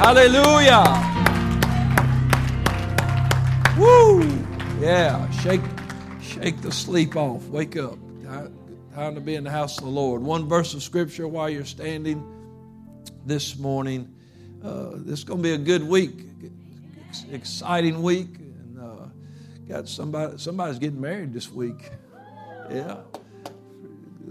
Hallelujah. 0.00 0.82
Woo! 3.78 4.22
Yeah, 4.80 5.30
shake 5.30 5.60
shake 6.22 6.62
the 6.62 6.72
sleep 6.72 7.16
off. 7.16 7.44
Wake 7.48 7.76
up. 7.76 7.98
Time 8.94 9.14
to 9.14 9.20
be 9.20 9.34
in 9.34 9.44
the 9.44 9.50
house 9.50 9.76
of 9.76 9.84
the 9.84 9.90
Lord. 9.90 10.22
One 10.22 10.48
verse 10.48 10.72
of 10.72 10.82
scripture 10.82 11.28
while 11.28 11.50
you're 11.50 11.66
standing 11.66 12.24
this 13.26 13.58
morning. 13.58 14.10
Uh, 14.64 14.92
this 14.94 15.18
is 15.18 15.24
going 15.24 15.40
to 15.40 15.42
be 15.42 15.52
a 15.52 15.58
good 15.58 15.82
week, 15.82 16.24
exciting 17.30 18.02
week, 18.02 18.38
and 18.38 18.80
uh, 18.80 19.06
got 19.68 19.86
somebody. 19.86 20.38
Somebody's 20.38 20.78
getting 20.78 21.02
married 21.02 21.34
this 21.34 21.52
week. 21.52 21.90
Yeah, 22.70 23.00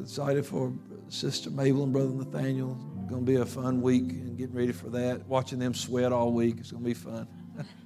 excited 0.01 0.47
for 0.47 0.73
Sister 1.09 1.51
Mabel 1.51 1.83
and 1.83 1.93
Brother 1.93 2.09
Nathaniel. 2.09 2.75
Going 3.09 3.25
to 3.25 3.31
be 3.31 3.37
a 3.37 3.45
fun 3.45 3.81
week 3.81 4.11
and 4.11 4.37
getting 4.37 4.55
ready 4.55 4.71
for 4.71 4.89
that. 4.89 5.27
Watching 5.27 5.59
them 5.59 5.73
sweat 5.73 6.11
all 6.11 6.31
week. 6.31 6.57
It's 6.59 6.71
going 6.71 6.83
to 6.83 6.89
be 6.89 6.93
fun. 6.93 7.27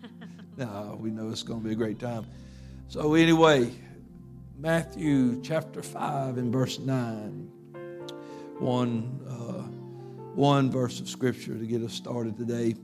no, 0.58 0.98
we 1.00 1.12
know 1.12 1.30
it's 1.30 1.44
going 1.44 1.62
to 1.62 1.66
be 1.66 1.72
a 1.72 1.76
great 1.76 2.00
time. 2.00 2.26
So 2.90 3.14
anyway, 3.14 3.72
Matthew 4.58 5.42
chapter 5.42 5.82
five 5.82 6.38
and 6.38 6.52
verse 6.52 6.78
nine. 6.80 7.50
One. 8.60 9.20
Uh, 9.28 9.84
one 10.36 10.72
verse 10.72 11.00
of 11.00 11.08
scripture 11.08 11.56
to 11.56 11.66
get 11.66 11.84
us 11.84 11.94
started 11.94 12.36
today. 12.38 12.76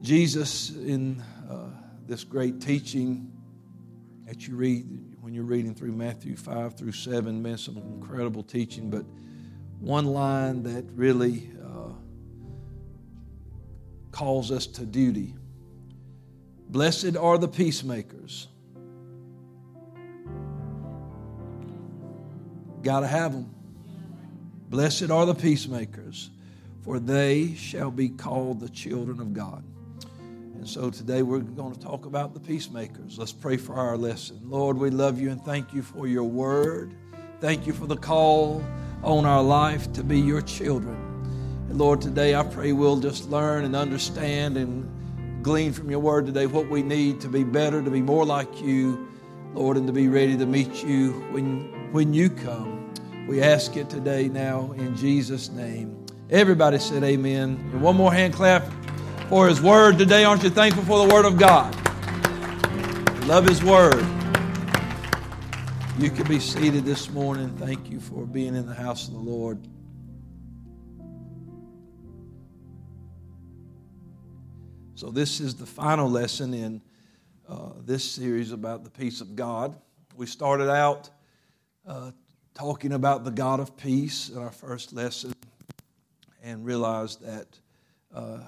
Jesus, 0.00 0.70
in 0.70 1.22
uh, 1.50 1.68
this 2.06 2.24
great 2.24 2.60
teaching 2.60 3.30
that 4.26 4.48
you 4.48 4.56
read 4.56 4.84
when 5.20 5.34
you're 5.34 5.44
reading 5.44 5.74
through 5.74 5.92
Matthew 5.92 6.34
5 6.36 6.76
through 6.76 6.92
7, 6.92 7.42
man, 7.42 7.58
some 7.58 7.76
incredible 7.76 8.42
teaching, 8.42 8.88
but 8.88 9.04
one 9.80 10.06
line 10.06 10.62
that 10.64 10.84
really 10.94 11.50
uh, 11.62 11.92
calls 14.12 14.50
us 14.50 14.66
to 14.66 14.86
duty. 14.86 15.34
Blessed 16.68 17.16
are 17.16 17.38
the 17.38 17.48
peacemakers. 17.48 18.48
Got 22.82 23.00
to 23.00 23.06
have 23.06 23.32
them. 23.32 23.54
Blessed 24.68 25.10
are 25.10 25.26
the 25.26 25.34
peacemakers 25.34 26.30
for 26.86 27.00
they 27.00 27.52
shall 27.54 27.90
be 27.90 28.08
called 28.08 28.60
the 28.60 28.68
children 28.68 29.18
of 29.18 29.34
God. 29.34 29.64
And 30.54 30.68
so 30.68 30.88
today 30.88 31.22
we're 31.22 31.40
going 31.40 31.74
to 31.74 31.80
talk 31.80 32.06
about 32.06 32.32
the 32.32 32.38
peacemakers. 32.38 33.18
Let's 33.18 33.32
pray 33.32 33.56
for 33.56 33.74
our 33.74 33.96
lesson. 33.96 34.40
Lord, 34.44 34.78
we 34.78 34.90
love 34.90 35.20
you 35.20 35.32
and 35.32 35.44
thank 35.44 35.74
you 35.74 35.82
for 35.82 36.06
your 36.06 36.22
word. 36.22 36.94
Thank 37.40 37.66
you 37.66 37.72
for 37.72 37.88
the 37.88 37.96
call 37.96 38.64
on 39.02 39.24
our 39.24 39.42
life 39.42 39.92
to 39.94 40.02
be 40.02 40.18
your 40.18 40.42
children. 40.42 40.96
And 41.68 41.78
Lord, 41.78 42.00
today 42.00 42.34
I 42.34 42.42
pray 42.42 42.72
we'll 42.72 43.00
just 43.00 43.28
learn 43.28 43.64
and 43.64 43.74
understand 43.74 44.56
and 44.56 45.42
glean 45.42 45.72
from 45.72 45.90
your 45.90 46.00
word 46.00 46.26
today 46.26 46.46
what 46.46 46.68
we 46.68 46.82
need 46.82 47.20
to 47.20 47.28
be 47.28 47.44
better, 47.44 47.82
to 47.82 47.90
be 47.90 48.02
more 48.02 48.24
like 48.24 48.60
you, 48.60 49.08
Lord, 49.54 49.76
and 49.76 49.86
to 49.86 49.92
be 49.92 50.08
ready 50.08 50.36
to 50.36 50.46
meet 50.46 50.82
you 50.84 51.12
when, 51.30 51.92
when 51.92 52.12
you 52.12 52.30
come. 52.30 52.92
We 53.28 53.42
ask 53.42 53.76
it 53.76 53.90
today 53.90 54.28
now 54.28 54.72
in 54.72 54.96
Jesus' 54.96 55.50
name. 55.50 56.06
Everybody 56.30 56.78
said 56.78 57.02
amen. 57.02 57.58
And 57.72 57.82
one 57.82 57.96
more 57.96 58.12
hand 58.12 58.34
clap 58.34 58.64
for 59.28 59.48
his 59.48 59.60
word 59.60 59.98
today. 59.98 60.24
Aren't 60.24 60.42
you 60.42 60.50
thankful 60.50 60.84
for 60.84 61.06
the 61.06 61.14
word 61.14 61.24
of 61.24 61.38
God? 61.38 61.74
Love 63.26 63.46
his 63.46 63.62
word. 63.62 64.15
You 65.98 66.10
can 66.10 66.28
be 66.28 66.40
seated 66.40 66.84
this 66.84 67.08
morning. 67.10 67.56
Thank 67.56 67.90
you 67.90 68.00
for 68.00 68.26
being 68.26 68.54
in 68.54 68.66
the 68.66 68.74
house 68.74 69.08
of 69.08 69.14
the 69.14 69.18
Lord. 69.18 69.58
So, 74.94 75.10
this 75.10 75.40
is 75.40 75.54
the 75.54 75.64
final 75.64 76.10
lesson 76.10 76.52
in 76.52 76.82
uh, 77.48 77.70
this 77.82 78.04
series 78.04 78.52
about 78.52 78.84
the 78.84 78.90
peace 78.90 79.22
of 79.22 79.36
God. 79.36 79.74
We 80.14 80.26
started 80.26 80.68
out 80.68 81.08
uh, 81.86 82.10
talking 82.52 82.92
about 82.92 83.24
the 83.24 83.30
God 83.30 83.58
of 83.58 83.74
peace 83.78 84.28
in 84.28 84.36
our 84.36 84.52
first 84.52 84.92
lesson 84.92 85.32
and 86.42 86.62
realized 86.62 87.22
that 87.22 87.58
uh, 88.14 88.40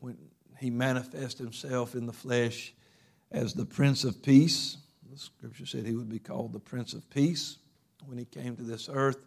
when 0.00 0.18
he 0.58 0.70
manifests 0.70 1.38
himself 1.38 1.94
in 1.94 2.06
the 2.06 2.12
flesh 2.12 2.74
as 3.30 3.54
the 3.54 3.64
Prince 3.64 4.02
of 4.02 4.24
Peace, 4.24 4.76
scripture 5.20 5.66
said 5.66 5.86
he 5.86 5.94
would 5.94 6.08
be 6.08 6.18
called 6.18 6.52
the 6.52 6.60
Prince 6.60 6.94
of 6.94 7.08
Peace 7.10 7.58
when 8.06 8.18
he 8.18 8.24
came 8.24 8.56
to 8.56 8.62
this 8.62 8.88
earth. 8.92 9.18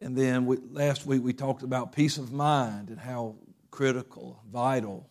And 0.00 0.16
then 0.16 0.46
we, 0.46 0.56
last 0.70 1.06
week 1.06 1.22
we 1.22 1.32
talked 1.32 1.62
about 1.62 1.92
peace 1.92 2.18
of 2.18 2.32
mind 2.32 2.88
and 2.88 2.98
how 2.98 3.36
critical, 3.70 4.42
vital 4.52 5.08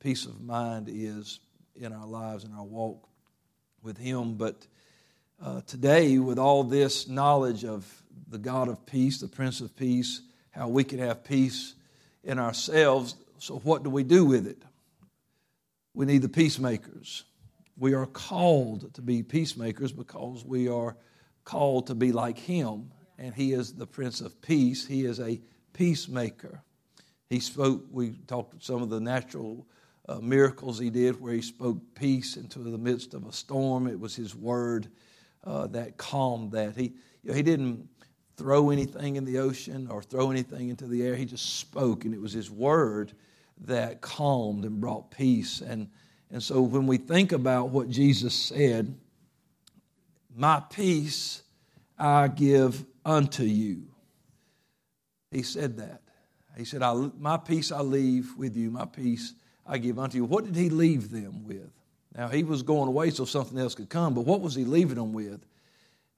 peace 0.00 0.26
of 0.26 0.40
mind 0.42 0.88
is 0.90 1.40
in 1.76 1.92
our 1.92 2.06
lives 2.06 2.44
and 2.44 2.54
our 2.54 2.64
walk 2.64 3.08
with 3.82 3.96
Him. 3.96 4.34
But 4.34 4.66
uh, 5.42 5.62
today, 5.66 6.18
with 6.18 6.38
all 6.38 6.62
this 6.62 7.08
knowledge 7.08 7.64
of 7.64 8.02
the 8.28 8.38
God 8.38 8.68
of 8.68 8.84
peace, 8.86 9.20
the 9.20 9.28
Prince 9.28 9.60
of 9.60 9.74
Peace, 9.76 10.20
how 10.50 10.68
we 10.68 10.84
can 10.84 10.98
have 10.98 11.24
peace 11.24 11.74
in 12.22 12.38
ourselves. 12.38 13.16
So, 13.38 13.58
what 13.58 13.82
do 13.82 13.90
we 13.90 14.04
do 14.04 14.24
with 14.24 14.46
it? 14.46 14.62
We 15.94 16.06
need 16.06 16.22
the 16.22 16.28
peacemakers. 16.28 17.24
We 17.76 17.94
are 17.94 18.06
called 18.06 18.94
to 18.94 19.02
be 19.02 19.22
peacemakers 19.22 19.92
because 19.92 20.44
we 20.44 20.68
are 20.68 20.96
called 21.44 21.88
to 21.88 21.94
be 21.94 22.12
like 22.12 22.38
Him, 22.38 22.92
and 23.18 23.34
He 23.34 23.52
is 23.52 23.72
the 23.72 23.86
Prince 23.86 24.20
of 24.20 24.40
Peace. 24.40 24.86
He 24.86 25.04
is 25.04 25.18
a 25.20 25.40
peacemaker. 25.72 26.62
He 27.28 27.40
spoke, 27.40 27.84
we 27.90 28.12
talked 28.26 28.62
some 28.62 28.82
of 28.82 28.90
the 28.90 29.00
natural 29.00 29.66
uh, 30.08 30.20
miracles 30.20 30.78
He 30.78 30.90
did 30.90 31.20
where 31.20 31.32
He 31.32 31.42
spoke 31.42 31.78
peace 31.94 32.36
into 32.36 32.60
the 32.60 32.78
midst 32.78 33.12
of 33.12 33.26
a 33.26 33.32
storm. 33.32 33.88
It 33.88 33.98
was 33.98 34.14
His 34.14 34.34
word 34.36 34.88
uh, 35.42 35.66
that 35.68 35.96
calmed 35.96 36.52
that. 36.52 36.76
He, 36.76 36.92
you 37.22 37.30
know, 37.30 37.34
he 37.34 37.42
didn't 37.42 37.88
throw 38.36 38.70
anything 38.70 39.16
in 39.16 39.24
the 39.24 39.38
ocean 39.38 39.88
or 39.90 40.02
throw 40.02 40.30
anything 40.30 40.68
into 40.68 40.86
the 40.86 41.02
air. 41.02 41.16
He 41.16 41.24
just 41.24 41.58
spoke, 41.58 42.04
and 42.04 42.14
it 42.14 42.20
was 42.20 42.32
His 42.32 42.50
word 42.50 43.12
that 43.62 44.00
calmed 44.00 44.64
and 44.64 44.80
brought 44.80 45.10
peace. 45.10 45.60
And, 45.60 45.88
and 46.34 46.42
so 46.42 46.60
when 46.60 46.86
we 46.86 46.98
think 46.98 47.30
about 47.30 47.70
what 47.70 47.88
Jesus 47.88 48.34
said, 48.34 48.92
My 50.36 50.60
peace 50.68 51.42
I 51.96 52.28
give 52.28 52.84
unto 53.06 53.44
you. 53.44 53.84
He 55.30 55.42
said 55.42 55.78
that. 55.78 56.02
He 56.58 56.64
said, 56.64 56.82
My 57.18 57.36
peace 57.36 57.72
I 57.72 57.80
leave 57.80 58.36
with 58.36 58.56
you, 58.56 58.70
my 58.70 58.84
peace 58.84 59.32
I 59.64 59.78
give 59.78 59.98
unto 59.98 60.18
you. 60.18 60.24
What 60.24 60.44
did 60.44 60.56
he 60.56 60.68
leave 60.68 61.10
them 61.10 61.46
with? 61.46 61.70
Now, 62.14 62.28
he 62.28 62.42
was 62.42 62.62
going 62.62 62.88
away 62.88 63.10
so 63.10 63.24
something 63.24 63.56
else 63.56 63.74
could 63.74 63.88
come, 63.88 64.12
but 64.12 64.26
what 64.26 64.40
was 64.40 64.54
he 64.54 64.64
leaving 64.64 64.96
them 64.96 65.12
with? 65.12 65.40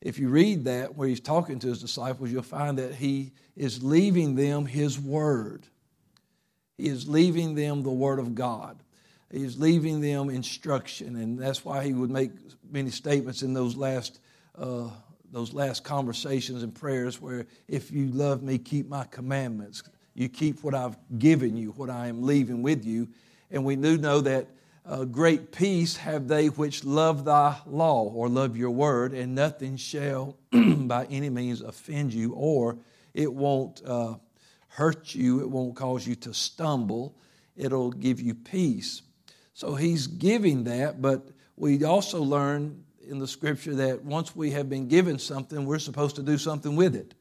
if 0.01 0.19
you 0.19 0.29
read 0.29 0.65
that 0.65 0.95
where 0.95 1.09
he's 1.09 1.21
talking 1.21 1.59
to 1.59 1.69
his 1.69 1.81
disciples, 1.81 2.31
you'll 2.31 2.43
find 2.43 2.79
that 2.79 2.95
he 2.95 3.33
is 3.57 3.83
leaving 3.83 4.35
them 4.35 4.67
his 4.67 4.99
word. 4.99 5.67
He 6.77 6.89
is 6.89 7.09
leaving 7.09 7.55
them 7.55 7.83
the 7.83 7.91
word 7.91 8.19
of 8.19 8.35
God. 8.35 8.79
He 9.37 9.45
is 9.45 9.59
leaving 9.59 10.01
them 10.01 10.31
instruction, 10.31 11.17
and 11.17 11.39
that's 11.39 11.63
why 11.63 11.85
he 11.85 11.93
would 11.93 12.11
make 12.11 12.31
many 12.71 12.89
statements 12.89 13.43
in 13.43 13.53
those 13.53 13.77
last 13.77 14.19
uh, 14.59 14.89
those 15.31 15.53
last 15.53 15.85
conversations 15.85 16.63
and 16.63 16.75
prayers 16.75 17.21
where 17.21 17.47
if 17.69 17.91
you 17.91 18.07
love 18.07 18.43
me, 18.43 18.57
keep 18.57 18.89
my 18.89 19.05
commandments. 19.05 19.83
You 20.15 20.31
keep 20.31 20.65
what 20.65 20.75
I've 20.75 20.97
given 21.19 21.55
you, 21.55 21.73
what 21.73 21.91
I 21.91 22.07
am 22.07 22.23
leaving 22.23 22.63
with 22.63 22.87
you. 22.87 23.09
And 23.51 23.63
we 23.63 23.77
do 23.77 23.99
know 23.99 24.23
that 24.23 24.47
uh, 24.87 25.05
great 25.05 25.53
peace 25.53 25.99
have 25.99 26.29
they 26.29 26.47
which 26.47 26.83
love 26.83 27.27
thy 27.27 27.59
law 27.67 28.05
or 28.05 28.31
love 28.31 28.57
your 28.57 28.71
word, 28.71 29.13
and 29.13 29.35
nothing 29.35 29.77
shall 29.77 30.39
by 30.51 31.05
any 31.11 31.29
means 31.29 31.61
offend 31.61 32.15
you, 32.15 32.33
or 32.33 32.79
it 33.13 33.31
won't 33.31 33.83
uh, 33.85 34.15
hurt 34.69 35.15
you, 35.15 35.41
it 35.41 35.51
won't 35.51 35.77
cause 35.77 36.07
you 36.07 36.15
to 36.15 36.33
stumble, 36.33 37.15
it'll 37.55 37.91
give 37.91 38.19
you 38.19 38.33
peace. 38.33 39.03
So 39.57 39.75
he's 39.75 40.07
giving 40.07 40.65
that, 40.65 41.01
but 41.01 41.29
we 41.57 41.83
also 41.83 42.23
learn 42.23 42.85
in 43.09 43.19
the 43.19 43.27
scripture 43.27 43.75
that 43.77 44.05
once 44.05 44.37
we 44.37 44.51
have 44.51 44.69
been 44.69 44.87
given 44.87 45.19
something, 45.19 45.65
we're 45.65 45.79
supposed 45.79 46.17
to 46.17 46.23
do 46.23 46.37
something 46.37 46.77
with 46.77 46.95
it. 46.95 47.15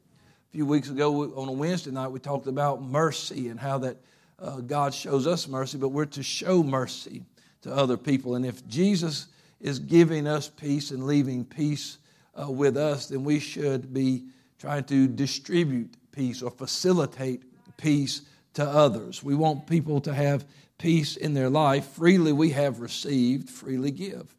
A 0.49 0.51
few 0.51 0.65
weeks 0.65 0.89
ago 0.89 1.33
on 1.37 1.47
a 1.47 1.53
Wednesday 1.53 1.91
night, 1.91 2.09
we 2.09 2.19
talked 2.19 2.47
about 2.47 2.83
mercy 2.83 3.47
and 3.47 3.57
how 3.57 3.77
that 3.77 3.95
uh, 4.37 4.57
God 4.57 4.93
shows 4.93 5.27
us 5.27 5.47
mercy, 5.47 5.77
but 5.77 5.89
we're 5.89 6.03
to 6.07 6.23
show 6.23 6.61
mercy 6.61 7.23
to 7.61 7.73
other 7.73 7.95
people. 7.95 8.35
And 8.35 8.45
if 8.45 8.67
Jesus 8.67 9.27
is 9.61 9.79
giving 9.79 10.27
us 10.27 10.49
peace 10.49 10.91
and 10.91 11.05
leaving 11.05 11.45
peace 11.45 11.99
uh, 12.37 12.51
with 12.51 12.75
us, 12.75 13.07
then 13.07 13.23
we 13.23 13.39
should 13.39 13.93
be 13.93 14.25
trying 14.59 14.83
to 14.83 15.07
distribute 15.07 15.95
peace 16.11 16.41
or 16.41 16.51
facilitate 16.51 17.43
peace 17.77 18.23
to 18.55 18.63
others. 18.65 19.23
We 19.23 19.35
want 19.35 19.67
people 19.67 20.01
to 20.01 20.13
have 20.13 20.43
peace 20.77 21.15
in 21.15 21.33
their 21.33 21.49
life. 21.49 21.85
Freely 21.85 22.31
we 22.31 22.51
have 22.51 22.79
received, 22.79 23.49
freely 23.49 23.91
give. 23.91 24.35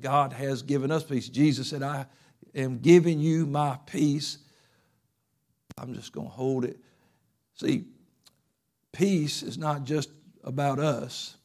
God 0.00 0.32
has 0.32 0.62
given 0.62 0.90
us 0.90 1.04
peace. 1.04 1.28
Jesus 1.28 1.68
said, 1.68 1.82
I 1.82 2.06
am 2.54 2.78
giving 2.78 3.20
you 3.20 3.46
my 3.46 3.78
peace. 3.86 4.38
I'm 5.78 5.94
just 5.94 6.12
going 6.12 6.26
to 6.26 6.32
hold 6.32 6.64
it. 6.64 6.78
See, 7.54 7.84
peace 8.92 9.42
is 9.42 9.56
not 9.56 9.84
just 9.84 10.10
about 10.42 10.78
us. 10.78 11.36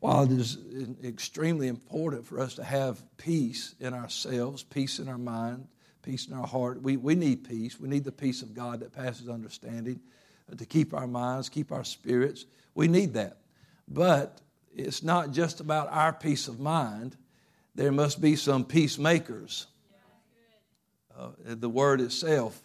While 0.00 0.24
it 0.24 0.32
is 0.32 0.58
extremely 1.04 1.68
important 1.68 2.26
for 2.26 2.40
us 2.40 2.54
to 2.54 2.64
have 2.64 3.04
peace 3.18 3.76
in 3.78 3.94
ourselves, 3.94 4.64
peace 4.64 4.98
in 4.98 5.08
our 5.08 5.18
mind, 5.18 5.68
peace 6.02 6.26
in 6.26 6.34
our 6.34 6.46
heart, 6.46 6.82
we, 6.82 6.96
we 6.96 7.14
need 7.14 7.48
peace. 7.48 7.78
We 7.78 7.88
need 7.88 8.02
the 8.02 8.10
peace 8.10 8.42
of 8.42 8.52
God 8.52 8.80
that 8.80 8.92
passes 8.92 9.28
understanding 9.28 10.00
uh, 10.50 10.56
to 10.56 10.66
keep 10.66 10.92
our 10.92 11.06
minds, 11.06 11.48
keep 11.48 11.70
our 11.70 11.84
spirits. 11.84 12.46
We 12.74 12.88
need 12.88 13.14
that. 13.14 13.41
But 13.88 14.40
it's 14.74 15.02
not 15.02 15.32
just 15.32 15.60
about 15.60 15.88
our 15.90 16.12
peace 16.12 16.48
of 16.48 16.60
mind, 16.60 17.16
there 17.74 17.92
must 17.92 18.20
be 18.20 18.36
some 18.36 18.64
peacemakers. 18.64 19.66
Uh, 21.16 21.30
the 21.44 21.68
word 21.68 22.00
itself, 22.00 22.60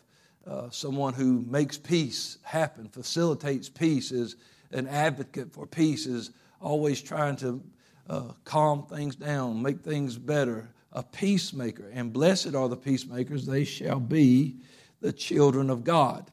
uh, 0.45 0.69
someone 0.69 1.13
who 1.13 1.43
makes 1.47 1.77
peace 1.77 2.37
happen, 2.43 2.87
facilitates 2.87 3.69
peace, 3.69 4.11
is 4.11 4.35
an 4.71 4.87
advocate 4.87 5.51
for 5.51 5.65
peace, 5.65 6.05
is 6.05 6.31
always 6.61 7.01
trying 7.01 7.35
to 7.37 7.61
uh, 8.09 8.31
calm 8.45 8.85
things 8.85 9.15
down, 9.15 9.61
make 9.61 9.81
things 9.81 10.17
better, 10.17 10.69
a 10.93 11.03
peacemaker. 11.03 11.89
And 11.93 12.13
blessed 12.13 12.55
are 12.55 12.69
the 12.69 12.77
peacemakers, 12.77 13.45
they 13.45 13.65
shall 13.65 13.99
be 13.99 14.55
the 15.01 15.13
children 15.13 15.69
of 15.69 15.83
God. 15.83 16.31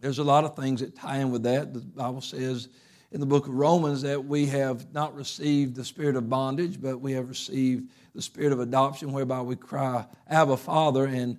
There's 0.00 0.18
a 0.18 0.24
lot 0.24 0.44
of 0.44 0.56
things 0.56 0.80
that 0.80 0.96
tie 0.96 1.18
in 1.18 1.30
with 1.30 1.44
that. 1.44 1.72
The 1.72 1.80
Bible 1.80 2.20
says 2.20 2.68
in 3.12 3.20
the 3.20 3.26
book 3.26 3.46
of 3.46 3.54
Romans 3.54 4.02
that 4.02 4.24
we 4.24 4.46
have 4.46 4.92
not 4.92 5.14
received 5.14 5.76
the 5.76 5.84
spirit 5.84 6.16
of 6.16 6.28
bondage, 6.28 6.80
but 6.80 6.98
we 6.98 7.12
have 7.12 7.28
received 7.28 7.90
the 8.14 8.22
spirit 8.22 8.52
of 8.52 8.60
adoption, 8.60 9.12
whereby 9.12 9.40
we 9.42 9.56
cry, 9.56 10.04
Abba, 10.28 10.56
Father. 10.56 11.04
And 11.04 11.38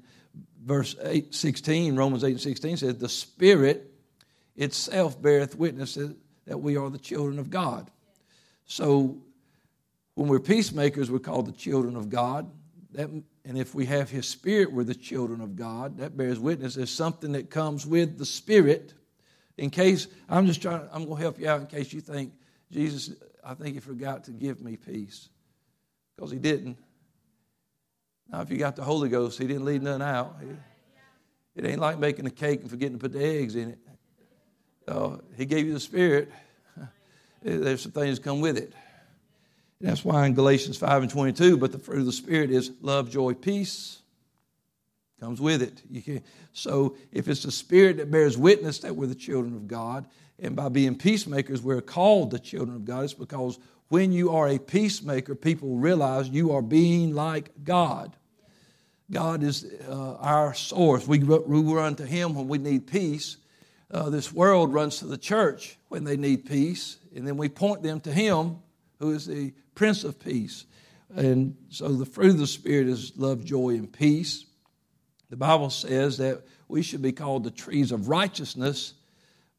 verse 0.64 0.96
8, 1.02 1.34
16, 1.34 1.96
Romans 1.96 2.24
8 2.24 2.31
and 2.31 2.42
16 2.42 2.78
says, 2.78 2.98
The 2.98 3.10
Spirit 3.10 3.92
itself 4.56 5.22
beareth 5.22 5.56
witness 5.56 5.98
that 6.46 6.58
we 6.58 6.78
are 6.78 6.90
the 6.90 6.98
children 6.98 7.40
of 7.40 7.50
God. 7.50 7.90
So 8.66 9.18
when 10.16 10.28
we're 10.28 10.40
peacemakers, 10.40 11.12
we're 11.12 11.19
called 11.19 11.48
the 11.48 11.52
children 11.52 11.96
of 11.96 12.10
God. 12.10 12.50
That, 12.94 13.10
and 13.10 13.58
if 13.58 13.75
we 13.75 13.86
have 13.86 14.10
His 14.10 14.28
Spirit, 14.28 14.72
we're 14.72 14.84
the 14.84 14.96
children 14.96 15.42
of 15.42 15.56
God. 15.56 15.98
That 15.98 16.18
bears 16.18 16.40
witness. 16.40 16.75
There's 16.75 16.90
something 16.90 17.34
that 17.34 17.50
comes 17.50 17.86
with 17.86 18.18
the 18.18 18.25
Spirit. 18.25 18.94
In 19.57 19.69
case, 19.69 20.07
I'm 20.30 20.45
just 20.45 20.62
trying, 20.62 20.88
I'm 20.92 21.06
going 21.06 21.18
to 21.18 21.21
help 21.21 21.39
you 21.39 21.50
out 21.50 21.62
in 21.62 21.68
case 21.68 21.92
you 21.92 22.01
think, 22.01 22.33
Jesus, 22.71 23.15
I 23.44 23.54
think 23.54 23.75
He 23.75 23.80
forgot 23.80 24.25
to 24.25 24.31
give 24.31 24.62
me 24.62 24.77
peace. 24.77 25.30
Because 26.15 26.31
He 26.31 26.38
didn't. 26.38 26.77
Now, 28.30 28.42
if 28.42 28.51
you 28.51 28.57
got 28.57 28.75
the 28.75 28.83
Holy 28.83 29.09
Ghost, 29.09 29.39
He 29.39 29.48
didn't 29.48 29.65
leave 29.65 29.81
none 29.81 30.01
out. 30.01 30.36
It 31.56 31.65
ain't 31.65 31.80
like 31.80 31.98
making 31.98 32.27
a 32.27 32.31
cake 32.31 32.62
and 32.62 32.69
forgetting 32.69 32.98
to 32.98 33.01
put 33.01 33.13
the 33.13 33.24
eggs 33.24 33.56
in 33.56 33.71
it. 33.71 33.80
Uh, 34.88 35.18
he 35.36 35.45
gave 35.45 35.65
you 35.65 35.74
the 35.74 35.80
Spirit. 35.80 36.31
There's 37.42 37.81
some 37.81 37.92
things 37.92 38.19
come 38.19 38.42
with 38.42 38.57
it. 38.57 38.74
That's 39.81 40.06
why 40.06 40.25
in 40.25 40.33
Galatians 40.33 40.77
5 40.77 41.04
and 41.04 41.12
22, 41.12 41.57
but 41.57 41.71
the 41.71 41.80
fruit 41.80 42.00
of 42.00 42.06
the 42.06 42.12
Spirit 42.12 42.51
is 42.51 42.71
love, 42.81 43.09
joy, 43.09 43.33
peace. 43.33 44.01
Comes 45.19 45.42
with 45.42 45.64
it. 45.64 46.24
So 46.54 46.96
if 47.12 47.28
it's 47.28 47.44
the 47.44 47.52
Spirit 47.52 47.98
that 47.98 48.12
bears 48.12 48.38
witness 48.38 48.80
that 48.80 48.96
we're 48.96 49.08
the 49.08 49.16
children 49.16 49.56
of 49.56 49.68
God, 49.68 50.06
and 50.40 50.56
by 50.56 50.69
being 50.69 50.96
peacemakers, 50.96 51.62
we're 51.62 51.81
called 51.81 52.30
the 52.30 52.40
children 52.40 52.75
of 52.75 52.86
God, 52.86 53.04
it's 53.04 53.14
because 53.14 53.58
when 53.90 54.12
you 54.12 54.31
are 54.36 54.48
a 54.48 54.60
peacemaker, 54.60 55.34
people 55.34 55.78
realize 55.78 56.30
you 56.30 56.52
are 56.52 56.62
being 56.62 57.16
like 57.16 57.64
God. 57.64 58.16
God 59.10 59.42
is 59.42 59.66
uh, 59.88 60.16
our 60.16 60.54
source. 60.54 61.08
We, 61.08 61.19
we 61.19 61.62
run 61.74 61.96
to 61.96 62.06
Him 62.06 62.36
when 62.36 62.48
we 62.48 62.58
need 62.58 62.86
peace. 62.88 63.38
Uh, 63.90 64.10
this 64.10 64.34
world 64.34 64.74
runs 64.74 65.00
to 65.00 65.06
the 65.06 65.18
church 65.18 65.78
when 65.88 66.04
they 66.04 66.18
need 66.18 66.46
peace, 66.46 66.98
and 67.16 67.25
then 67.25 67.38
we 67.38 67.48
point 67.48 67.81
them 67.81 68.02
to 68.02 68.12
Him, 68.12 68.58
who 69.00 69.12
is 69.12 69.25
the 69.25 69.54
Prince 69.75 70.04
of 70.04 70.19
Peace. 70.19 70.66
And 71.16 71.56
so 71.69 71.88
the 71.88 72.06
fruit 72.06 72.31
of 72.31 72.40
the 72.40 72.48
Spirit 72.48 72.88
is 72.88 73.14
love, 73.16 73.46
joy, 73.46 73.69
and 73.69 73.92
peace. 73.92 74.44
The 75.30 75.38
Bible 75.38 75.70
says 75.70 76.18
that 76.18 76.44
we 76.68 76.82
should 76.82 77.02
be 77.02 77.12
called 77.12 77.44
the 77.44 77.52
trees 77.52 77.92
of 77.92 78.10
righteousness. 78.10 78.94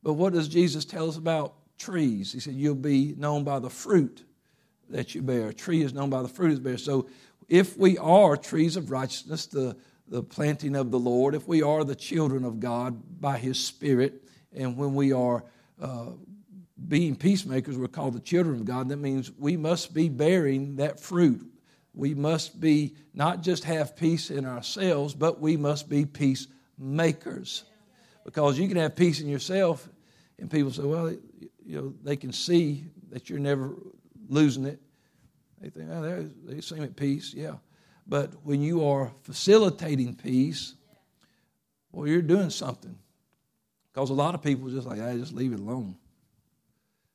But 0.03 0.15
what 0.15 0.33
does 0.33 0.49
Jesus 0.49 0.85
tell 0.85 1.09
us 1.09 1.17
about 1.17 1.55
trees? 1.79 2.33
He 2.33 2.41
said, 2.41 2.55
You'll 2.55 2.75
be 2.75 3.15
known 3.17 3.45
by 3.45 3.59
the 3.59 3.71
fruit 3.71 4.25
that 4.91 5.15
you 5.15 5.23
bear. 5.23 5.49
A 5.49 5.55
tree 5.55 5.83
is 5.83 5.93
known 5.93 6.11
by 6.11 6.23
the 6.23 6.29
fruit 6.29 6.53
it 6.53 6.63
bears. 6.63 6.85
So 6.85 7.09
if 7.49 7.77
we 7.77 7.99
are 7.99 8.37
trees 8.37 8.77
of 8.77 8.91
righteousness, 8.91 9.47
the, 9.47 9.77
the 10.09 10.23
planting 10.23 10.77
of 10.77 10.91
the 10.91 10.99
Lord, 10.99 11.35
if 11.35 11.47
we 11.47 11.63
are 11.63 11.85
the 11.85 11.95
children 11.95 12.45
of 12.45 12.61
God 12.61 13.21
by 13.21 13.39
His 13.39 13.59
Spirit, 13.59 14.23
and 14.55 14.77
when 14.77 14.95
we 14.95 15.13
are 15.13 15.45
uh, 15.81 16.07
being 16.89 17.17
peacemakers, 17.17 17.77
we're 17.77 17.89
called 17.89 18.15
the 18.15 18.21
children 18.21 18.57
of 18.57 18.65
God. 18.65 18.89
That 18.89 18.99
means 18.99 19.31
we 19.39 19.57
must 19.57 19.93
be 19.93 20.09
bearing 20.09 20.77
that 20.77 21.01
fruit. 21.01 21.47
We 21.99 22.15
must 22.15 22.61
be 22.61 22.95
not 23.13 23.43
just 23.43 23.65
have 23.65 23.97
peace 23.97 24.31
in 24.31 24.47
ourselves, 24.47 25.15
but 25.15 25.41
we 25.41 25.57
must 25.57 25.89
be 25.89 26.07
peacemakers. 26.07 27.65
Because 28.25 28.57
you 28.57 28.69
can 28.69 28.77
have 28.77 28.95
peace 28.95 29.21
in 29.21 29.29
yourself, 29.29 29.89
and 30.39 30.49
people 30.49 30.71
say, 30.71 30.85
well, 30.85 31.11
you 31.11 31.19
know, 31.67 31.93
they 32.05 32.15
can 32.15 32.33
see 32.33 32.85
that 33.11 33.29
you're 33.29 33.41
never 33.41 33.75
losing 34.29 34.65
it. 34.65 34.81
They 35.61 35.71
think, 35.71 35.91
oh, 35.91 36.31
they 36.45 36.61
seem 36.61 36.85
at 36.85 36.95
peace, 36.95 37.35
yeah. 37.35 37.55
But 38.07 38.31
when 38.45 38.63
you 38.63 38.87
are 38.87 39.11
facilitating 39.23 40.15
peace, 40.15 40.77
well, 41.91 42.07
you're 42.07 42.23
doing 42.23 42.51
something. 42.51 42.97
Because 43.93 44.11
a 44.11 44.15
lot 44.15 44.37
of 44.37 44.43
people 44.43 44.69
just 44.69 44.87
like, 44.87 45.01
I 45.01 45.17
just 45.17 45.33
leave 45.33 45.53
it 45.53 45.59
alone. 45.59 45.97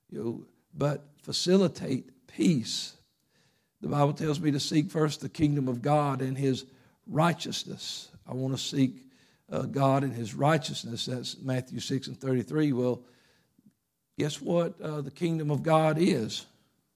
You 0.10 0.24
know, 0.24 0.46
but 0.74 1.06
facilitate 1.22 2.28
peace. 2.28 2.98
The 3.84 3.90
Bible 3.90 4.14
tells 4.14 4.40
me 4.40 4.50
to 4.52 4.62
seek 4.62 4.90
first 4.90 5.20
the 5.20 5.28
kingdom 5.28 5.68
of 5.68 5.82
God 5.82 6.22
and 6.22 6.38
his 6.38 6.64
righteousness. 7.06 8.08
I 8.26 8.34
want 8.34 8.56
to 8.56 8.58
seek 8.58 8.96
uh, 9.52 9.64
God 9.64 10.06
and 10.06 10.14
his 10.14 10.34
righteousness. 10.34 11.06
That's 11.06 11.38
Matthew 11.42 11.82
6 11.82 12.08
and 12.08 12.18
33. 12.18 12.72
Well, 12.72 13.02
guess 14.18 14.42
what 14.42 14.80
uh, 14.80 15.02
the 15.02 15.12
kingdom 15.12 15.52
of 15.52 15.64
God 15.64 15.98
is? 16.00 16.46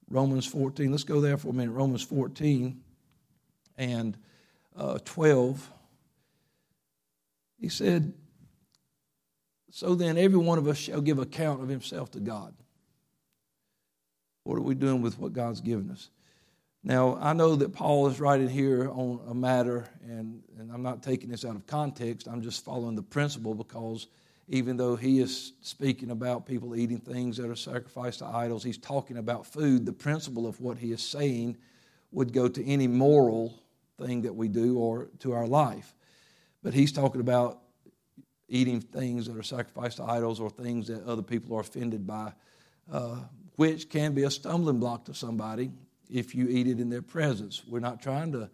Romans 0.09 0.45
14. 0.45 0.89
Let's 0.89 1.03
go 1.03 1.19
there 1.19 1.37
for 1.37 1.49
a 1.49 1.53
minute. 1.53 1.73
Romans 1.73 2.03
14 2.03 2.81
and 3.77 4.17
uh, 4.77 4.99
12. 5.03 5.69
He 7.59 7.67
said, 7.67 8.13
So 9.71 9.93
then 9.93 10.17
every 10.17 10.39
one 10.39 10.57
of 10.57 10.69
us 10.69 10.77
shall 10.77 11.01
give 11.01 11.19
account 11.19 11.61
of 11.61 11.67
himself 11.67 12.11
to 12.11 12.21
God. 12.21 12.53
What 14.45 14.57
are 14.57 14.61
we 14.61 14.73
doing 14.73 15.01
with 15.01 15.19
what 15.19 15.33
God's 15.33 15.59
given 15.59 15.91
us? 15.91 16.11
Now, 16.87 17.17
I 17.19 17.33
know 17.33 17.57
that 17.57 17.73
Paul 17.73 18.07
is 18.07 18.21
writing 18.21 18.47
here 18.47 18.89
on 18.89 19.19
a 19.27 19.33
matter, 19.33 19.89
and, 20.07 20.41
and 20.57 20.71
I'm 20.71 20.81
not 20.81 21.03
taking 21.03 21.29
this 21.29 21.43
out 21.43 21.57
of 21.57 21.67
context. 21.67 22.29
I'm 22.29 22.41
just 22.41 22.63
following 22.63 22.95
the 22.95 23.03
principle 23.03 23.53
because 23.53 24.07
even 24.47 24.77
though 24.77 24.95
he 24.95 25.19
is 25.19 25.51
speaking 25.59 26.11
about 26.11 26.45
people 26.45 26.77
eating 26.77 26.99
things 26.99 27.35
that 27.35 27.49
are 27.49 27.57
sacrificed 27.57 28.19
to 28.19 28.25
idols, 28.27 28.63
he's 28.63 28.77
talking 28.77 29.17
about 29.17 29.45
food. 29.45 29.85
The 29.85 29.91
principle 29.91 30.47
of 30.47 30.61
what 30.61 30.77
he 30.77 30.93
is 30.93 31.01
saying 31.01 31.57
would 32.13 32.31
go 32.31 32.47
to 32.47 32.65
any 32.65 32.87
moral 32.87 33.53
thing 33.99 34.21
that 34.21 34.33
we 34.33 34.47
do 34.47 34.77
or 34.77 35.09
to 35.19 35.33
our 35.33 35.45
life. 35.45 35.93
But 36.63 36.73
he's 36.73 36.93
talking 36.93 37.19
about 37.19 37.59
eating 38.47 38.79
things 38.79 39.27
that 39.27 39.35
are 39.35 39.43
sacrificed 39.43 39.97
to 39.97 40.05
idols 40.05 40.39
or 40.39 40.49
things 40.49 40.87
that 40.87 41.03
other 41.03 41.21
people 41.21 41.57
are 41.57 41.61
offended 41.61 42.07
by, 42.07 42.31
uh, 42.89 43.17
which 43.57 43.89
can 43.89 44.13
be 44.13 44.23
a 44.23 44.31
stumbling 44.31 44.79
block 44.79 45.03
to 45.03 45.13
somebody 45.13 45.69
if 46.11 46.35
you 46.35 46.47
eat 46.47 46.67
it 46.67 46.79
in 46.79 46.89
their 46.89 47.01
presence. 47.01 47.63
We're 47.67 47.79
not 47.79 48.01
trying 48.01 48.31
to 48.33 48.49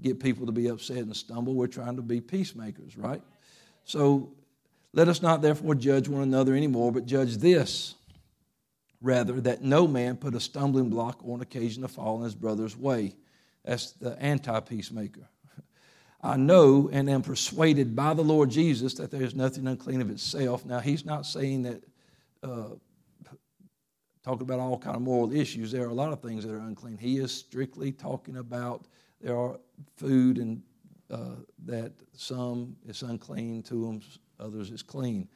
get 0.00 0.20
people 0.20 0.46
to 0.46 0.52
be 0.52 0.68
upset 0.68 0.98
and 0.98 1.14
stumble, 1.16 1.54
we're 1.54 1.66
trying 1.66 1.96
to 1.96 2.02
be 2.02 2.20
peacemakers, 2.20 2.96
right? 2.96 3.22
So 3.84 4.32
let 4.92 5.08
us 5.08 5.22
not 5.22 5.42
therefore 5.42 5.74
judge 5.74 6.08
one 6.08 6.22
another 6.22 6.54
anymore, 6.54 6.92
but 6.92 7.06
judge 7.06 7.38
this 7.38 7.94
rather, 9.02 9.40
that 9.40 9.62
no 9.62 9.86
man 9.86 10.16
put 10.16 10.34
a 10.34 10.40
stumbling 10.40 10.88
block 10.88 11.20
or 11.24 11.36
an 11.36 11.42
occasion 11.42 11.82
to 11.82 11.88
fall 11.88 12.18
in 12.18 12.24
his 12.24 12.34
brother's 12.34 12.76
way. 12.76 13.14
That's 13.64 13.92
the 13.92 14.20
anti 14.20 14.58
peacemaker. 14.60 15.28
I 16.22 16.36
know 16.36 16.88
and 16.92 17.10
am 17.10 17.22
persuaded 17.22 17.96
by 17.96 18.14
the 18.14 18.22
Lord 18.22 18.50
Jesus 18.50 18.94
that 18.94 19.10
there 19.10 19.22
is 19.22 19.34
nothing 19.34 19.66
unclean 19.66 20.00
of 20.00 20.10
itself. 20.10 20.64
Now, 20.64 20.78
he's 20.78 21.04
not 21.04 21.26
saying 21.26 21.62
that, 21.62 21.82
uh, 22.44 22.68
talking 24.22 24.42
about 24.42 24.60
all 24.60 24.78
kind 24.78 24.96
of 24.96 25.02
moral 25.02 25.32
issues. 25.32 25.72
There 25.72 25.84
are 25.84 25.90
a 25.90 25.94
lot 25.94 26.12
of 26.12 26.20
things 26.20 26.44
that 26.44 26.52
are 26.52 26.58
unclean. 26.58 26.96
He 26.98 27.18
is 27.18 27.32
strictly 27.32 27.92
talking 27.92 28.36
about 28.36 28.86
there 29.20 29.36
are 29.36 29.58
food 29.96 30.38
and 30.38 30.62
uh, 31.10 31.36
that 31.66 31.92
some 32.12 32.76
is 32.86 33.02
unclean 33.02 33.62
to 33.64 33.86
them, 33.86 34.00
others 34.40 34.70
is 34.70 34.82
clean. 34.82 35.28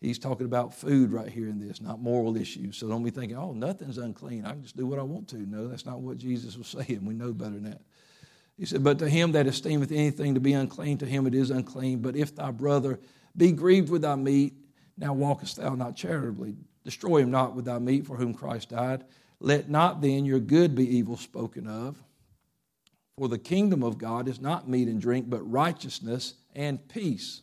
He's 0.00 0.18
talking 0.18 0.46
about 0.46 0.74
food 0.74 1.12
right 1.12 1.28
here 1.28 1.48
in 1.48 1.58
this, 1.58 1.82
not 1.82 2.00
moral 2.00 2.36
issues. 2.36 2.78
So 2.78 2.88
don't 2.88 3.02
be 3.02 3.10
thinking, 3.10 3.36
oh, 3.36 3.52
nothing's 3.52 3.98
unclean. 3.98 4.46
I 4.46 4.52
can 4.52 4.62
just 4.62 4.76
do 4.76 4.86
what 4.86 4.98
I 4.98 5.02
want 5.02 5.28
to. 5.28 5.36
No, 5.36 5.68
that's 5.68 5.84
not 5.84 6.00
what 6.00 6.16
Jesus 6.16 6.56
was 6.56 6.68
saying. 6.86 7.04
We 7.04 7.14
know 7.14 7.32
better 7.32 7.52
than 7.52 7.64
that. 7.64 7.82
He 8.56 8.64
said, 8.66 8.82
But 8.82 8.98
to 8.98 9.08
him 9.08 9.32
that 9.32 9.46
esteemeth 9.46 9.92
anything 9.92 10.34
to 10.34 10.40
be 10.40 10.54
unclean, 10.54 10.98
to 10.98 11.06
him 11.06 11.26
it 11.26 11.34
is 11.34 11.50
unclean. 11.50 12.00
But 12.00 12.16
if 12.16 12.34
thy 12.34 12.50
brother 12.50 12.98
be 13.36 13.52
grieved 13.52 13.90
with 13.90 14.02
thy 14.02 14.16
meat, 14.16 14.54
now 14.96 15.12
walkest 15.12 15.56
thou 15.56 15.74
not 15.74 15.96
charitably. 15.96 16.56
Destroy 16.84 17.18
him 17.18 17.30
not 17.30 17.54
with 17.54 17.66
thy 17.66 17.78
meat 17.78 18.06
for 18.06 18.16
whom 18.16 18.34
Christ 18.34 18.70
died. 18.70 19.04
Let 19.38 19.68
not 19.68 20.00
then 20.00 20.24
your 20.24 20.40
good 20.40 20.74
be 20.74 20.96
evil 20.96 21.16
spoken 21.16 21.66
of. 21.66 22.02
For 23.16 23.28
the 23.28 23.38
kingdom 23.38 23.82
of 23.82 23.98
God 23.98 24.28
is 24.28 24.40
not 24.40 24.68
meat 24.68 24.88
and 24.88 25.00
drink, 25.00 25.28
but 25.28 25.42
righteousness 25.50 26.34
and 26.54 26.86
peace 26.88 27.42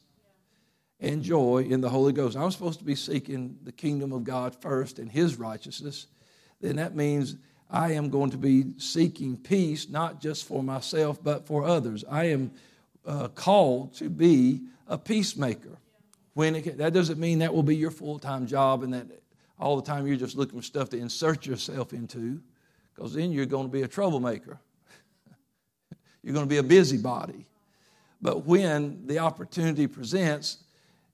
and 0.99 1.21
joy 1.21 1.67
in 1.69 1.81
the 1.81 1.89
Holy 1.89 2.13
Ghost. 2.13 2.35
I'm 2.35 2.51
supposed 2.51 2.79
to 2.79 2.85
be 2.85 2.95
seeking 2.95 3.57
the 3.63 3.71
kingdom 3.71 4.11
of 4.11 4.23
God 4.23 4.55
first 4.55 4.97
and 4.97 5.11
his 5.11 5.37
righteousness. 5.37 6.07
Then 6.61 6.77
that 6.77 6.95
means 6.95 7.35
I 7.69 7.91
am 7.93 8.09
going 8.09 8.31
to 8.31 8.37
be 8.37 8.79
seeking 8.79 9.37
peace, 9.37 9.89
not 9.89 10.21
just 10.21 10.45
for 10.45 10.63
myself, 10.63 11.23
but 11.23 11.45
for 11.45 11.63
others. 11.63 12.03
I 12.09 12.25
am 12.25 12.51
uh, 13.05 13.27
called 13.29 13.93
to 13.95 14.09
be 14.09 14.61
a 14.87 14.97
peacemaker. 14.97 15.77
When 16.33 16.55
it, 16.55 16.77
that 16.77 16.93
doesn't 16.93 17.19
mean 17.19 17.39
that 17.39 17.53
will 17.53 17.63
be 17.63 17.75
your 17.75 17.91
full 17.91 18.19
time 18.19 18.47
job 18.47 18.83
and 18.83 18.93
that 18.93 19.07
all 19.59 19.75
the 19.75 19.81
time 19.81 20.05
you're 20.05 20.17
just 20.17 20.37
looking 20.37 20.59
for 20.59 20.65
stuff 20.65 20.89
to 20.89 20.97
insert 20.97 21.45
yourself 21.45 21.93
into, 21.93 22.41
because 22.93 23.13
then 23.13 23.31
you're 23.31 23.45
going 23.45 23.65
to 23.65 23.71
be 23.71 23.81
a 23.81 23.87
troublemaker. 23.87 24.59
you're 26.23 26.33
going 26.33 26.45
to 26.45 26.49
be 26.49 26.57
a 26.57 26.63
busybody. 26.63 27.45
But 28.21 28.45
when 28.45 29.05
the 29.07 29.19
opportunity 29.19 29.87
presents, 29.87 30.57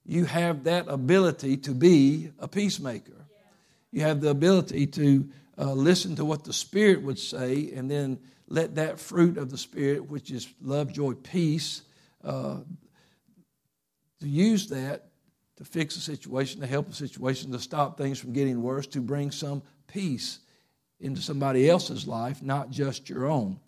you 0.06 0.24
have 0.24 0.64
that 0.64 0.86
ability 0.88 1.58
to 1.58 1.72
be 1.72 2.30
a 2.38 2.48
peacemaker. 2.48 3.26
You 3.90 4.02
have 4.02 4.20
the 4.20 4.30
ability 4.30 4.86
to 4.88 5.28
uh, 5.56 5.72
listen 5.72 6.16
to 6.16 6.24
what 6.24 6.44
the 6.44 6.52
Spirit 6.52 7.02
would 7.02 7.18
say 7.18 7.72
and 7.74 7.90
then 7.90 8.18
let 8.48 8.74
that 8.74 8.98
fruit 8.98 9.38
of 9.38 9.50
the 9.50 9.58
Spirit, 9.58 10.10
which 10.10 10.30
is 10.30 10.48
love, 10.60 10.92
joy, 10.92 11.14
peace, 11.14 11.82
uh, 12.22 12.58
to 14.20 14.28
use 14.28 14.68
that 14.68 15.08
to 15.56 15.64
fix 15.64 15.96
a 15.96 16.00
situation, 16.00 16.60
to 16.60 16.66
help 16.66 16.88
a 16.88 16.94
situation, 16.94 17.52
to 17.52 17.58
stop 17.58 17.96
things 17.96 18.18
from 18.18 18.32
getting 18.32 18.62
worse, 18.62 18.86
to 18.88 19.00
bring 19.00 19.30
some 19.30 19.62
peace 19.86 20.40
into 21.00 21.20
somebody 21.20 21.68
else's 21.68 22.06
life, 22.06 22.42
not 22.42 22.70
just 22.70 23.08
your 23.08 23.26
own. 23.26 23.58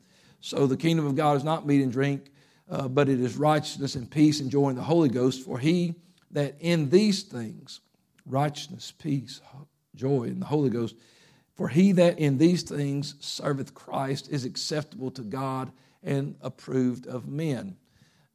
So 0.41 0.67
the 0.67 0.77
kingdom 0.77 1.07
of 1.07 1.17
God 1.17 1.37
is 1.37 1.45
not 1.45 1.67
meat 1.67 1.83
and 1.83 1.93
drink, 1.93 2.31
uh, 2.69 2.89
but 2.89 3.09
it 3.09 3.21
is 3.21 3.37
righteousness 3.37 3.95
and 3.95 4.11
peace 4.11 4.41
and 4.41 4.51
joy 4.51 4.71
in 4.71 4.77
the 4.77 4.83
Holy 4.83 5.09
Ghost. 5.09 5.45
For 5.45 5.59
he 5.59 5.95
that 6.33 6.57
in 6.61 6.91
these 6.91 7.23
things, 7.23 7.81
righteousness, 8.25 8.93
peace, 8.93 9.41
joy 9.95 10.25
in 10.25 10.41
the 10.41 10.47
Holy 10.47 10.71
Ghost, 10.71 10.97
for 11.55 11.69
he 11.69 11.93
that 11.93 12.19
in 12.19 12.39
these 12.39 12.63
things 12.63 13.15
serveth 13.21 13.75
Christ 13.75 14.29
is 14.31 14.45
acceptable 14.45 15.11
to 15.13 15.23
God 15.23 15.73
and 16.03 16.37
approved 16.43 17.07
of 17.07 17.27
men. 17.27 17.77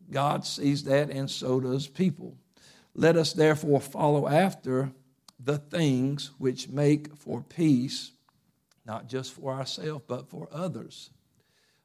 God 0.10 0.46
sees 0.46 0.84
that, 0.86 1.10
and 1.10 1.30
so 1.30 1.60
does 1.60 1.88
people. 1.88 2.36
Let 2.94 3.16
us 3.16 3.34
therefore 3.34 3.80
follow 3.80 4.28
after 4.28 4.92
the 5.40 5.58
things 5.58 6.32
which 6.38 6.70
make 6.70 7.16
for 7.16 7.42
peace, 7.42 8.12
not 8.86 9.08
just 9.08 9.34
for 9.34 9.54
ourselves, 9.54 10.04
but 10.08 10.30
for 10.30 10.48
others. 10.52 11.10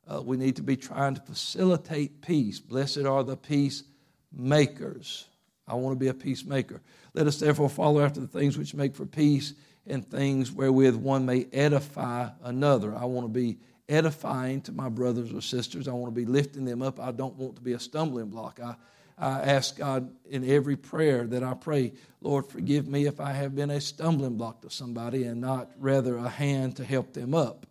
Uh, 0.08 0.22
we 0.22 0.36
need 0.36 0.56
to 0.56 0.62
be 0.62 0.76
trying 0.76 1.14
to 1.14 1.20
facilitate 1.20 2.22
peace. 2.22 2.60
Blessed 2.60 3.04
are 3.04 3.24
the 3.24 3.36
peacemakers. 3.36 5.26
I 5.66 5.74
want 5.74 5.98
to 5.98 5.98
be 5.98 6.08
a 6.08 6.14
peacemaker. 6.14 6.80
Let 7.14 7.26
us 7.26 7.40
therefore 7.40 7.68
follow 7.68 8.00
after 8.00 8.20
the 8.20 8.28
things 8.28 8.56
which 8.56 8.74
make 8.74 8.94
for 8.94 9.06
peace 9.06 9.54
and 9.86 10.08
things 10.08 10.52
wherewith 10.52 10.94
one 10.96 11.26
may 11.26 11.46
edify 11.52 12.28
another. 12.42 12.94
I 12.94 13.04
want 13.04 13.24
to 13.26 13.32
be 13.32 13.58
edifying 13.88 14.60
to 14.62 14.72
my 14.72 14.88
brothers 14.88 15.32
or 15.32 15.40
sisters. 15.40 15.88
I 15.88 15.92
want 15.92 16.14
to 16.14 16.20
be 16.20 16.26
lifting 16.26 16.64
them 16.64 16.82
up. 16.82 17.00
I 17.00 17.12
don't 17.12 17.36
want 17.36 17.56
to 17.56 17.62
be 17.62 17.72
a 17.72 17.80
stumbling 17.80 18.26
block. 18.26 18.60
I, 18.62 18.76
I 19.18 19.40
ask 19.40 19.76
God 19.76 20.10
in 20.28 20.48
every 20.48 20.76
prayer 20.76 21.26
that 21.26 21.42
I 21.42 21.54
pray, 21.54 21.94
Lord, 22.20 22.46
forgive 22.46 22.86
me 22.86 23.06
if 23.06 23.18
I 23.18 23.32
have 23.32 23.54
been 23.54 23.70
a 23.70 23.80
stumbling 23.80 24.36
block 24.36 24.60
to 24.62 24.70
somebody 24.70 25.24
and 25.24 25.40
not 25.40 25.70
rather 25.78 26.16
a 26.18 26.28
hand 26.28 26.76
to 26.76 26.84
help 26.84 27.14
them 27.14 27.34
up. 27.34 27.66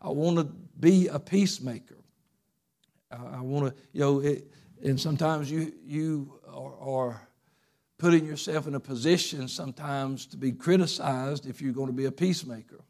I 0.00 0.10
want 0.10 0.36
to 0.38 0.44
be 0.78 1.08
a 1.08 1.18
peacemaker. 1.18 1.96
I, 3.10 3.40
want 3.40 3.74
to, 3.74 3.82
you 3.92 4.00
know, 4.00 4.20
it, 4.20 4.50
and 4.82 5.00
sometimes 5.00 5.50
you, 5.50 5.72
you 5.84 6.40
are, 6.48 6.74
are 6.80 7.28
putting 7.98 8.26
yourself 8.26 8.66
in 8.66 8.74
a 8.74 8.80
position 8.80 9.48
sometimes 9.48 10.26
to 10.26 10.36
be 10.36 10.52
criticized 10.52 11.46
if 11.46 11.62
you're 11.62 11.72
going 11.72 11.86
to 11.86 11.92
be 11.92 12.04
a 12.04 12.12
peacemaker 12.12 12.84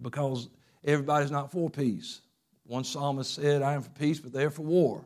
because 0.00 0.48
everybody's 0.84 1.30
not 1.30 1.50
for 1.50 1.70
peace. 1.70 2.20
One 2.64 2.84
psalmist 2.84 3.34
said, 3.34 3.62
I 3.62 3.74
am 3.74 3.82
for 3.82 3.90
peace, 3.90 4.20
but 4.20 4.32
they're 4.32 4.50
for 4.50 4.62
war. 4.62 5.04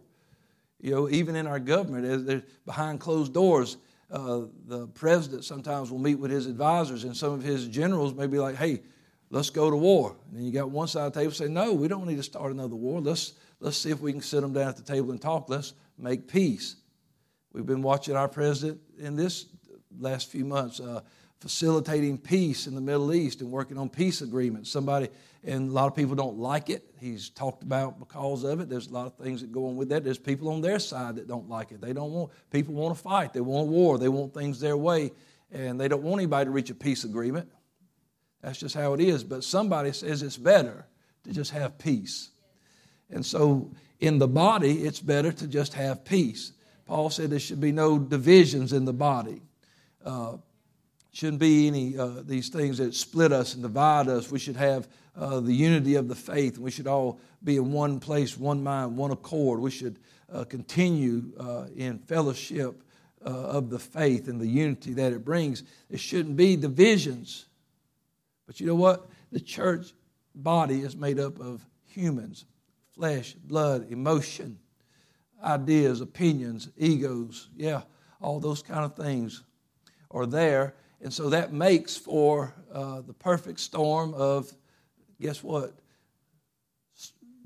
You 0.80 0.90
know, 0.90 1.09
even 1.09 1.37
in 1.37 1.47
our 1.47 1.59
government, 1.59 2.45
behind 2.64 3.00
closed 3.00 3.33
doors, 3.33 3.78
uh, 4.11 4.42
the 4.66 4.87
president 4.88 5.45
sometimes 5.45 5.90
will 5.90 5.99
meet 5.99 6.16
with 6.16 6.30
his 6.30 6.47
advisors, 6.47 7.04
and 7.04 7.16
some 7.16 7.33
of 7.33 7.42
his 7.42 7.66
generals 7.66 8.14
may 8.14 8.26
be 8.26 8.38
like, 8.38 8.56
hey, 8.56 8.83
let's 9.30 9.50
go 9.50 9.71
to 9.71 9.76
war. 9.76 10.16
And 10.28 10.38
then 10.38 10.45
you 10.45 10.52
got 10.52 10.71
one 10.71 10.87
side 10.87 11.06
of 11.06 11.12
the 11.12 11.21
table 11.21 11.33
say, 11.33 11.49
no, 11.49 11.73
we 11.73 11.88
don't 11.88 12.06
need 12.06 12.16
to 12.16 12.23
start 12.23 12.52
another 12.52 12.76
war. 12.76 13.00
Let's, 13.00 13.35
let's 13.59 13.76
see 13.76 13.90
if 13.90 14.00
we 14.00 14.12
can 14.12 14.21
sit 14.21 14.42
them 14.42 14.52
down 14.52 14.68
at 14.68 14.76
the 14.76 14.83
table 14.83 15.11
and 15.11 15.21
talk. 15.21 15.49
Let's 15.49 15.73
make 15.99 16.28
peace. 16.28 16.76
We've 17.52 17.66
been 17.66 17.83
watching 17.83 18.16
our 18.16 18.28
president 18.28 18.80
in 18.99 19.16
this 19.16 19.47
last 19.99 20.30
few 20.30 20.45
months 20.45 20.78
uh, 20.78 21.00
facilitating 21.47 22.19
peace 22.19 22.67
in 22.67 22.75
the 22.75 22.81
Middle 22.81 23.15
East 23.15 23.41
and 23.41 23.53
working 23.53 23.79
on 23.79 23.88
peace 23.88 24.21
agreements. 24.21 24.69
Somebody, 24.69 25.09
and 25.45 25.71
a 25.71 25.73
lot 25.73 25.87
of 25.87 25.95
people 25.95 26.17
don't 26.17 26.38
like 26.38 26.71
it. 26.71 26.85
He's 26.99 27.31
talked 27.31 27.62
about 27.62 28.00
because 28.00 28.43
of 28.43 28.59
it. 28.59 28.69
There's 28.69 28.88
a 28.88 28.93
lot 28.93 29.07
of 29.07 29.15
things 29.15 29.43
that 29.43 29.53
go 29.53 29.69
on 29.69 29.76
with 29.76 29.91
that. 29.91 30.03
There's 30.03 30.19
people 30.19 30.49
on 30.49 30.61
their 30.61 30.81
side 30.81 31.15
that 31.17 31.29
don't 31.29 31.49
like 31.49 31.71
it. 31.71 31.81
They 31.81 31.93
don't 31.93 32.11
want, 32.11 32.33
people 32.50 32.75
want 32.75 32.97
to 32.97 33.00
fight. 33.00 33.33
They 33.33 33.41
want 33.41 33.69
war. 33.69 33.97
They 33.97 34.09
want 34.09 34.35
things 34.35 34.59
their 34.59 34.76
way. 34.76 35.12
And 35.53 35.81
they 35.81 35.87
don't 35.87 36.03
want 36.03 36.21
anybody 36.21 36.47
to 36.47 36.50
reach 36.50 36.71
a 36.71 36.75
peace 36.75 37.05
agreement. 37.05 37.49
That's 38.43 38.59
just 38.59 38.75
how 38.75 38.95
it 38.95 39.00
is. 39.00 39.23
But 39.23 39.45
somebody 39.45 39.93
says 39.93 40.23
it's 40.23 40.37
better 40.37 40.85
to 41.23 41.33
just 41.33 41.53
have 41.53 41.79
peace. 41.79 42.31
And 43.09 43.25
so 43.25 43.71
in 44.00 44.19
the 44.19 44.26
body, 44.26 44.83
it's 44.83 44.99
better 44.99 45.31
to 45.31 45.47
just 45.47 45.75
have 45.75 46.05
peace. 46.05 46.55
Paul 46.87 47.09
said 47.09 47.31
there 47.31 47.38
should 47.38 47.61
be 47.61 47.71
no 47.71 48.00
divisions 48.00 48.73
in 48.73 48.85
the 48.85 48.93
body. 48.93 49.43
Uh, 50.05 50.38
shouldn't 51.17 51.39
be 51.39 51.67
any 51.67 51.97
uh, 51.97 52.21
these 52.27 52.51
things 52.51 52.77
that 52.77 52.95
split 52.95 53.33
us 53.33 53.55
and 53.55 53.63
divide 53.63 54.07
us. 54.07 54.31
We 54.31 54.39
should 54.39 54.57
have 54.57 54.87
uh, 55.17 55.41
the 55.41 55.53
unity 55.55 55.95
of 55.95 56.09
the 56.09 56.15
faith, 56.15 56.59
we 56.59 56.71
should 56.71 56.87
all 56.87 57.19
be 57.43 57.57
in 57.57 57.73
one 57.73 58.01
place, 58.01 58.37
one 58.37 58.63
mind, 58.63 58.99
one 58.99 59.11
accord. 59.11 59.61
We 59.61 59.71
should 59.71 59.99
uh, 60.31 60.45
continue 60.45 61.33
uh, 61.41 61.69
in 61.75 62.01
fellowship 62.01 62.83
uh, 63.25 63.31
of 63.31 63.71
the 63.71 63.79
faith 63.79 64.29
and 64.29 64.39
the 64.39 64.47
unity 64.47 64.93
that 64.93 65.15
it 65.15 65.25
brings. 65.25 65.63
There 65.89 65.99
shouldn't 65.99 66.37
be 66.37 66.55
divisions. 66.55 67.47
But 68.47 68.61
you 68.61 68.67
know 68.67 68.75
what? 68.75 69.09
The 69.33 69.41
church 69.41 69.95
body 70.35 70.83
is 70.83 70.97
made 70.97 71.19
up 71.19 71.41
of 71.41 71.65
humans, 71.87 72.45
flesh, 72.95 73.33
blood, 73.33 73.91
emotion, 73.91 74.59
ideas, 75.43 76.03
opinions, 76.03 76.69
egos. 76.77 77.49
Yeah, 77.57 77.83
all 78.21 78.39
those 78.39 78.63
kind 78.63 78.85
of 78.85 78.95
things 78.95 79.43
are 80.11 80.27
there 80.27 80.75
and 81.03 81.12
so 81.12 81.31
that 81.31 81.53
makes 81.53 81.97
for 81.97 82.55
uh, 82.73 83.03
the 83.03 83.12
perfect 83.12 83.61
storm 83.61 84.15
of, 84.15 84.53
guess 85.21 85.43
what? 85.43 85.75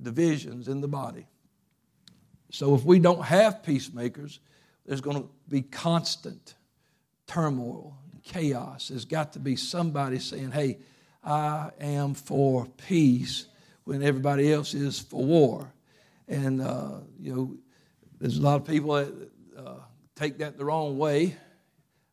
Divisions 0.00 0.68
in 0.68 0.80
the 0.80 0.88
body. 0.88 1.26
So 2.50 2.74
if 2.74 2.84
we 2.84 2.98
don't 2.98 3.24
have 3.24 3.62
peacemakers, 3.62 4.40
there's 4.86 5.00
going 5.00 5.22
to 5.22 5.28
be 5.48 5.62
constant 5.62 6.54
turmoil, 7.30 7.96
and 8.12 8.22
chaos. 8.24 8.88
There's 8.88 9.04
got 9.04 9.34
to 9.34 9.38
be 9.38 9.54
somebody 9.54 10.18
saying, 10.18 10.50
hey, 10.50 10.78
I 11.22 11.70
am 11.80 12.14
for 12.14 12.66
peace 12.88 13.46
when 13.84 14.02
everybody 14.02 14.52
else 14.52 14.74
is 14.74 14.98
for 14.98 15.24
war. 15.24 15.72
And, 16.26 16.60
uh, 16.60 16.98
you 17.20 17.34
know, 17.34 17.56
there's 18.20 18.38
a 18.38 18.42
lot 18.42 18.60
of 18.60 18.66
people 18.66 18.94
that 18.94 19.30
uh, 19.56 19.74
take 20.16 20.38
that 20.38 20.58
the 20.58 20.64
wrong 20.64 20.98
way. 20.98 21.36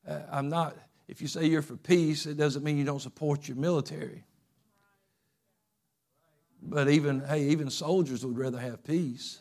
Uh, 0.07 0.19
I'm 0.31 0.49
not 0.49 0.77
if 1.07 1.21
you 1.21 1.27
say 1.27 1.45
you're 1.45 1.61
for 1.61 1.77
peace, 1.77 2.25
it 2.25 2.37
doesn't 2.37 2.63
mean 2.63 2.77
you 2.77 2.83
don't 2.83 3.01
support 3.01 3.47
your 3.47 3.57
military. 3.57 4.23
But 6.61 6.89
even, 6.89 7.21
hey, 7.21 7.43
even 7.43 7.69
soldiers 7.69 8.25
would 8.25 8.37
rather 8.37 8.59
have 8.59 8.83
peace. 8.83 9.39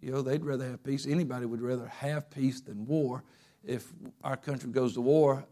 You 0.00 0.10
know, 0.10 0.22
they'd 0.22 0.44
rather 0.44 0.68
have 0.68 0.82
peace. 0.82 1.06
Anybody 1.06 1.46
would 1.46 1.60
rather 1.60 1.86
have 1.86 2.30
peace 2.30 2.60
than 2.60 2.86
war. 2.86 3.22
If 3.64 3.92
our 4.24 4.36
country 4.36 4.70
goes 4.70 4.94
to 4.94 5.02
war, 5.02 5.44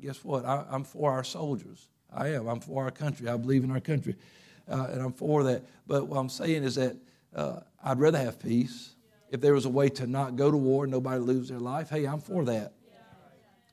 guess 0.00 0.24
what? 0.24 0.44
I, 0.44 0.64
am 0.72 0.82
for 0.82 1.12
our 1.12 1.22
soldiers. 1.22 1.88
I 2.12 2.28
am. 2.28 2.48
I'm 2.48 2.60
for 2.60 2.84
our 2.84 2.90
country. 2.90 3.28
I 3.28 3.36
believe 3.36 3.62
in 3.62 3.70
our 3.70 3.80
country. 3.80 4.16
Uh, 4.68 4.88
and 4.90 5.02
I'm 5.02 5.12
for 5.12 5.44
that. 5.44 5.64
But 5.86 6.08
what 6.08 6.18
I'm 6.18 6.28
saying 6.28 6.64
is 6.64 6.74
that 6.76 6.96
uh, 7.36 7.60
I'd 7.84 8.00
rather 8.00 8.18
have 8.18 8.40
peace. 8.40 8.94
If 9.28 9.40
there 9.40 9.54
was 9.54 9.66
a 9.66 9.70
way 9.70 9.90
to 9.90 10.06
not 10.08 10.34
go 10.34 10.50
to 10.50 10.56
war 10.56 10.84
and 10.84 10.90
nobody 10.90 11.20
lose 11.20 11.50
their 11.50 11.60
life, 11.60 11.90
hey, 11.90 12.06
I'm 12.06 12.20
for 12.20 12.44
that 12.46 12.72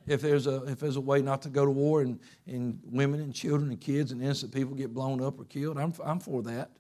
if 0.08 0.22
there's 0.22 0.48
a 0.48 0.64
if 0.64 0.80
there's 0.80 0.96
a 0.96 1.02
way 1.02 1.22
not 1.22 1.42
to 1.44 1.50
go 1.50 1.66
to 1.66 1.72
war 1.72 2.02
and, 2.02 2.20
and 2.46 2.80
women 2.86 3.20
and 3.20 3.34
children 3.34 3.70
and 3.70 3.80
kids 3.80 4.12
and 4.12 4.22
innocent 4.22 4.54
people 4.54 4.74
get 4.74 4.94
blown 4.94 5.22
up 5.22 5.40
or 5.40 5.44
killed, 5.46 5.78
I'm, 5.78 5.94
I'm 6.04 6.20
for 6.20 6.42
that. 6.44 6.72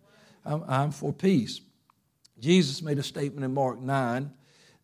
I'm, 0.46 0.64
I'm 0.68 0.92
for 0.92 1.12
peace. 1.12 1.62
Jesus 2.40 2.82
made 2.82 2.98
a 3.00 3.04
statement 3.04 3.44
in 3.44 3.54
Mark 3.54 3.80
9 3.80 4.32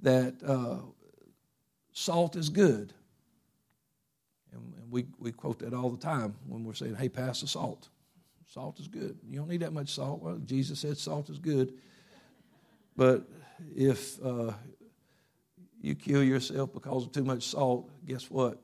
that 0.02 0.36
uh, 0.46 0.78
salt 1.94 2.36
is 2.36 2.50
good. 2.50 2.94
And, 4.52 4.74
and 4.76 4.92
we, 4.92 5.06
we 5.20 5.32
quote 5.32 5.60
that 5.60 5.74
all 5.74 5.90
the 5.90 5.98
time 5.98 6.36
when 6.48 6.64
we're 6.64 6.74
saying, 6.74 6.96
hey, 6.96 7.10
pass 7.10 7.42
the 7.42 7.48
salt. 7.48 7.90
Salt 8.48 8.80
is 8.80 8.88
good. 8.88 9.18
You 9.28 9.40
don't 9.40 9.48
need 9.48 9.62
that 9.62 9.74
much 9.74 9.90
salt. 9.94 10.22
Well, 10.22 10.38
Jesus 10.46 10.80
said 10.80 10.98
salt 10.98 11.30
is 11.30 11.40
good. 11.40 11.74
But 12.96 13.28
if 13.76 14.24
uh, 14.24 14.54
you 15.84 15.96
kill 15.96 16.24
yourself 16.24 16.74
because 16.74 17.04
of 17.04 17.12
too 17.12 17.26
much 17.26 17.44
salt, 17.44 17.92
guess 18.08 18.32
what? 18.32 18.58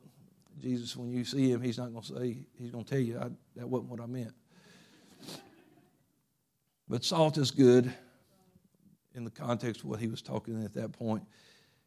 Jesus, 0.58 0.96
when 0.96 1.12
you 1.12 1.26
see 1.26 1.52
him, 1.52 1.62
he's 1.62 1.78
not 1.78 1.92
going 1.92 2.02
to 2.04 2.16
say, 2.16 2.38
he's 2.58 2.72
going 2.72 2.86
to 2.86 2.90
tell 2.90 3.00
you, 3.00 3.20
that 3.58 3.68
wasn't 3.68 3.92
what 3.92 4.00
I 4.00 4.06
meant. 4.06 4.34
But 6.88 7.04
salt 7.04 7.38
is 7.38 7.52
good 7.52 7.94
in 9.14 9.26
the 9.26 9.30
context 9.30 9.82
of 9.82 9.90
what 9.90 10.00
he 10.00 10.08
was 10.08 10.22
talking 10.22 10.64
at 10.64 10.74
that 10.76 10.94
point. 10.94 11.24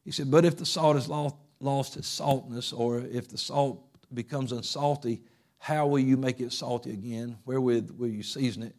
He 0.05 0.13
said, 0.13 0.31
But 0.31 0.45
if 0.45 0.59
the 0.59 0.67
salt 0.67 0.97
has 0.97 1.09
lost, 1.09 1.37
lost 1.61 1.97
its 1.97 2.09
saltness, 2.09 2.73
or 2.73 2.99
if 2.99 3.29
the 3.29 3.39
salt 3.39 3.83
becomes 4.13 4.53
unsalty, 4.53 5.23
how 5.59 5.87
will 5.87 5.99
you 5.99 6.19
make 6.19 6.41
it 6.41 6.53
salty 6.53 6.91
again? 6.91 7.39
Wherewith 7.47 7.91
will 7.91 8.09
you 8.09 8.23
season 8.23 8.65
it? 8.65 8.77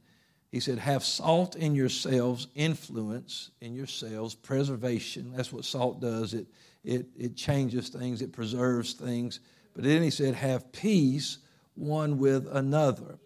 He 0.54 0.60
said, 0.60 0.78
Have 0.78 1.04
salt 1.04 1.56
in 1.56 1.74
yourselves, 1.74 2.46
influence 2.54 3.50
in 3.60 3.74
yourselves, 3.74 4.36
preservation. 4.36 5.34
That's 5.36 5.52
what 5.52 5.66
salt 5.66 6.00
does. 6.00 6.36
It, 6.36 6.46
it, 6.84 7.08
it 7.18 7.36
changes 7.36 7.90
things, 7.90 8.22
it 8.22 8.32
preserves 8.32 8.94
things. 8.94 9.40
But 9.74 9.84
then 9.84 10.04
he 10.04 10.12
said, 10.12 10.36
Have 10.36 10.72
peace 10.72 11.40
one 11.74 12.20
with 12.20 12.46
another. 12.56 13.18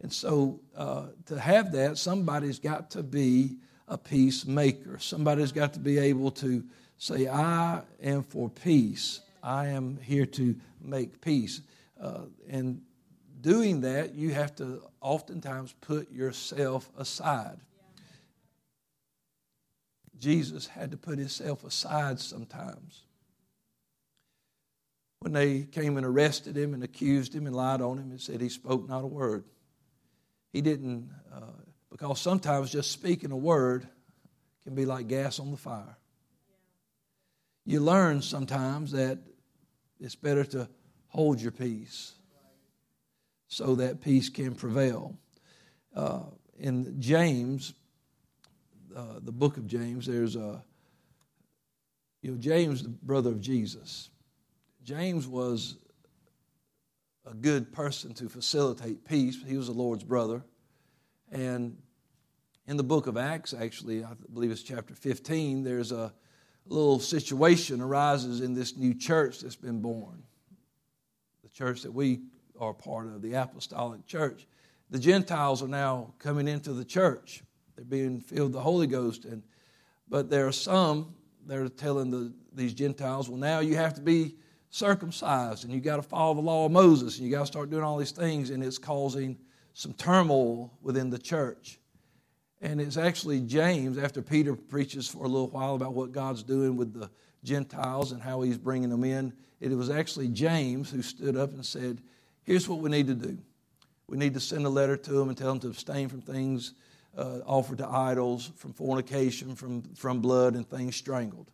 And 0.00 0.12
so 0.12 0.58
uh, 0.76 1.06
to 1.26 1.38
have 1.38 1.70
that, 1.70 1.98
somebody's 1.98 2.58
got 2.58 2.90
to 2.90 3.04
be 3.04 3.58
a 3.86 3.96
peacemaker. 3.96 4.98
Somebody's 4.98 5.52
got 5.52 5.72
to 5.74 5.78
be 5.78 5.98
able 5.98 6.32
to 6.32 6.64
say, 6.98 7.28
I 7.28 7.82
am 8.02 8.24
for 8.24 8.50
peace. 8.50 9.20
I 9.40 9.68
am 9.68 9.98
here 10.02 10.26
to 10.26 10.56
make 10.80 11.20
peace. 11.20 11.60
Uh, 12.00 12.22
and 12.48 12.82
doing 13.46 13.82
that, 13.82 14.12
you 14.16 14.34
have 14.34 14.56
to 14.56 14.82
oftentimes 15.00 15.72
put 15.80 16.10
yourself 16.10 16.90
aside. 16.98 17.60
Jesus 20.18 20.66
had 20.66 20.90
to 20.90 20.96
put 20.96 21.16
himself 21.16 21.62
aside 21.62 22.18
sometimes. 22.18 23.04
When 25.20 25.32
they 25.32 25.62
came 25.62 25.96
and 25.96 26.04
arrested 26.04 26.56
him 26.56 26.74
and 26.74 26.82
accused 26.82 27.32
him 27.32 27.46
and 27.46 27.54
lied 27.54 27.80
on 27.80 27.98
him 27.98 28.10
and 28.10 28.20
said 28.20 28.40
he 28.40 28.48
spoke 28.48 28.88
not 28.88 29.04
a 29.04 29.06
word, 29.06 29.44
he 30.52 30.60
didn't, 30.60 31.08
uh, 31.32 31.62
because 31.88 32.20
sometimes 32.20 32.72
just 32.72 32.90
speaking 32.90 33.30
a 33.30 33.36
word 33.36 33.86
can 34.64 34.74
be 34.74 34.86
like 34.86 35.06
gas 35.06 35.38
on 35.38 35.52
the 35.52 35.56
fire. 35.56 35.96
You 37.64 37.78
learn 37.78 38.22
sometimes 38.22 38.90
that 38.90 39.20
it's 40.00 40.16
better 40.16 40.42
to 40.46 40.68
hold 41.06 41.40
your 41.40 41.52
peace 41.52 42.16
so 43.48 43.76
that 43.76 44.00
peace 44.00 44.28
can 44.28 44.54
prevail. 44.54 45.16
Uh, 45.94 46.20
in 46.58 47.00
James, 47.00 47.74
uh, 48.94 49.20
the 49.22 49.32
book 49.32 49.56
of 49.56 49.66
James, 49.66 50.06
there's 50.06 50.36
a, 50.36 50.62
you 52.22 52.32
know, 52.32 52.38
James, 52.38 52.82
the 52.82 52.88
brother 52.88 53.30
of 53.30 53.40
Jesus. 53.40 54.10
James 54.82 55.26
was 55.26 55.76
a 57.26 57.34
good 57.34 57.72
person 57.72 58.14
to 58.14 58.28
facilitate 58.28 59.04
peace. 59.04 59.36
He 59.46 59.56
was 59.56 59.66
the 59.66 59.72
Lord's 59.72 60.04
brother. 60.04 60.42
And 61.30 61.76
in 62.66 62.76
the 62.76 62.84
book 62.84 63.06
of 63.06 63.16
Acts, 63.16 63.52
actually, 63.52 64.04
I 64.04 64.12
believe 64.32 64.50
it's 64.50 64.62
chapter 64.62 64.94
15, 64.94 65.62
there's 65.62 65.92
a 65.92 66.12
little 66.66 66.98
situation 66.98 67.80
arises 67.80 68.40
in 68.40 68.54
this 68.54 68.76
new 68.76 68.94
church 68.94 69.40
that's 69.40 69.56
been 69.56 69.80
born. 69.80 70.22
The 71.42 71.48
church 71.50 71.82
that 71.82 71.92
we 71.92 72.22
are 72.58 72.74
part 72.74 73.06
of, 73.06 73.22
the 73.22 73.34
apostolic 73.34 74.06
church. 74.06 74.46
The 74.90 74.98
Gentiles 74.98 75.62
are 75.62 75.68
now 75.68 76.14
coming 76.18 76.48
into 76.48 76.72
the 76.72 76.84
church. 76.84 77.42
They're 77.74 77.84
being 77.84 78.20
filled 78.20 78.48
with 78.48 78.52
the 78.54 78.60
Holy 78.60 78.86
Ghost. 78.86 79.24
And, 79.24 79.42
but 80.08 80.30
there 80.30 80.46
are 80.46 80.52
some 80.52 81.14
that 81.46 81.58
are 81.58 81.68
telling 81.68 82.10
the, 82.10 82.32
these 82.52 82.74
Gentiles, 82.74 83.28
well, 83.28 83.38
now 83.38 83.60
you 83.60 83.76
have 83.76 83.94
to 83.94 84.00
be 84.00 84.36
circumcised 84.70 85.64
and 85.64 85.72
you 85.72 85.80
got 85.80 85.96
to 85.96 86.02
follow 86.02 86.34
the 86.34 86.40
law 86.40 86.66
of 86.66 86.72
Moses 86.72 87.18
and 87.18 87.26
you 87.26 87.32
got 87.32 87.40
to 87.40 87.46
start 87.46 87.70
doing 87.70 87.82
all 87.82 87.96
these 87.96 88.12
things, 88.12 88.50
and 88.50 88.62
it's 88.62 88.78
causing 88.78 89.36
some 89.74 89.92
turmoil 89.92 90.72
within 90.82 91.10
the 91.10 91.18
church. 91.18 91.78
And 92.62 92.80
it's 92.80 92.96
actually 92.96 93.40
James, 93.42 93.98
after 93.98 94.22
Peter 94.22 94.54
preaches 94.56 95.06
for 95.06 95.24
a 95.24 95.28
little 95.28 95.48
while 95.48 95.74
about 95.74 95.92
what 95.92 96.12
God's 96.12 96.42
doing 96.42 96.76
with 96.76 96.94
the 96.94 97.10
Gentiles 97.44 98.12
and 98.12 98.22
how 98.22 98.40
he's 98.40 98.58
bringing 98.58 98.88
them 98.88 99.04
in, 99.04 99.32
it 99.60 99.70
was 99.70 99.90
actually 99.90 100.28
James 100.28 100.90
who 100.90 101.02
stood 101.02 101.36
up 101.36 101.52
and 101.52 101.64
said, 101.64 102.02
Here's 102.46 102.66
what 102.68 102.78
we 102.78 102.88
need 102.88 103.08
to 103.08 103.14
do. 103.14 103.36
We 104.08 104.16
need 104.16 104.32
to 104.34 104.40
send 104.40 104.64
a 104.64 104.70
letter 104.70 104.96
to 104.96 105.12
them 105.12 105.28
and 105.28 105.36
tell 105.36 105.48
them 105.48 105.60
to 105.60 105.66
abstain 105.66 106.08
from 106.08 106.22
things 106.22 106.72
uh, 107.18 107.40
offered 107.44 107.78
to 107.78 107.88
idols, 107.88 108.52
from 108.56 108.72
fornication, 108.72 109.54
from, 109.54 109.82
from 109.94 110.20
blood, 110.20 110.54
and 110.54 110.66
things 110.68 110.96
strangled 110.96 111.50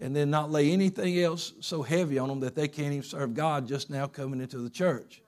and 0.00 0.14
then 0.14 0.30
not 0.30 0.50
lay 0.50 0.70
anything 0.70 1.18
else 1.18 1.52
so 1.60 1.82
heavy 1.82 2.18
on 2.18 2.28
them 2.28 2.40
that 2.40 2.54
they 2.54 2.68
can't 2.68 2.92
even 2.92 3.02
serve 3.02 3.34
God 3.34 3.66
just 3.66 3.90
now 3.90 4.06
coming 4.06 4.40
into 4.40 4.58
the 4.58 4.70
church. 4.70 5.22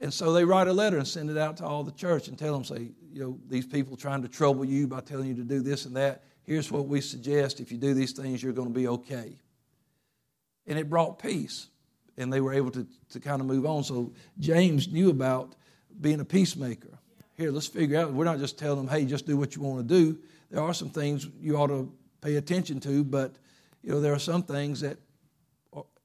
And 0.00 0.12
so 0.12 0.32
they 0.32 0.44
write 0.44 0.68
a 0.68 0.72
letter 0.72 0.98
and 0.98 1.06
send 1.06 1.30
it 1.30 1.38
out 1.38 1.58
to 1.58 1.64
all 1.64 1.84
the 1.84 1.92
church 1.92 2.28
and 2.28 2.38
tell 2.38 2.52
them, 2.52 2.64
say, 2.64 2.90
you 3.12 3.22
know, 3.22 3.38
these 3.48 3.66
people 3.66 3.96
trying 3.96 4.22
to 4.22 4.28
trouble 4.28 4.64
you 4.64 4.86
by 4.86 5.00
telling 5.00 5.28
you 5.28 5.34
to 5.36 5.44
do 5.44 5.60
this 5.60 5.86
and 5.86 5.96
that. 5.96 6.24
Here's 6.42 6.70
what 6.70 6.88
we 6.88 7.00
suggest. 7.00 7.60
If 7.60 7.70
you 7.70 7.78
do 7.78 7.94
these 7.94 8.12
things, 8.12 8.42
you're 8.42 8.52
going 8.52 8.68
to 8.68 8.74
be 8.74 8.88
okay. 8.88 9.38
And 10.66 10.78
it 10.78 10.90
brought 10.90 11.18
peace. 11.18 11.68
And 12.16 12.32
they 12.32 12.40
were 12.40 12.52
able 12.52 12.70
to, 12.70 12.86
to 13.10 13.20
kind 13.20 13.40
of 13.40 13.46
move 13.46 13.66
on. 13.66 13.82
So 13.84 14.12
James 14.38 14.88
knew 14.88 15.10
about 15.10 15.54
being 16.00 16.20
a 16.20 16.24
peacemaker. 16.24 16.98
Here, 17.36 17.50
let's 17.50 17.66
figure 17.66 17.98
out. 17.98 18.12
We're 18.12 18.24
not 18.24 18.38
just 18.38 18.58
telling 18.58 18.86
them, 18.86 18.88
hey, 18.88 19.04
just 19.04 19.26
do 19.26 19.36
what 19.36 19.56
you 19.56 19.62
want 19.62 19.88
to 19.88 19.94
do. 19.94 20.18
There 20.50 20.62
are 20.62 20.74
some 20.74 20.90
things 20.90 21.26
you 21.40 21.56
ought 21.56 21.68
to 21.68 21.92
pay 22.20 22.36
attention 22.36 22.80
to, 22.80 23.02
but 23.02 23.34
you 23.82 23.90
know, 23.90 24.00
there 24.00 24.12
are 24.12 24.20
some 24.20 24.42
things 24.42 24.80
that 24.80 24.98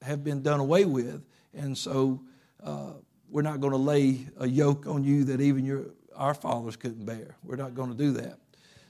have 0.02 0.24
been 0.24 0.42
done 0.42 0.60
away 0.60 0.86
with, 0.86 1.24
and 1.54 1.78
so 1.78 2.22
uh, 2.64 2.94
we're 3.30 3.42
not 3.42 3.60
going 3.60 3.72
to 3.72 3.78
lay 3.78 4.28
a 4.38 4.48
yoke 4.48 4.88
on 4.88 5.04
you 5.04 5.26
that 5.26 5.42
even 5.42 5.66
your 5.66 5.86
our 6.16 6.34
fathers 6.34 6.76
couldn't 6.76 7.06
bear. 7.06 7.36
We're 7.44 7.58
not 7.58 7.76
going 7.76 7.90
to 7.90 7.98
do 7.98 8.12
that. 8.14 8.40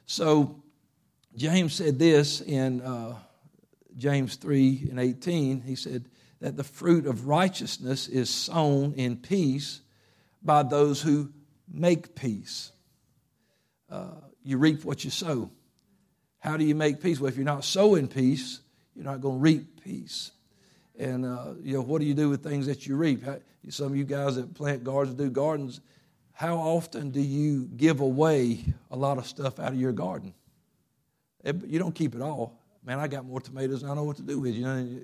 So 0.05 0.63
James 1.35 1.73
said 1.73 1.99
this 1.99 2.41
in 2.41 2.81
uh, 2.81 3.15
James 3.97 4.35
three 4.35 4.87
and 4.89 4.99
eighteen. 4.99 5.61
He 5.61 5.75
said 5.75 6.05
that 6.39 6.55
the 6.55 6.63
fruit 6.63 7.05
of 7.05 7.27
righteousness 7.27 8.07
is 8.07 8.29
sown 8.29 8.93
in 8.93 9.17
peace 9.17 9.81
by 10.41 10.63
those 10.63 11.01
who 11.01 11.29
make 11.71 12.15
peace. 12.15 12.71
Uh, 13.89 14.11
you 14.43 14.57
reap 14.57 14.85
what 14.85 15.03
you 15.03 15.09
sow. 15.09 15.51
How 16.39 16.55
do 16.55 16.63
you 16.63 16.75
make 16.75 17.01
peace? 17.01 17.19
Well, 17.19 17.27
if 17.27 17.35
you're 17.35 17.45
not 17.45 17.65
sowing 17.65 18.07
peace, 18.07 18.61
you're 18.95 19.05
not 19.05 19.21
going 19.21 19.35
to 19.35 19.41
reap 19.41 19.83
peace. 19.83 20.31
And, 20.97 21.25
uh, 21.25 21.53
you 21.61 21.73
know, 21.73 21.81
what 21.81 21.99
do 21.99 22.07
you 22.07 22.13
do 22.13 22.29
with 22.29 22.43
things 22.43 22.67
that 22.67 22.87
you 22.87 22.95
reap? 22.95 23.23
Some 23.69 23.87
of 23.87 23.95
you 23.95 24.05
guys 24.05 24.35
that 24.35 24.53
plant 24.53 24.83
gardens, 24.83 25.15
do 25.15 25.29
gardens, 25.29 25.81
how 26.33 26.55
often 26.57 27.11
do 27.11 27.21
you 27.21 27.69
give 27.75 27.99
away 27.99 28.63
a 28.89 28.95
lot 28.95 29.17
of 29.17 29.25
stuff 29.25 29.59
out 29.59 29.73
of 29.73 29.79
your 29.79 29.91
garden? 29.91 30.33
You 31.43 31.79
don't 31.79 31.95
keep 31.95 32.15
it 32.15 32.21
all. 32.21 32.58
Man, 32.89 32.97
I 32.97 33.07
got 33.07 33.23
more 33.23 33.39
tomatoes 33.39 33.81
than 33.81 33.91
I 33.91 33.93
know 33.93 34.03
what 34.03 34.15
to 34.15 34.23
do 34.23 34.39
with. 34.39 34.55
You 34.55 34.63
know, 34.63 34.99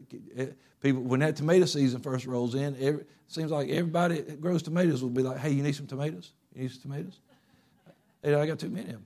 people 0.82 1.04
when 1.04 1.20
that 1.20 1.36
tomato 1.36 1.68
season 1.68 2.02
first 2.02 2.26
rolls 2.26 2.56
in, 2.56 2.76
every, 2.80 3.02
it 3.02 3.08
seems 3.28 3.52
like 3.52 3.70
everybody 3.70 4.22
that 4.22 4.42
grows 4.42 4.64
tomatoes 4.64 5.04
will 5.04 5.12
be 5.12 5.22
like, 5.22 5.38
"Hey, 5.38 5.52
you 5.52 5.62
need 5.62 5.76
some 5.76 5.86
tomatoes? 5.86 6.32
You 6.56 6.64
need 6.64 6.72
some 6.72 6.82
tomatoes?" 6.82 7.20
Hey, 8.24 8.34
I 8.34 8.48
got 8.48 8.58
too 8.58 8.70
many 8.70 8.88
of 8.88 8.94
them. 8.94 9.06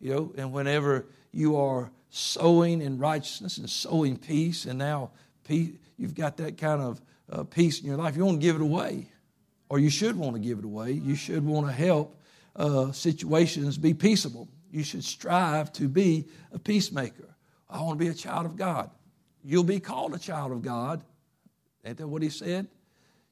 You 0.00 0.14
know, 0.14 0.32
and 0.38 0.54
whenever 0.54 1.04
you 1.32 1.58
are 1.58 1.90
sowing 2.08 2.80
in 2.80 2.98
righteousness 2.98 3.58
and 3.58 3.68
sowing 3.68 4.16
peace, 4.16 4.64
and 4.64 4.78
now 4.78 5.10
peace, 5.46 5.72
you've 5.98 6.14
got 6.14 6.38
that 6.38 6.56
kind 6.56 6.80
of 6.80 7.02
uh, 7.30 7.44
peace 7.44 7.80
in 7.82 7.86
your 7.86 7.98
life. 7.98 8.16
You 8.16 8.24
want 8.24 8.40
to 8.40 8.46
give 8.46 8.56
it 8.56 8.62
away, 8.62 9.06
or 9.68 9.78
you 9.78 9.90
should 9.90 10.16
want 10.16 10.32
to 10.32 10.40
give 10.40 10.58
it 10.58 10.64
away. 10.64 10.92
You 10.92 11.14
should 11.14 11.44
want 11.44 11.66
to 11.66 11.74
help 11.74 12.18
uh, 12.56 12.90
situations 12.92 13.76
be 13.76 13.92
peaceable. 13.92 14.48
You 14.70 14.82
should 14.82 15.04
strive 15.04 15.74
to 15.74 15.88
be 15.88 16.24
a 16.52 16.58
peacemaker. 16.58 17.33
I 17.74 17.82
want 17.82 17.98
to 17.98 18.04
be 18.04 18.08
a 18.08 18.14
child 18.14 18.46
of 18.46 18.54
God. 18.54 18.88
You'll 19.42 19.64
be 19.64 19.80
called 19.80 20.14
a 20.14 20.18
child 20.18 20.52
of 20.52 20.62
God. 20.62 21.02
Ain't 21.84 21.98
that 21.98 22.06
what 22.06 22.22
he 22.22 22.30
said? 22.30 22.68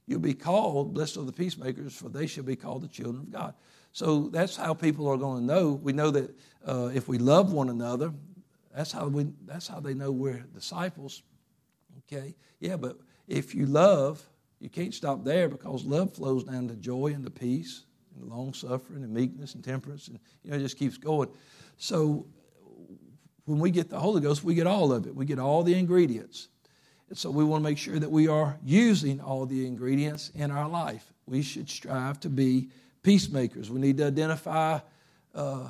You'll 0.06 0.18
be 0.18 0.34
called, 0.34 0.92
blessed 0.92 1.16
are 1.16 1.24
the 1.24 1.32
peacemakers, 1.32 1.94
for 1.94 2.08
they 2.08 2.26
shall 2.26 2.42
be 2.42 2.56
called 2.56 2.82
the 2.82 2.88
children 2.88 3.22
of 3.22 3.30
God. 3.30 3.54
So 3.92 4.28
that's 4.28 4.56
how 4.56 4.74
people 4.74 5.06
are 5.08 5.16
going 5.16 5.40
to 5.40 5.46
know. 5.46 5.72
We 5.72 5.92
know 5.92 6.10
that 6.10 6.34
uh, 6.66 6.90
if 6.92 7.06
we 7.06 7.18
love 7.18 7.52
one 7.52 7.68
another, 7.68 8.12
that's 8.74 8.90
how 8.90 9.06
we. 9.06 9.28
That's 9.46 9.68
how 9.68 9.80
they 9.80 9.94
know 9.94 10.10
we're 10.10 10.44
disciples. 10.54 11.22
Okay, 12.10 12.34
yeah, 12.58 12.76
but 12.76 12.98
if 13.28 13.54
you 13.54 13.66
love, 13.66 14.22
you 14.60 14.70
can't 14.70 14.94
stop 14.94 15.24
there 15.24 15.48
because 15.48 15.84
love 15.84 16.14
flows 16.14 16.44
down 16.44 16.68
to 16.68 16.74
joy 16.74 17.12
and 17.14 17.22
to 17.24 17.30
peace 17.30 17.84
and 18.16 18.28
long 18.28 18.54
suffering 18.54 19.04
and 19.04 19.12
meekness 19.12 19.54
and 19.54 19.62
temperance, 19.62 20.08
and 20.08 20.18
you 20.42 20.50
know 20.50 20.56
it 20.56 20.60
just 20.60 20.78
keeps 20.78 20.96
going. 20.96 21.28
So 21.76 22.26
when 23.44 23.58
we 23.58 23.70
get 23.70 23.90
the 23.90 23.98
Holy 23.98 24.20
Ghost, 24.20 24.44
we 24.44 24.54
get 24.54 24.66
all 24.66 24.92
of 24.92 25.06
it. 25.06 25.14
We 25.14 25.24
get 25.24 25.38
all 25.38 25.62
the 25.62 25.74
ingredients. 25.74 26.48
And 27.08 27.18
so 27.18 27.30
we 27.30 27.44
want 27.44 27.62
to 27.62 27.68
make 27.68 27.78
sure 27.78 27.98
that 27.98 28.10
we 28.10 28.28
are 28.28 28.58
using 28.64 29.20
all 29.20 29.46
the 29.46 29.66
ingredients 29.66 30.30
in 30.34 30.50
our 30.50 30.68
life. 30.68 31.12
We 31.26 31.42
should 31.42 31.68
strive 31.68 32.20
to 32.20 32.28
be 32.28 32.68
peacemakers. 33.02 33.70
We 33.70 33.80
need 33.80 33.98
to 33.98 34.06
identify 34.06 34.80
uh, 35.34 35.68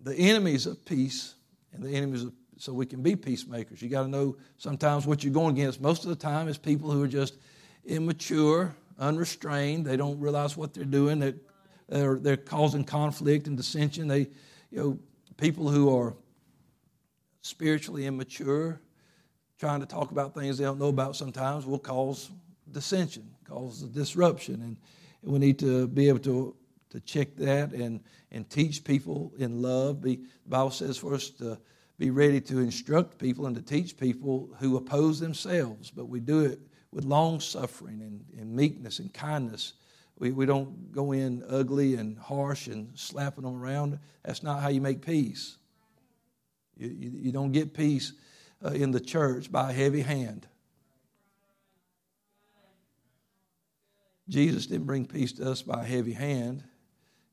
the 0.00 0.14
enemies 0.14 0.66
of 0.66 0.84
peace 0.84 1.34
and 1.72 1.82
the 1.82 1.90
enemies 1.90 2.24
of 2.24 2.32
so 2.58 2.72
we 2.72 2.86
can 2.86 3.02
be 3.02 3.16
peacemakers. 3.16 3.80
You 3.80 3.88
got 3.88 4.02
to 4.02 4.08
know 4.08 4.36
sometimes 4.56 5.06
what 5.06 5.22
you're 5.22 5.32
going 5.32 5.56
against. 5.56 5.80
Most 5.80 6.02
of 6.02 6.10
the 6.10 6.16
time, 6.16 6.48
is 6.48 6.58
people 6.58 6.90
who 6.90 7.02
are 7.02 7.08
just 7.08 7.36
immature, 7.86 8.74
unrestrained. 8.98 9.86
They 9.86 9.96
don't 9.96 10.18
realize 10.18 10.56
what 10.56 10.74
they're 10.74 10.84
doing. 10.84 11.20
They're, 11.20 11.34
they're, 11.88 12.18
they're 12.18 12.36
causing 12.36 12.84
conflict 12.84 13.46
and 13.46 13.56
dissension. 13.56 14.08
They, 14.08 14.28
you 14.70 14.78
know, 14.78 14.98
people 15.36 15.68
who 15.68 15.96
are 15.96 16.14
spiritually 17.42 18.06
immature, 18.06 18.80
trying 19.58 19.80
to 19.80 19.86
talk 19.86 20.10
about 20.10 20.34
things 20.34 20.58
they 20.58 20.64
don't 20.64 20.78
know 20.78 20.88
about 20.88 21.16
sometimes 21.16 21.66
will 21.66 21.78
cause 21.78 22.30
dissension, 22.72 23.28
cause 23.48 23.82
disruption. 23.82 24.54
And, 24.62 24.76
we 25.22 25.38
need 25.38 25.58
to 25.58 25.88
be 25.88 26.08
able 26.08 26.20
to, 26.20 26.54
to 26.90 27.00
check 27.00 27.36
that 27.36 27.72
and, 27.72 28.00
and 28.30 28.48
teach 28.48 28.84
people 28.84 29.32
in 29.38 29.62
love. 29.62 30.00
Be, 30.00 30.16
the 30.16 30.48
Bible 30.48 30.70
says 30.70 30.96
for 30.96 31.14
us 31.14 31.30
to 31.30 31.58
be 31.98 32.10
ready 32.10 32.40
to 32.42 32.60
instruct 32.60 33.18
people 33.18 33.46
and 33.46 33.56
to 33.56 33.62
teach 33.62 33.96
people 33.96 34.48
who 34.58 34.76
oppose 34.76 35.18
themselves, 35.18 35.90
but 35.90 36.08
we 36.08 36.20
do 36.20 36.44
it 36.44 36.60
with 36.92 37.04
long 37.04 37.40
suffering 37.40 38.00
and, 38.00 38.24
and 38.40 38.54
meekness 38.54 39.00
and 39.00 39.12
kindness. 39.12 39.74
We, 40.18 40.30
we 40.30 40.46
don't 40.46 40.92
go 40.92 41.12
in 41.12 41.44
ugly 41.48 41.94
and 41.94 42.16
harsh 42.18 42.68
and 42.68 42.90
slapping 42.94 43.44
them 43.44 43.60
around. 43.60 43.98
That's 44.24 44.42
not 44.42 44.62
how 44.62 44.68
you 44.68 44.80
make 44.80 45.04
peace. 45.04 45.56
You, 46.78 46.88
you, 46.88 47.10
you 47.14 47.32
don't 47.32 47.52
get 47.52 47.74
peace 47.74 48.12
uh, 48.64 48.70
in 48.70 48.90
the 48.90 49.00
church 49.00 49.50
by 49.50 49.70
a 49.70 49.72
heavy 49.72 50.00
hand. 50.00 50.46
Jesus 54.28 54.66
didn't 54.66 54.86
bring 54.86 55.06
peace 55.06 55.32
to 55.34 55.50
us 55.50 55.62
by 55.62 55.82
a 55.82 55.86
heavy 55.86 56.12
hand. 56.12 56.62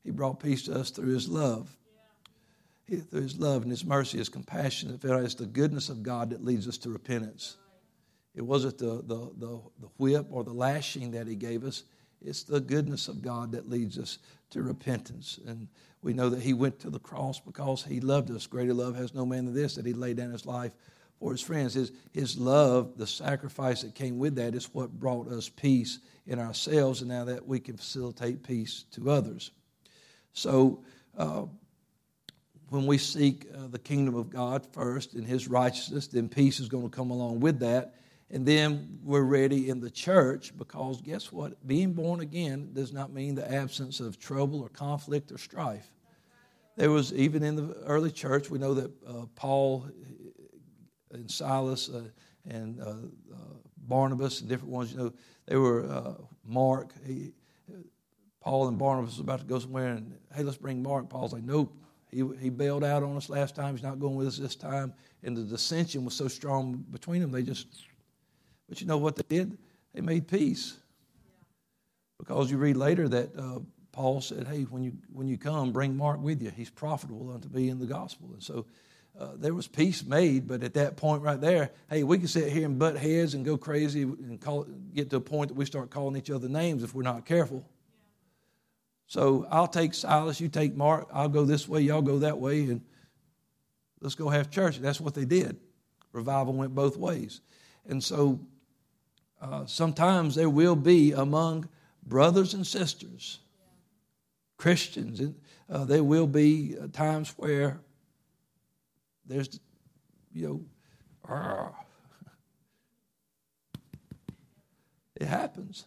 He 0.02 0.10
brought 0.10 0.40
peace 0.40 0.64
to 0.64 0.74
us 0.74 0.90
through 0.90 1.12
his 1.12 1.28
love. 1.28 1.74
He, 2.86 2.96
through 2.96 3.22
his 3.22 3.38
love 3.38 3.62
and 3.62 3.70
his 3.70 3.84
mercy, 3.84 4.18
his 4.18 4.28
compassion. 4.28 4.98
It's 5.02 5.34
the 5.34 5.46
goodness 5.46 5.88
of 5.88 6.02
God 6.02 6.30
that 6.30 6.44
leads 6.44 6.68
us 6.68 6.78
to 6.78 6.90
repentance. 6.90 7.56
It 8.34 8.42
wasn't 8.42 8.78
the, 8.78 9.02
the, 9.04 9.30
the, 9.36 9.60
the 9.80 9.88
whip 9.98 10.26
or 10.30 10.44
the 10.44 10.52
lashing 10.52 11.10
that 11.12 11.26
he 11.26 11.34
gave 11.34 11.64
us. 11.64 11.82
It's 12.24 12.44
the 12.44 12.60
goodness 12.60 13.08
of 13.08 13.22
God 13.22 13.52
that 13.52 13.68
leads 13.68 13.98
us 13.98 14.18
to 14.50 14.62
repentance. 14.62 15.38
And 15.46 15.68
we 16.02 16.12
know 16.12 16.28
that 16.28 16.42
he 16.42 16.54
went 16.54 16.78
to 16.80 16.90
the 16.90 16.98
cross 16.98 17.40
because 17.40 17.82
he 17.82 18.00
loved 18.00 18.30
us. 18.30 18.46
Greater 18.46 18.74
love 18.74 18.96
has 18.96 19.14
no 19.14 19.26
man 19.26 19.46
than 19.46 19.54
this, 19.54 19.74
that 19.74 19.86
he 19.86 19.92
laid 19.92 20.16
down 20.16 20.30
his 20.30 20.46
life 20.46 20.72
for 21.18 21.32
his 21.32 21.40
friends. 21.40 21.74
His, 21.74 21.92
his 22.12 22.38
love, 22.38 22.96
the 22.96 23.06
sacrifice 23.06 23.82
that 23.82 23.94
came 23.94 24.18
with 24.18 24.36
that, 24.36 24.54
is 24.54 24.72
what 24.72 24.90
brought 24.90 25.28
us 25.28 25.48
peace 25.48 25.98
in 26.26 26.38
ourselves, 26.38 27.00
and 27.00 27.08
now 27.08 27.24
that 27.24 27.46
we 27.46 27.60
can 27.60 27.76
facilitate 27.76 28.42
peace 28.42 28.84
to 28.92 29.10
others. 29.10 29.50
So, 30.32 30.84
uh, 31.16 31.44
when 32.68 32.86
we 32.86 32.98
seek 32.98 33.46
uh, 33.54 33.68
the 33.68 33.78
kingdom 33.78 34.16
of 34.16 34.28
God 34.28 34.66
first 34.72 35.14
and 35.14 35.24
his 35.24 35.46
righteousness, 35.46 36.08
then 36.08 36.28
peace 36.28 36.58
is 36.58 36.68
going 36.68 36.90
to 36.90 36.94
come 36.94 37.10
along 37.10 37.38
with 37.38 37.60
that. 37.60 37.94
And 38.30 38.44
then 38.44 38.98
we're 39.04 39.22
ready 39.22 39.68
in 39.68 39.80
the 39.80 39.90
church 39.90 40.56
because 40.56 41.00
guess 41.00 41.30
what? 41.30 41.64
Being 41.66 41.92
born 41.92 42.20
again 42.20 42.70
does 42.72 42.92
not 42.92 43.12
mean 43.12 43.34
the 43.34 43.50
absence 43.50 44.00
of 44.00 44.18
trouble 44.18 44.60
or 44.60 44.68
conflict 44.68 45.30
or 45.30 45.38
strife. 45.38 45.92
There 46.76 46.90
was, 46.90 47.12
even 47.14 47.42
in 47.42 47.56
the 47.56 47.74
early 47.84 48.10
church, 48.10 48.50
we 48.50 48.58
know 48.58 48.74
that 48.74 48.90
uh, 49.06 49.26
Paul 49.36 49.88
and 51.12 51.30
Silas 51.30 51.88
uh, 51.88 52.08
and 52.48 52.80
uh, 52.80 52.90
uh, 53.32 53.36
Barnabas 53.86 54.40
and 54.40 54.48
different 54.48 54.72
ones, 54.72 54.92
you 54.92 54.98
know, 54.98 55.12
they 55.46 55.56
were 55.56 55.84
uh, 55.88 56.14
Mark. 56.44 56.92
He, 57.04 57.32
Paul 58.40 58.68
and 58.68 58.78
Barnabas 58.78 59.12
was 59.12 59.20
about 59.20 59.40
to 59.40 59.46
go 59.46 59.58
somewhere, 59.58 59.92
and 59.92 60.18
hey, 60.34 60.42
let's 60.42 60.58
bring 60.58 60.82
Mark. 60.82 61.08
Paul's 61.08 61.32
like, 61.32 61.44
nope. 61.44 61.72
He, 62.10 62.24
he 62.40 62.50
bailed 62.50 62.84
out 62.84 63.02
on 63.02 63.16
us 63.16 63.28
last 63.28 63.56
time. 63.56 63.74
He's 63.74 63.82
not 63.82 63.98
going 63.98 64.14
with 64.14 64.28
us 64.28 64.38
this 64.38 64.54
time. 64.54 64.94
And 65.22 65.36
the 65.36 65.42
dissension 65.42 66.04
was 66.04 66.14
so 66.14 66.28
strong 66.28 66.84
between 66.90 67.20
them, 67.20 67.30
they 67.30 67.42
just, 67.42 67.66
but 68.68 68.80
you 68.80 68.86
know 68.86 68.98
what 68.98 69.16
they 69.16 69.24
did? 69.28 69.56
They 69.94 70.00
made 70.00 70.28
peace. 70.28 70.76
Because 72.18 72.50
you 72.50 72.56
read 72.56 72.76
later 72.76 73.08
that 73.08 73.36
uh, 73.38 73.60
Paul 73.92 74.20
said, 74.20 74.46
hey, 74.46 74.62
when 74.62 74.82
you, 74.82 74.92
when 75.12 75.26
you 75.26 75.38
come, 75.38 75.72
bring 75.72 75.96
Mark 75.96 76.20
with 76.20 76.42
you. 76.42 76.50
He's 76.50 76.70
profitable 76.70 77.32
unto 77.32 77.48
me 77.48 77.68
in 77.68 77.78
the 77.78 77.86
gospel. 77.86 78.28
And 78.32 78.42
so 78.42 78.66
uh, 79.18 79.30
there 79.36 79.54
was 79.54 79.66
peace 79.66 80.04
made, 80.04 80.46
but 80.46 80.62
at 80.62 80.74
that 80.74 80.96
point 80.96 81.22
right 81.22 81.40
there, 81.40 81.70
hey, 81.88 82.02
we 82.02 82.18
can 82.18 82.28
sit 82.28 82.52
here 82.52 82.66
and 82.66 82.78
butt 82.78 82.96
heads 82.96 83.34
and 83.34 83.44
go 83.44 83.56
crazy 83.56 84.02
and 84.02 84.40
call, 84.40 84.66
get 84.94 85.08
to 85.10 85.16
a 85.16 85.20
point 85.20 85.48
that 85.48 85.54
we 85.54 85.64
start 85.64 85.90
calling 85.90 86.16
each 86.16 86.30
other 86.30 86.48
names 86.48 86.82
if 86.82 86.94
we're 86.94 87.02
not 87.02 87.24
careful. 87.24 87.64
So 89.06 89.46
I'll 89.50 89.68
take 89.68 89.94
Silas, 89.94 90.40
you 90.40 90.48
take 90.48 90.74
Mark, 90.74 91.08
I'll 91.12 91.28
go 91.28 91.44
this 91.44 91.68
way, 91.68 91.80
y'all 91.80 92.02
go 92.02 92.18
that 92.18 92.38
way, 92.38 92.64
and 92.64 92.82
let's 94.00 94.16
go 94.16 94.28
have 94.28 94.50
church. 94.50 94.76
And 94.76 94.84
that's 94.84 95.00
what 95.00 95.14
they 95.14 95.24
did. 95.24 95.56
Revival 96.12 96.52
went 96.52 96.74
both 96.74 96.96
ways. 96.96 97.40
And 97.88 98.02
so 98.02 98.40
uh, 99.40 99.66
sometimes 99.66 100.34
there 100.34 100.50
will 100.50 100.76
be 100.76 101.12
among 101.12 101.68
brothers 102.06 102.54
and 102.54 102.66
sisters, 102.66 103.40
Christians, 104.56 105.20
uh, 105.68 105.84
there 105.84 106.04
will 106.04 106.26
be 106.26 106.76
uh, 106.80 106.86
times 106.92 107.34
where 107.36 107.80
there's, 109.26 109.60
you 110.32 110.64
know, 111.28 111.70
it 115.16 115.26
happens. 115.26 115.84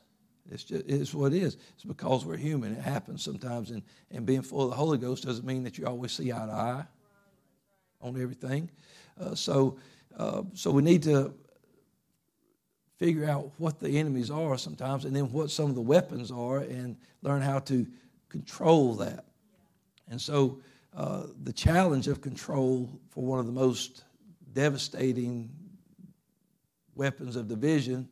It's 0.52 0.64
just 0.64 0.86
it's 0.88 1.14
what 1.14 1.34
it 1.34 1.44
is. 1.44 1.58
It's 1.76 1.86
because 1.86 2.26
we're 2.26 2.38
human. 2.38 2.74
It 2.76 2.82
happens 2.82 3.24
sometimes, 3.24 3.70
and, 3.70 3.84
and 4.12 4.26
being 4.26 4.42
full 4.42 4.64
of 4.64 4.72
the 4.72 4.76
Holy 4.76 4.98
Ghost 4.98 5.24
doesn't 5.24 5.46
mean 5.46 5.64
that 5.64 5.78
you 5.78 5.86
always 5.86 6.12
see 6.12 6.32
eye 6.32 6.46
to 6.46 6.52
eye 6.52 6.86
on 8.02 8.20
everything. 8.20 8.70
Uh, 9.20 9.36
so 9.36 9.78
uh, 10.18 10.42
so 10.54 10.72
we 10.72 10.82
need 10.82 11.04
to 11.04 11.34
figure 13.00 13.26
out 13.26 13.50
what 13.58 13.80
the 13.80 13.98
enemies 13.98 14.30
are 14.30 14.58
sometimes, 14.58 15.06
and 15.06 15.16
then 15.16 15.32
what 15.32 15.50
some 15.50 15.70
of 15.70 15.76
the 15.76 15.82
weapons 15.82 16.32
are, 16.32 16.60
and 16.60 16.98
learn 17.22 17.42
how 17.42 17.60
to 17.60 17.88
control 18.28 18.94
that. 18.96 19.26
And 20.10 20.20
so 20.20 20.60
uh, 20.96 21.24
the 21.44 21.54
challenge 21.54 22.08
of 22.08 22.22
control 22.22 22.90
for 23.10 23.24
one 23.24 23.40
of 23.40 23.46
the 23.46 23.52
most 23.52 24.04
devastating 24.54 25.50
weapons 26.96 27.36
of 27.36 27.48
division 27.48 28.10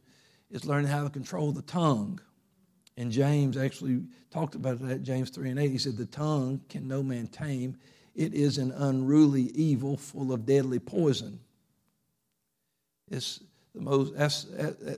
is 0.49 0.65
learning 0.65 0.89
how 0.89 1.03
to 1.03 1.09
control 1.09 1.51
the 1.51 1.61
tongue. 1.63 2.21
And 2.95 3.11
James 3.11 3.57
actually 3.57 4.03
talked 4.31 4.55
about 4.55 4.79
that, 4.79 5.03
James 5.03 5.29
3 5.29 5.51
and 5.51 5.59
8. 5.59 5.69
He 5.69 5.77
said, 5.77 5.97
The 5.97 6.05
tongue 6.05 6.61
can 6.69 6.87
no 6.87 7.03
man 7.03 7.27
tame. 7.27 7.77
It 8.15 8.33
is 8.33 8.57
an 8.57 8.71
unruly 8.71 9.43
evil 9.53 9.97
full 9.97 10.31
of 10.31 10.45
deadly 10.45 10.79
poison. 10.79 11.39
It's 13.11 13.41
the 13.77 13.83
most, 13.83 14.15
that's, 14.15 14.45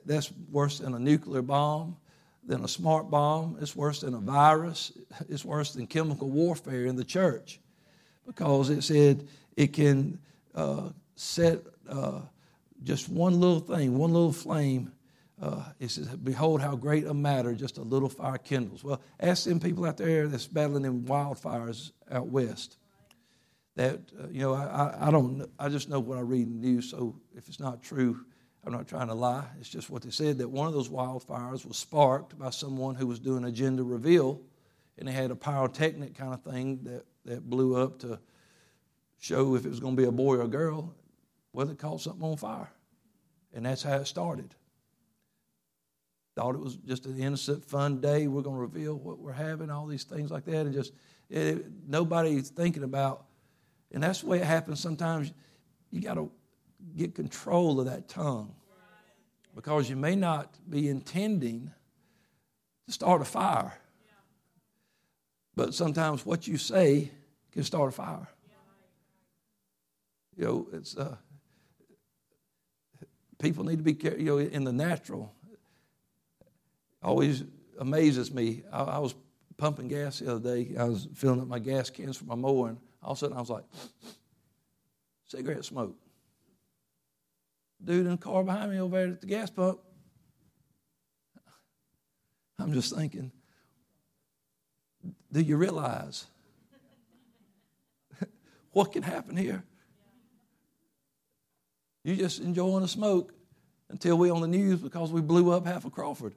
that's 0.05 0.31
worse 0.51 0.79
than 0.79 0.93
a 0.93 0.99
nuclear 0.99 1.41
bomb, 1.41 1.97
than 2.45 2.63
a 2.63 2.67
smart 2.67 3.09
bomb. 3.09 3.57
It's 3.61 3.75
worse 3.75 4.01
than 4.01 4.13
a 4.13 4.19
virus. 4.19 4.91
It's 5.29 5.45
worse 5.45 5.73
than 5.73 5.87
chemical 5.87 6.29
warfare 6.29 6.85
in 6.85 6.95
the 6.95 7.03
church 7.03 7.59
because 8.25 8.69
it 8.69 8.83
said 8.83 9.27
it 9.55 9.73
can 9.73 10.19
uh, 10.55 10.89
set 11.15 11.59
uh, 11.89 12.21
just 12.83 13.09
one 13.09 13.39
little 13.39 13.59
thing, 13.59 13.97
one 13.97 14.13
little 14.13 14.31
flame. 14.31 14.91
Uh, 15.41 15.63
it 15.79 15.89
says, 15.89 16.07
Behold, 16.07 16.61
how 16.61 16.75
great 16.75 17.05
a 17.05 17.13
matter 17.13 17.53
just 17.53 17.77
a 17.77 17.81
little 17.81 18.09
fire 18.09 18.37
kindles. 18.37 18.83
Well, 18.83 19.01
ask 19.19 19.45
them 19.45 19.59
people 19.59 19.85
out 19.85 19.97
there 19.97 20.27
that's 20.27 20.47
battling 20.47 20.85
in 20.85 21.03
wildfires 21.03 21.91
out 22.11 22.27
west. 22.27 22.77
That, 23.75 23.99
uh, 24.21 24.27
you 24.29 24.41
know, 24.41 24.53
I, 24.53 25.07
I 25.07 25.11
don't, 25.11 25.49
I 25.57 25.69
just 25.69 25.87
know 25.87 25.99
what 25.99 26.17
I 26.17 26.21
read 26.21 26.47
in 26.47 26.61
the 26.61 26.67
news, 26.67 26.89
so 26.89 27.15
if 27.35 27.47
it's 27.47 27.59
not 27.59 27.81
true, 27.81 28.25
I'm 28.65 28.73
not 28.73 28.87
trying 28.87 29.07
to 29.07 29.13
lie. 29.13 29.45
It's 29.59 29.69
just 29.69 29.89
what 29.89 30.01
they 30.01 30.09
said 30.09 30.37
that 30.39 30.49
one 30.49 30.67
of 30.67 30.73
those 30.73 30.89
wildfires 30.89 31.65
was 31.65 31.77
sparked 31.77 32.37
by 32.37 32.49
someone 32.49 32.95
who 32.95 33.07
was 33.07 33.19
doing 33.19 33.45
a 33.45 33.51
gender 33.51 33.83
reveal, 33.83 34.41
and 34.97 35.07
they 35.07 35.13
had 35.13 35.31
a 35.31 35.35
pyrotechnic 35.35 36.15
kind 36.15 36.33
of 36.33 36.43
thing 36.43 36.79
that 36.83 37.05
that 37.25 37.49
blew 37.49 37.75
up 37.75 37.99
to 37.99 38.19
show 39.19 39.55
if 39.55 39.65
it 39.65 39.69
was 39.69 39.79
going 39.79 39.95
to 39.95 40.01
be 40.01 40.07
a 40.07 40.11
boy 40.11 40.35
or 40.35 40.41
a 40.41 40.47
girl. 40.47 40.93
Well, 41.53 41.69
it 41.69 41.77
caught 41.77 42.01
something 42.01 42.23
on 42.23 42.37
fire. 42.37 42.69
And 43.53 43.65
that's 43.65 43.83
how 43.83 43.95
it 43.95 44.07
started. 44.07 44.53
Thought 46.35 46.55
it 46.55 46.61
was 46.61 46.75
just 46.75 47.05
an 47.05 47.19
innocent, 47.19 47.65
fun 47.65 47.99
day. 47.99 48.27
We're 48.27 48.41
going 48.41 48.55
to 48.55 48.61
reveal 48.61 48.95
what 48.95 49.19
we're 49.19 49.31
having, 49.31 49.69
all 49.69 49.87
these 49.87 50.03
things 50.03 50.31
like 50.31 50.45
that. 50.45 50.65
And 50.65 50.73
just 50.73 50.93
it, 51.29 51.65
nobody's 51.87 52.49
thinking 52.49 52.83
about, 52.83 53.25
and 53.91 54.03
that's 54.03 54.21
the 54.21 54.27
way 54.27 54.37
it 54.37 54.45
happens 54.45 54.79
sometimes. 54.79 55.33
You 55.91 56.01
got 56.01 56.15
to 56.15 56.29
get 56.95 57.15
control 57.15 57.79
of 57.79 57.85
that 57.85 58.07
tongue 58.07 58.53
because 59.55 59.89
you 59.89 59.95
may 59.95 60.15
not 60.15 60.55
be 60.69 60.87
intending 60.87 61.71
to 62.85 62.91
start 62.91 63.21
a 63.21 63.25
fire. 63.25 63.73
But 65.55 65.73
sometimes 65.73 66.25
what 66.25 66.47
you 66.47 66.57
say 66.57 67.11
can 67.51 67.63
start 67.63 67.89
a 67.89 67.91
fire. 67.91 68.27
You 70.37 70.45
know, 70.45 70.67
it's 70.71 70.95
uh, 70.95 71.17
people 73.39 73.65
need 73.65 73.77
to 73.77 73.83
be 73.83 73.97
you 74.17 74.25
know 74.25 74.37
in 74.37 74.63
the 74.63 74.71
natural. 74.71 75.33
Always 77.03 77.43
amazes 77.77 78.33
me. 78.33 78.63
I, 78.71 78.83
I 78.83 78.97
was 78.99 79.15
pumping 79.57 79.89
gas 79.89 80.19
the 80.19 80.31
other 80.31 80.55
day. 80.55 80.75
I 80.77 80.85
was 80.85 81.07
filling 81.13 81.41
up 81.41 81.47
my 81.47 81.59
gas 81.59 81.89
cans 81.89 82.15
for 82.15 82.25
my 82.25 82.35
mower, 82.35 82.69
and 82.69 82.77
all 83.03 83.11
of 83.11 83.17
a 83.17 83.19
sudden 83.19 83.35
I 83.35 83.39
was 83.41 83.49
like, 83.49 83.65
cigarette 85.27 85.65
smoke. 85.65 85.95
Dude 87.83 88.05
in 88.05 88.11
the 88.11 88.17
car 88.17 88.43
behind 88.43 88.71
me 88.71 88.79
over 88.79 88.97
there 88.97 89.13
at 89.13 89.21
the 89.21 89.27
gas 89.27 89.49
pump. 89.49 89.79
I'm 92.59 92.73
just 92.73 92.93
thinking, 92.93 93.31
do 95.31 95.39
you 95.39 95.55
realize 95.55 96.25
what 98.71 98.91
can 98.91 99.03
happen 99.03 99.37
here? 99.37 99.63
You're 102.03 102.17
just 102.17 102.41
enjoying 102.41 102.83
a 102.83 102.87
smoke 102.87 103.33
until 103.89 104.17
we 104.17 104.29
on 104.29 104.41
the 104.41 104.47
news 104.47 104.79
because 104.81 105.11
we 105.11 105.21
blew 105.21 105.51
up 105.51 105.65
half 105.65 105.85
of 105.85 105.91
Crawford. 105.91 106.33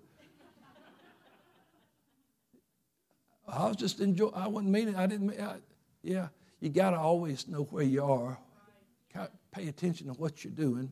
I 3.49 3.69
was 3.69 3.77
just 3.77 4.01
enjoying. 4.01 4.33
I 4.35 4.49
wasn't 4.49 4.73
meaning. 4.73 4.97
I 4.97 5.07
didn't. 5.07 5.39
I, 5.39 5.57
yeah, 6.03 6.29
you 6.61 6.71
got 6.71 6.91
to 6.91 6.99
always 6.99 7.47
know 7.49 7.65
where 7.65 7.85
you 7.85 8.03
are. 8.05 8.39
Pay 9.53 9.69
attention 9.69 10.07
to 10.07 10.15
what 10.15 10.43
you're 10.43 10.53
doing, 10.53 10.91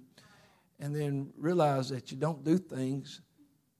and 0.80 0.94
then 0.94 1.32
realize 1.36 1.90
that 1.90 2.10
you 2.10 2.16
don't 2.16 2.42
do 2.44 2.58
things 2.58 3.20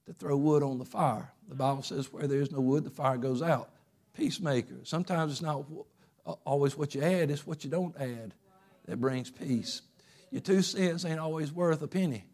to 0.07 0.13
throw 0.13 0.37
wood 0.37 0.63
on 0.63 0.79
the 0.79 0.85
fire. 0.85 1.33
The 1.49 1.55
Bible 1.55 1.83
says, 1.83 2.13
"Where 2.13 2.27
there 2.27 2.41
is 2.41 2.53
no 2.53 2.61
wood, 2.61 2.85
the 2.85 2.91
fire 2.91 3.17
goes 3.17 3.43
out." 3.43 3.71
Peacemaker. 4.13 4.77
Sometimes 4.85 5.33
it's 5.33 5.43
not 5.43 5.65
uh, 6.27 6.35
always 6.45 6.77
what 6.77 6.95
you 6.95 7.03
add; 7.03 7.31
it's 7.31 7.47
what 7.47 7.65
you 7.65 7.71
don't 7.71 7.97
add 7.97 8.35
that 8.87 9.01
brings 9.01 9.31
peace. 9.31 9.83
Your 10.31 10.41
two 10.41 10.63
cents 10.63 11.05
ain't 11.05 11.19
always 11.19 11.53
worth 11.53 11.83
a 11.83 11.89
penny. 11.89 12.25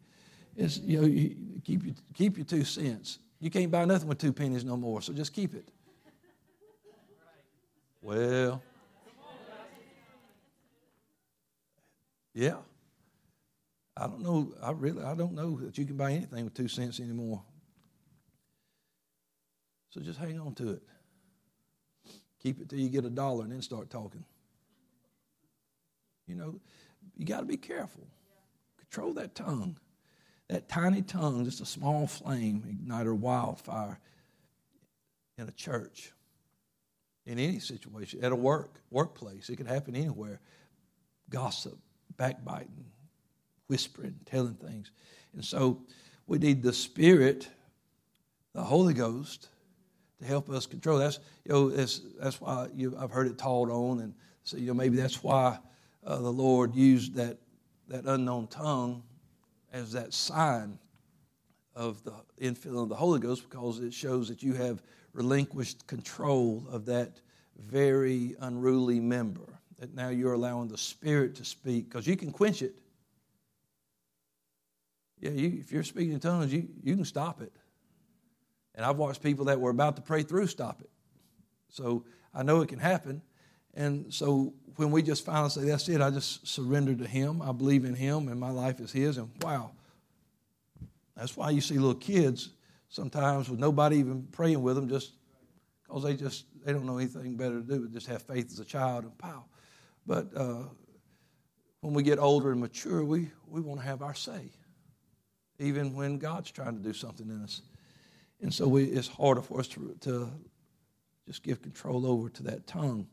It's 0.55 0.77
you 0.77 1.01
know, 1.01 1.07
you 1.07 1.35
keep 1.63 1.85
your, 1.85 1.95
keep 2.13 2.37
your 2.37 2.45
two 2.45 2.63
cents. 2.63 3.19
You 3.39 3.49
can't 3.49 3.71
buy 3.71 3.85
nothing 3.85 4.07
with 4.07 4.17
two 4.17 4.33
pennies 4.33 4.65
no 4.65 4.75
more, 4.75 5.01
so 5.01 5.13
just 5.13 5.33
keep 5.33 5.53
it. 5.53 5.69
Well, 8.01 8.61
yeah. 12.33 12.55
I 13.99 14.07
don't 14.07 14.21
know. 14.21 14.53
I 14.61 14.71
really, 14.71 15.03
I 15.03 15.15
don't 15.15 15.33
know 15.33 15.59
that 15.61 15.77
you 15.77 15.85
can 15.85 15.97
buy 15.97 16.11
anything 16.11 16.43
with 16.43 16.53
two 16.53 16.67
cents 16.67 16.99
anymore. 16.99 17.41
So 19.89 20.01
just 20.01 20.19
hang 20.19 20.39
on 20.39 20.53
to 20.55 20.71
it. 20.71 20.83
Keep 22.41 22.61
it 22.61 22.69
till 22.69 22.79
you 22.79 22.89
get 22.89 23.05
a 23.05 23.09
dollar 23.09 23.43
and 23.43 23.51
then 23.51 23.61
start 23.61 23.89
talking. 23.89 24.23
You 26.27 26.35
know, 26.35 26.59
you 27.15 27.25
got 27.25 27.39
to 27.39 27.45
be 27.45 27.57
careful. 27.57 28.07
Control 28.77 29.13
that 29.13 29.33
tongue. 29.33 29.77
That 30.49 30.69
tiny 30.69 31.01
tongue, 31.01 31.43
just 31.45 31.61
a 31.61 31.65
small 31.65 32.07
flame, 32.07 32.63
igniter 32.67 33.17
wildfire 33.17 33.99
in 35.37 35.47
a 35.47 35.51
church 35.51 36.13
in 37.25 37.37
any 37.39 37.59
situation, 37.59 38.23
at 38.23 38.31
a 38.31 38.35
work, 38.35 38.79
workplace. 38.89 39.49
It 39.49 39.57
could 39.57 39.67
happen 39.67 39.95
anywhere. 39.95 40.39
Gossip, 41.29 41.77
backbiting, 42.15 42.85
whispering, 43.67 44.15
telling 44.25 44.55
things. 44.55 44.91
And 45.33 45.43
so 45.43 45.81
we 46.25 46.37
need 46.37 46.63
the 46.63 46.73
Spirit, 46.73 47.47
the 48.53 48.63
Holy 48.63 48.93
Ghost, 48.93 49.49
to 50.19 50.25
help 50.25 50.49
us 50.49 50.65
control. 50.65 50.97
That's 50.97 51.19
you 51.45 51.53
know 51.53 51.69
that's 51.69 52.01
that's 52.19 52.41
why 52.41 52.67
you, 52.73 52.95
I've 52.99 53.11
heard 53.11 53.27
it 53.27 53.37
taught 53.37 53.69
on, 53.69 53.99
and 53.99 54.13
so 54.43 54.57
you 54.57 54.67
know 54.67 54.73
maybe 54.73 54.97
that's 54.97 55.23
why 55.23 55.59
uh, 56.05 56.17
the 56.17 56.31
Lord 56.31 56.75
used 56.75 57.13
that 57.15 57.37
that 57.87 58.05
unknown 58.05 58.47
tongue 58.47 59.03
as 59.71 59.91
that 59.93 60.13
sign 60.13 60.79
of 61.75 62.03
the 62.03 62.13
infilling 62.41 62.83
of 62.83 62.89
the 62.89 62.95
Holy 62.95 63.19
Ghost 63.19 63.47
because 63.47 63.79
it 63.79 63.93
shows 63.93 64.27
that 64.27 64.41
you 64.41 64.53
have 64.53 64.81
relinquished 65.13 65.85
control 65.87 66.65
of 66.71 66.85
that 66.85 67.19
very 67.57 68.35
unruly 68.41 68.99
member. 68.99 69.59
That 69.79 69.93
now 69.93 70.09
you're 70.09 70.33
allowing 70.33 70.67
the 70.67 70.77
Spirit 70.77 71.35
to 71.35 71.45
speak 71.45 71.89
because 71.89 72.07
you 72.07 72.17
can 72.17 72.31
quench 72.31 72.61
it. 72.61 72.75
Yeah, 75.19 75.31
you, 75.31 75.59
if 75.59 75.71
you're 75.71 75.83
speaking 75.83 76.13
in 76.13 76.19
tongues, 76.19 76.53
you, 76.53 76.67
you 76.83 76.95
can 76.95 77.05
stop 77.05 77.41
it. 77.41 77.51
And 78.75 78.85
I've 78.85 78.97
watched 78.97 79.23
people 79.23 79.45
that 79.45 79.59
were 79.59 79.71
about 79.71 79.95
to 79.95 80.01
pray 80.01 80.23
through 80.23 80.47
stop 80.47 80.81
it. 80.81 80.89
So 81.69 82.05
I 82.33 82.43
know 82.43 82.61
it 82.61 82.69
can 82.69 82.79
happen. 82.79 83.21
And 83.73 84.13
so 84.13 84.53
when 84.75 84.91
we 84.91 85.01
just 85.01 85.25
finally 85.25 85.49
say, 85.49 85.65
that's 85.65 85.89
it, 85.89 86.01
I 86.01 86.09
just 86.09 86.47
surrender 86.47 86.95
to 86.95 87.07
Him, 87.07 87.41
I 87.41 87.51
believe 87.51 87.85
in 87.85 87.95
Him, 87.95 88.27
and 88.27 88.39
my 88.39 88.51
life 88.51 88.79
is 88.79 88.91
His, 88.91 89.17
and 89.17 89.29
wow. 89.41 89.71
That's 91.15 91.35
why 91.35 91.49
you 91.49 91.61
see 91.61 91.75
little 91.75 91.95
kids 91.95 92.51
sometimes 92.89 93.49
with 93.49 93.59
nobody 93.59 93.97
even 93.97 94.27
praying 94.31 94.61
with 94.61 94.75
them, 94.75 94.87
just 94.87 95.13
because 95.83 96.03
they 96.03 96.15
just 96.15 96.45
they 96.63 96.73
don't 96.73 96.85
know 96.85 96.97
anything 96.97 97.35
better 97.37 97.59
to 97.59 97.65
do 97.65 97.81
but 97.81 97.91
just 97.91 98.07
have 98.07 98.21
faith 98.21 98.51
as 98.51 98.59
a 98.59 98.65
child 98.65 99.03
and 99.03 99.17
pow. 99.17 99.45
But 100.05 100.27
uh, 100.35 100.63
when 101.81 101.93
we 101.93 102.03
get 102.03 102.19
older 102.19 102.51
and 102.51 102.61
mature, 102.61 103.03
we, 103.03 103.31
we 103.47 103.61
want 103.61 103.79
to 103.79 103.85
have 103.85 104.01
our 104.01 104.13
say, 104.13 104.51
even 105.59 105.93
when 105.93 106.17
God's 106.17 106.51
trying 106.51 106.77
to 106.77 106.83
do 106.83 106.93
something 106.93 107.29
in 107.29 107.43
us. 107.43 107.61
And 108.41 108.53
so 108.53 108.67
we, 108.67 108.85
it's 108.85 109.07
harder 109.07 109.41
for 109.41 109.59
us 109.59 109.67
to, 109.69 109.95
to 110.01 110.31
just 111.25 111.43
give 111.43 111.61
control 111.61 112.05
over 112.05 112.29
to 112.29 112.43
that 112.43 112.67
tongue. 112.67 113.07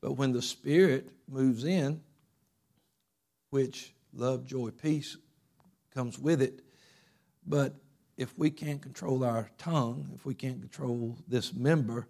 But 0.00 0.12
when 0.12 0.32
the 0.32 0.42
Spirit 0.42 1.10
moves 1.28 1.64
in, 1.64 2.00
which 3.50 3.92
love, 4.12 4.44
joy, 4.46 4.70
peace 4.70 5.16
comes 5.94 6.18
with 6.18 6.42
it, 6.42 6.60
but 7.46 7.74
if 8.16 8.36
we 8.36 8.50
can't 8.50 8.82
control 8.82 9.24
our 9.24 9.48
tongue, 9.58 10.10
if 10.14 10.26
we 10.26 10.34
can't 10.34 10.60
control 10.60 11.16
this 11.26 11.54
member, 11.54 12.06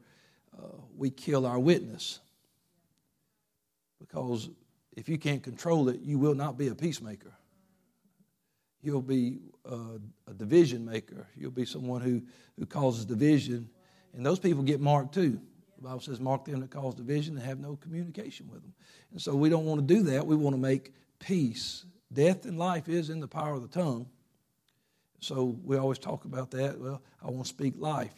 uh, 0.58 0.66
we 0.96 1.10
kill 1.10 1.46
our 1.46 1.58
witness. 1.58 2.18
Because 4.00 4.48
if 4.96 5.08
you 5.08 5.18
can't 5.18 5.42
control 5.42 5.88
it, 5.88 6.00
you 6.00 6.18
will 6.18 6.34
not 6.34 6.58
be 6.58 6.68
a 6.68 6.74
peacemaker. 6.74 7.32
You'll 8.82 9.02
be 9.02 9.38
uh, 9.68 9.98
a 10.28 10.34
division 10.34 10.84
maker. 10.84 11.26
You'll 11.36 11.50
be 11.50 11.64
someone 11.64 12.00
who, 12.00 12.22
who 12.58 12.66
causes 12.66 13.04
division. 13.04 13.68
And 14.14 14.24
those 14.24 14.38
people 14.38 14.62
get 14.62 14.80
marked 14.80 15.14
too. 15.14 15.40
The 15.76 15.82
Bible 15.82 16.00
says, 16.00 16.20
Mark 16.20 16.44
them 16.44 16.60
that 16.60 16.70
cause 16.70 16.94
division 16.94 17.36
and 17.36 17.44
have 17.44 17.60
no 17.60 17.76
communication 17.76 18.48
with 18.50 18.62
them. 18.62 18.74
And 19.12 19.20
so 19.20 19.34
we 19.34 19.48
don't 19.48 19.64
want 19.64 19.86
to 19.86 19.94
do 19.94 20.02
that. 20.04 20.26
We 20.26 20.36
want 20.36 20.54
to 20.54 20.60
make 20.60 20.92
peace. 21.18 21.84
Death 22.12 22.44
and 22.46 22.58
life 22.58 22.88
is 22.88 23.10
in 23.10 23.20
the 23.20 23.28
power 23.28 23.54
of 23.54 23.62
the 23.62 23.68
tongue. 23.68 24.06
So 25.20 25.56
we 25.64 25.76
always 25.76 25.98
talk 25.98 26.24
about 26.24 26.50
that. 26.52 26.78
Well, 26.78 27.02
I 27.22 27.26
want 27.26 27.44
to 27.44 27.48
speak 27.48 27.74
life, 27.76 28.14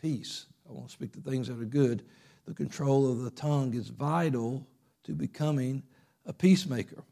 peace. 0.00 0.46
I 0.68 0.72
want 0.72 0.86
to 0.86 0.92
speak 0.92 1.12
the 1.12 1.28
things 1.28 1.48
that 1.48 1.60
are 1.60 1.64
good. 1.64 2.04
The 2.46 2.54
control 2.54 3.10
of 3.10 3.22
the 3.22 3.30
tongue 3.30 3.74
is 3.74 3.88
vital 3.88 4.66
to 5.04 5.12
becoming 5.12 5.82
a 6.26 6.32
peacemaker. 6.32 7.02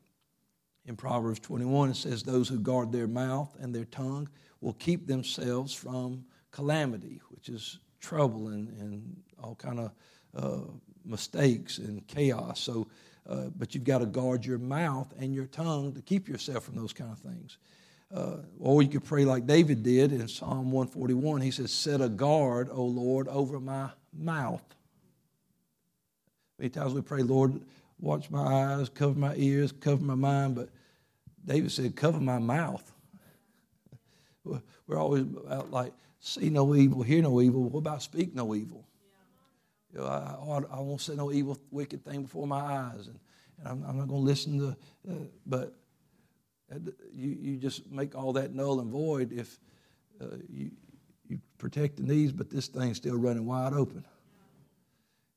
In 0.84 0.96
Proverbs 0.96 1.38
21, 1.40 1.90
it 1.90 1.96
says, 1.96 2.22
Those 2.22 2.48
who 2.48 2.58
guard 2.58 2.90
their 2.90 3.06
mouth 3.06 3.54
and 3.60 3.74
their 3.74 3.84
tongue 3.84 4.28
will 4.60 4.72
keep 4.74 5.06
themselves 5.06 5.72
from 5.72 6.24
calamity, 6.50 7.20
which 7.30 7.48
is 7.48 7.78
trouble 8.00 8.48
and, 8.48 8.68
and 8.80 9.16
all 9.42 9.54
kind 9.54 9.78
of 9.78 9.92
uh, 10.36 10.70
mistakes 11.04 11.78
and 11.78 12.06
chaos. 12.08 12.60
So, 12.60 12.88
uh, 13.28 13.46
but 13.56 13.74
you've 13.74 13.84
got 13.84 13.98
to 13.98 14.06
guard 14.06 14.44
your 14.44 14.58
mouth 14.58 15.12
and 15.18 15.34
your 15.34 15.46
tongue 15.46 15.92
to 15.94 16.02
keep 16.02 16.28
yourself 16.28 16.64
from 16.64 16.76
those 16.76 16.92
kind 16.92 17.12
of 17.12 17.18
things. 17.18 17.58
Uh, 18.14 18.38
or 18.58 18.82
you 18.82 18.88
could 18.88 19.04
pray 19.04 19.24
like 19.24 19.46
David 19.46 19.82
did 19.82 20.12
in 20.12 20.28
Psalm 20.28 20.70
141. 20.70 21.40
He 21.40 21.50
says, 21.50 21.72
Set 21.72 22.00
a 22.00 22.08
guard, 22.08 22.68
O 22.70 22.84
Lord, 22.84 23.28
over 23.28 23.58
my 23.58 23.88
mouth. 24.12 24.62
Many 26.58 26.70
times 26.70 26.92
we 26.92 27.00
pray, 27.00 27.22
Lord, 27.22 27.62
watch 28.02 28.30
my 28.30 28.42
eyes, 28.42 28.88
cover 28.88 29.18
my 29.18 29.34
ears, 29.36 29.72
cover 29.72 30.02
my 30.02 30.14
mind. 30.14 30.56
But 30.56 30.68
David 31.44 31.72
said, 31.72 31.96
Cover 31.96 32.20
my 32.20 32.38
mouth. 32.38 32.92
We're 34.44 34.98
always 34.98 35.24
out 35.48 35.70
like, 35.70 35.92
see 36.18 36.50
no 36.50 36.74
evil, 36.74 37.02
hear 37.02 37.22
no 37.22 37.40
evil. 37.40 37.62
What 37.62 37.78
about 37.78 38.02
speak 38.02 38.34
no 38.34 38.54
evil? 38.54 38.84
You 39.92 40.00
know, 40.00 40.06
I, 40.06 40.76
I, 40.76 40.80
won't 40.80 41.00
say 41.00 41.14
no 41.14 41.30
evil, 41.30 41.58
wicked 41.70 42.04
thing 42.04 42.22
before 42.22 42.46
my 42.46 42.60
eyes. 42.60 43.06
And, 43.06 43.18
and 43.58 43.68
I'm, 43.68 43.84
I'm 43.88 43.98
not 43.98 44.08
going 44.08 44.20
to 44.20 44.26
listen 44.26 44.58
to, 44.58 44.76
uh, 45.10 45.14
but 45.46 45.74
you, 47.14 47.36
you 47.40 47.56
just 47.56 47.90
make 47.90 48.16
all 48.16 48.32
that 48.32 48.54
null 48.54 48.80
and 48.80 48.90
void 48.90 49.32
if 49.32 49.60
uh, 50.20 50.36
you, 50.48 50.70
you 51.28 51.38
protect 51.58 51.98
the 51.98 52.02
knees, 52.02 52.32
but 52.32 52.50
this 52.50 52.68
thing's 52.68 52.96
still 52.96 53.16
running 53.16 53.46
wide 53.46 53.74
open. 53.74 54.04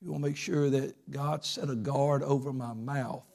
You 0.05 0.11
want 0.11 0.23
to 0.23 0.29
make 0.29 0.37
sure 0.37 0.69
that 0.69 1.09
God 1.09 1.43
set 1.43 1.67
a 1.67 1.75
guard 1.75 2.21
over 2.21 2.53
my 2.53 2.73
mouth. 2.73 3.25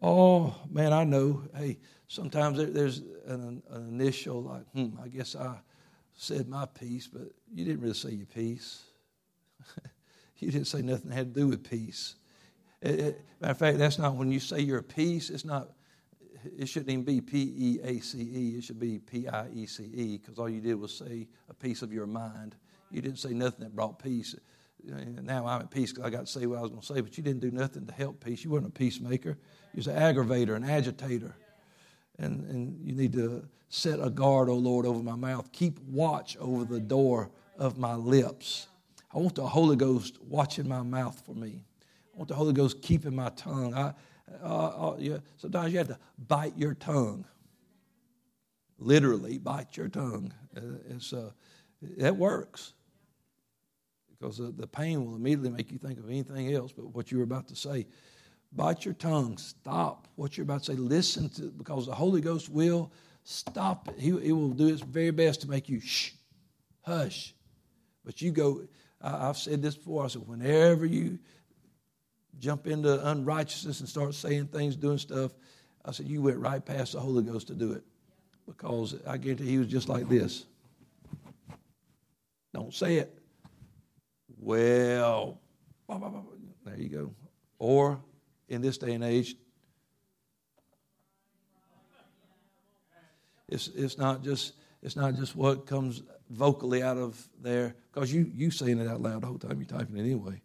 Oh, 0.00 0.54
man, 0.70 0.94
I 0.94 1.04
know. 1.04 1.42
Hey, 1.54 1.76
sometimes 2.08 2.56
there's 2.56 3.02
an, 3.26 3.62
an 3.68 3.86
initial, 3.86 4.42
like, 4.42 4.64
hmm, 4.72 4.98
I 5.04 5.08
guess 5.08 5.36
I 5.36 5.56
said 6.14 6.48
my 6.48 6.64
piece, 6.64 7.06
but 7.06 7.28
you 7.52 7.66
didn't 7.66 7.82
really 7.82 7.92
say 7.92 8.12
your 8.12 8.24
piece. 8.24 8.84
you 10.38 10.50
didn't 10.50 10.66
say 10.66 10.80
nothing 10.80 11.10
that 11.10 11.14
had 11.14 11.34
to 11.34 11.40
do 11.40 11.48
with 11.48 11.68
peace. 11.68 12.14
It, 12.80 12.98
it, 12.98 13.24
matter 13.42 13.50
of 13.50 13.58
fact, 13.58 13.76
that's 13.76 13.98
not 13.98 14.14
when 14.14 14.32
you 14.32 14.40
say 14.40 14.60
your 14.60 14.80
piece, 14.80 15.28
it's 15.28 15.44
not 15.44 15.68
it 16.58 16.68
shouldn't 16.68 16.90
even 16.90 17.04
be 17.04 17.20
P 17.20 17.52
E 17.56 17.80
A 17.82 18.00
C 18.00 18.20
E. 18.20 18.54
It 18.56 18.64
should 18.64 18.78
be 18.78 18.98
P 18.98 19.26
I 19.28 19.48
E 19.48 19.66
C 19.66 19.84
E 19.84 20.18
because 20.18 20.38
all 20.38 20.48
you 20.48 20.60
did 20.60 20.76
was 20.76 20.96
say 20.96 21.26
a 21.48 21.54
piece 21.54 21.82
of 21.82 21.92
your 21.92 22.06
mind. 22.06 22.54
You 22.90 23.02
didn't 23.02 23.18
say 23.18 23.30
nothing 23.30 23.60
that 23.60 23.74
brought 23.74 23.98
peace. 23.98 24.34
Now 24.86 25.46
I'm 25.46 25.62
at 25.62 25.70
peace 25.70 25.92
because 25.92 26.06
I 26.06 26.10
got 26.10 26.26
to 26.26 26.32
say 26.32 26.46
what 26.46 26.58
I 26.58 26.62
was 26.62 26.70
going 26.70 26.80
to 26.80 26.86
say, 26.86 27.00
but 27.00 27.16
you 27.16 27.22
didn't 27.22 27.40
do 27.40 27.50
nothing 27.50 27.86
to 27.86 27.92
help 27.92 28.24
peace. 28.24 28.44
You 28.44 28.50
weren't 28.50 28.66
a 28.66 28.70
peacemaker. 28.70 29.30
You 29.30 29.76
was 29.76 29.86
an 29.86 29.96
aggravator, 29.96 30.54
an 30.54 30.64
agitator. 30.64 31.34
And, 32.18 32.48
and 32.48 32.80
you 32.86 32.94
need 32.94 33.12
to 33.14 33.46
set 33.68 33.98
a 34.00 34.10
guard, 34.10 34.48
O 34.48 34.52
oh 34.52 34.56
Lord, 34.56 34.86
over 34.86 35.02
my 35.02 35.16
mouth. 35.16 35.50
Keep 35.52 35.80
watch 35.80 36.36
over 36.38 36.64
the 36.64 36.80
door 36.80 37.30
of 37.58 37.78
my 37.78 37.94
lips. 37.94 38.68
I 39.12 39.18
want 39.18 39.34
the 39.34 39.46
Holy 39.46 39.76
Ghost 39.76 40.18
watching 40.22 40.68
my 40.68 40.82
mouth 40.82 41.20
for 41.24 41.34
me. 41.34 41.64
I 42.14 42.18
want 42.18 42.28
the 42.28 42.34
Holy 42.34 42.52
Ghost 42.52 42.80
keeping 42.82 43.14
my 43.14 43.30
tongue. 43.30 43.74
I, 43.74 43.92
uh, 44.42 44.46
uh, 44.46 44.96
yeah, 44.98 45.18
sometimes 45.36 45.72
you 45.72 45.78
have 45.78 45.88
to 45.88 45.98
bite 46.26 46.56
your 46.56 46.74
tongue. 46.74 47.24
Literally, 48.78 49.38
bite 49.38 49.76
your 49.76 49.88
tongue. 49.88 50.32
Uh, 50.56 50.60
it's, 50.90 51.12
uh, 51.12 51.30
that 51.98 52.16
works 52.16 52.72
because 54.18 54.38
the 54.38 54.66
pain 54.66 55.04
will 55.04 55.14
immediately 55.14 55.50
make 55.50 55.70
you 55.70 55.78
think 55.78 55.98
of 55.98 56.08
anything 56.08 56.54
else 56.54 56.72
but 56.72 56.86
what 56.94 57.10
you 57.10 57.18
were 57.18 57.24
about 57.24 57.48
to 57.48 57.56
say. 57.56 57.86
Bite 58.52 58.84
your 58.84 58.94
tongue. 58.94 59.36
Stop 59.36 60.08
what 60.16 60.36
you're 60.36 60.44
about 60.44 60.62
to 60.64 60.72
say. 60.72 60.78
Listen 60.78 61.28
to 61.30 61.50
because 61.50 61.86
the 61.86 61.94
Holy 61.94 62.20
Ghost 62.20 62.48
will 62.48 62.90
stop 63.24 63.88
it. 63.88 63.98
He, 63.98 64.18
he 64.20 64.32
will 64.32 64.50
do 64.50 64.66
his 64.66 64.80
very 64.80 65.10
best 65.10 65.42
to 65.42 65.50
make 65.50 65.68
you 65.68 65.80
shh, 65.80 66.12
hush. 66.82 67.34
But 68.04 68.22
you 68.22 68.30
go. 68.30 68.62
I, 69.02 69.28
I've 69.28 69.36
said 69.36 69.62
this 69.62 69.76
before. 69.76 70.04
I 70.04 70.08
said 70.08 70.26
whenever 70.26 70.86
you 70.86 71.18
jump 72.38 72.66
into 72.66 73.06
unrighteousness 73.08 73.80
and 73.80 73.88
start 73.88 74.14
saying 74.14 74.46
things, 74.46 74.76
doing 74.76 74.98
stuff, 74.98 75.32
I 75.84 75.92
said 75.92 76.06
you 76.06 76.22
went 76.22 76.38
right 76.38 76.64
past 76.64 76.92
the 76.92 77.00
Holy 77.00 77.22
Ghost 77.22 77.48
to 77.48 77.54
do 77.54 77.72
it 77.72 77.84
because 78.46 78.94
I 79.06 79.16
guarantee 79.16 79.46
he 79.46 79.58
was 79.58 79.68
just 79.68 79.88
like 79.88 80.08
this. 80.08 80.46
Don't 82.54 82.72
say 82.72 82.96
it. 82.96 83.15
Well, 84.38 85.40
there 86.64 86.76
you 86.78 86.88
go. 86.88 87.14
Or 87.58 88.00
in 88.48 88.60
this 88.60 88.78
day 88.78 88.92
and 88.92 89.04
age, 89.04 89.36
it's, 93.48 93.68
it's 93.68 93.96
not 93.96 94.22
just 94.22 94.54
it's 94.82 94.96
not 94.96 95.14
just 95.14 95.34
what 95.34 95.66
comes 95.66 96.02
vocally 96.30 96.82
out 96.82 96.96
of 96.96 97.28
there 97.40 97.74
because 97.92 98.12
you 98.12 98.30
you 98.34 98.50
saying 98.50 98.78
it 98.78 98.88
out 98.88 99.00
loud 99.00 99.22
the 99.22 99.26
whole 99.26 99.38
time 99.38 99.58
you're 99.58 99.66
typing 99.78 99.96
it 99.96 100.00
anyway. 100.00 100.40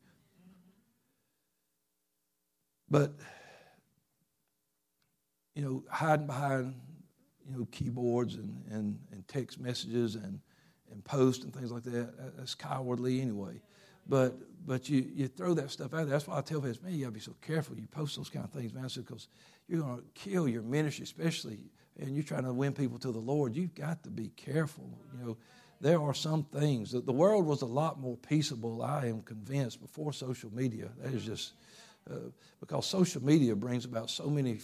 But 2.90 3.14
you 5.56 5.64
know, 5.64 5.84
hiding 5.90 6.28
behind 6.28 6.76
you 7.48 7.58
know 7.58 7.68
keyboards 7.72 8.36
and, 8.36 8.64
and, 8.72 9.00
and 9.12 9.28
text 9.28 9.60
messages 9.60 10.16
and 10.16 10.40
and 10.92 11.04
post 11.04 11.44
and 11.44 11.54
things 11.54 11.72
like 11.72 11.84
that 11.84 12.38
that's 12.38 12.56
cowardly 12.56 13.22
anyway. 13.22 13.62
But 14.08 14.36
but 14.66 14.90
you, 14.90 15.06
you 15.16 15.28
throw 15.28 15.54
that 15.56 15.72
stuff 15.72 15.94
out 15.94 15.98
there. 15.98 16.06
That's 16.06 16.28
why 16.28 16.38
I 16.38 16.42
tell 16.42 16.62
people, 16.62 16.84
man, 16.84 16.94
you 16.94 17.02
got 17.02 17.08
to 17.08 17.14
be 17.14 17.20
so 17.20 17.36
careful. 17.42 17.76
You 17.78 17.88
post 17.88 18.16
those 18.16 18.30
kind 18.30 18.46
of 18.46 18.52
things, 18.52 18.74
man, 18.74 18.88
because 18.96 19.28
you're 19.68 19.82
to 19.82 20.04
kill 20.14 20.48
your 20.48 20.62
ministry, 20.62 21.04
especially, 21.04 21.60
and 22.00 22.16
you're 22.16 22.24
trying 22.24 22.44
to 22.44 22.54
win 22.54 22.74
people 22.74 23.00
to 23.00 23.12
the 23.12 23.20
Lord. 23.20 23.56
You've 23.56 23.74
got 23.74 24.04
to 24.04 24.10
be 24.10 24.30
careful. 24.36 24.90
You 25.18 25.26
know, 25.26 25.38
there 25.80 26.00
are 26.02 26.14
some 26.14 26.44
things 26.44 26.92
that 26.92 27.06
the 27.06 27.12
world 27.12 27.46
was 27.46 27.64
a 27.64 27.68
lot 27.68 28.00
more 28.00 28.18
peaceable. 28.18 28.84
I 28.84 29.08
am 29.08 29.22
convinced 29.22 29.82
before 29.82 30.14
social 30.14 30.54
media. 30.54 30.90
That 31.00 31.14
is 31.14 31.26
just 31.26 31.54
uh, 32.10 32.16
because 32.60 32.86
social 32.86 33.24
media 33.24 33.56
brings 33.56 33.86
about 33.86 34.10
so 34.10 34.30
many 34.30 34.60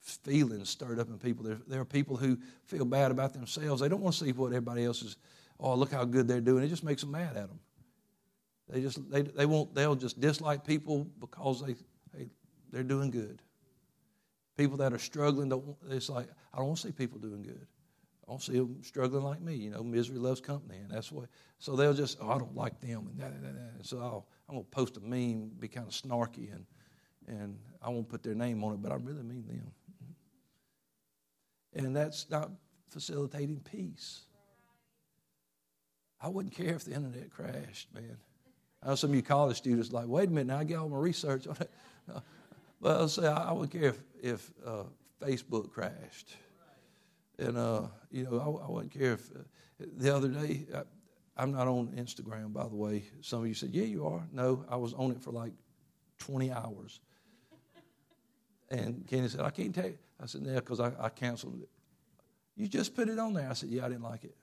feelings 0.00 0.68
stirred 0.70 0.98
up 0.98 1.08
in 1.08 1.18
people. 1.18 1.44
There, 1.44 1.58
there 1.66 1.80
are 1.80 1.84
people 1.84 2.16
who 2.16 2.38
feel 2.64 2.84
bad 2.84 3.10
about 3.10 3.32
themselves. 3.32 3.80
They 3.80 3.88
don't 3.88 4.00
want 4.00 4.16
to 4.16 4.24
see 4.24 4.32
what 4.32 4.48
everybody 4.48 4.84
else 4.84 5.02
is. 5.02 5.16
Oh, 5.58 5.74
look 5.74 5.92
how 5.92 6.04
good 6.04 6.26
they're 6.26 6.40
doing. 6.40 6.64
It 6.64 6.68
just 6.68 6.84
makes 6.84 7.02
them 7.02 7.10
mad 7.10 7.36
at 7.36 7.48
them. 7.48 7.60
They 8.68 8.80
just 8.80 9.10
they, 9.10 9.22
they 9.22 9.46
won't 9.46 9.74
they'll 9.74 9.96
just 9.96 10.20
dislike 10.20 10.64
people 10.64 11.06
because 11.18 11.60
they, 11.60 11.74
they 12.14 12.28
they're 12.70 12.82
doing 12.82 13.10
good. 13.10 13.42
People 14.56 14.76
that 14.78 14.92
are 14.92 14.98
struggling 14.98 15.48
don't 15.48 15.76
it's 15.90 16.08
like 16.08 16.28
I 16.54 16.58
don't 16.58 16.68
want 16.68 16.78
to 16.80 16.86
see 16.88 16.92
people 16.92 17.18
doing 17.18 17.42
good. 17.42 17.66
I 18.26 18.32
don't 18.32 18.40
see 18.42 18.58
them 18.58 18.80
struggling 18.82 19.24
like 19.24 19.40
me. 19.40 19.56
You 19.56 19.70
know, 19.70 19.82
misery 19.82 20.18
loves 20.18 20.40
company, 20.40 20.78
and 20.78 20.90
that's 20.90 21.10
why. 21.10 21.24
So 21.58 21.74
they'll 21.74 21.94
just 21.94 22.18
oh 22.20 22.30
I 22.30 22.38
don't 22.38 22.54
like 22.54 22.80
them 22.80 23.08
and 23.10 23.18
that 23.18 23.42
that. 23.42 23.72
And 23.76 23.84
so 23.84 23.98
I'll, 23.98 24.26
I'm 24.48 24.54
gonna 24.54 24.64
post 24.70 24.96
a 24.96 25.00
meme, 25.00 25.50
be 25.58 25.66
kind 25.66 25.88
of 25.88 25.92
snarky, 25.92 26.52
and 26.54 26.64
and 27.26 27.58
I 27.82 27.90
won't 27.90 28.08
put 28.08 28.22
their 28.22 28.34
name 28.34 28.62
on 28.64 28.74
it, 28.74 28.82
but 28.82 28.92
I 28.92 28.96
really 28.96 29.22
mean 29.22 29.46
them. 29.46 29.72
And 31.74 31.94
that's 31.94 32.28
not 32.30 32.50
facilitating 32.88 33.60
peace. 33.60 34.22
I 36.20 36.28
wouldn't 36.28 36.54
care 36.54 36.74
if 36.74 36.84
the 36.84 36.92
internet 36.92 37.30
crashed, 37.30 37.94
man. 37.94 38.16
I 38.82 38.88
know 38.88 38.94
some 38.94 39.10
of 39.10 39.16
you 39.16 39.22
college 39.22 39.56
students 39.56 39.92
like, 39.92 40.06
wait 40.06 40.28
a 40.28 40.32
minute, 40.32 40.48
now 40.48 40.58
I 40.58 40.64
get 40.64 40.78
all 40.78 40.88
my 40.88 40.98
research 40.98 41.46
on 41.46 41.56
it. 41.60 41.70
But 42.82 42.96
I'll 42.96 43.08
say 43.08 43.26
I, 43.26 43.52
wouldn't 43.52 43.72
care 43.72 43.90
if, 43.90 44.00
if 44.22 44.50
uh, 44.66 44.84
Facebook 45.20 45.70
crashed. 45.70 46.34
And, 47.38 47.58
uh, 47.58 47.88
you 48.10 48.24
know, 48.24 48.38
I, 48.40 48.66
I, 48.66 48.70
wouldn't 48.70 48.90
care 48.90 49.12
if 49.12 49.30
uh, 49.32 49.40
the 49.98 50.16
other 50.16 50.28
day, 50.28 50.66
I, 51.36 51.42
am 51.42 51.52
not 51.52 51.68
on 51.68 51.88
Instagram, 51.88 52.54
by 52.54 52.66
the 52.66 52.74
way. 52.74 53.04
Some 53.20 53.42
of 53.42 53.48
you 53.48 53.52
said, 53.52 53.70
yeah, 53.74 53.84
you 53.84 54.06
are. 54.06 54.26
No, 54.32 54.64
I 54.66 54.76
was 54.76 54.94
on 54.94 55.10
it 55.10 55.20
for 55.20 55.30
like 55.30 55.52
20 56.20 56.50
hours. 56.52 57.00
And 58.70 59.06
Kenny 59.06 59.28
said, 59.28 59.40
I 59.40 59.50
can't 59.50 59.74
take 59.74 59.98
I 60.22 60.26
said, 60.26 60.42
yeah, 60.44 60.56
because 60.56 60.80
I, 60.80 60.92
I 60.98 61.08
canceled 61.08 61.60
it. 61.62 61.68
You 62.56 62.68
just 62.68 62.94
put 62.94 63.08
it 63.08 63.18
on 63.18 63.32
there. 63.32 63.48
I 63.48 63.54
said, 63.54 63.70
yeah, 63.70 63.86
I 63.86 63.88
didn't 63.88 64.02
like 64.02 64.24
it. 64.24 64.36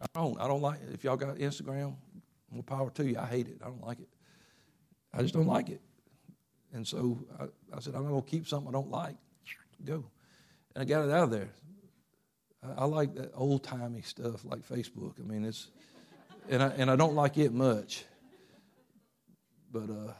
I 0.00 0.06
don't. 0.14 0.40
I 0.40 0.46
don't 0.46 0.62
like 0.62 0.80
it. 0.82 0.94
If 0.94 1.04
y'all 1.04 1.16
got 1.16 1.36
Instagram, 1.36 1.96
more 2.50 2.62
power 2.62 2.90
to 2.90 3.04
you. 3.04 3.18
I 3.18 3.26
hate 3.26 3.48
it. 3.48 3.60
I 3.62 3.66
don't 3.66 3.84
like 3.84 4.00
it. 4.00 4.08
I 5.12 5.22
just 5.22 5.34
don't 5.34 5.46
like 5.46 5.68
it. 5.68 5.80
And 6.72 6.86
so 6.86 7.18
I, 7.40 7.44
I 7.76 7.80
said, 7.80 7.94
I'm 7.94 8.04
not 8.04 8.10
going 8.10 8.22
to 8.22 8.30
keep 8.30 8.46
something 8.46 8.68
I 8.68 8.72
don't 8.72 8.90
like. 8.90 9.16
Go. 9.84 10.04
And 10.74 10.82
I 10.82 10.84
got 10.84 11.04
it 11.04 11.10
out 11.10 11.24
of 11.24 11.30
there. 11.30 11.50
I, 12.62 12.82
I 12.82 12.84
like 12.84 13.14
that 13.14 13.32
old 13.34 13.64
timey 13.64 14.02
stuff 14.02 14.44
like 14.44 14.68
Facebook. 14.68 15.14
I 15.20 15.24
mean, 15.24 15.44
it's, 15.44 15.68
and 16.48 16.62
I, 16.62 16.68
and 16.68 16.90
I 16.90 16.96
don't 16.96 17.14
like 17.14 17.38
it 17.38 17.52
much. 17.52 18.04
But 19.72 19.90
uh, 19.90 20.12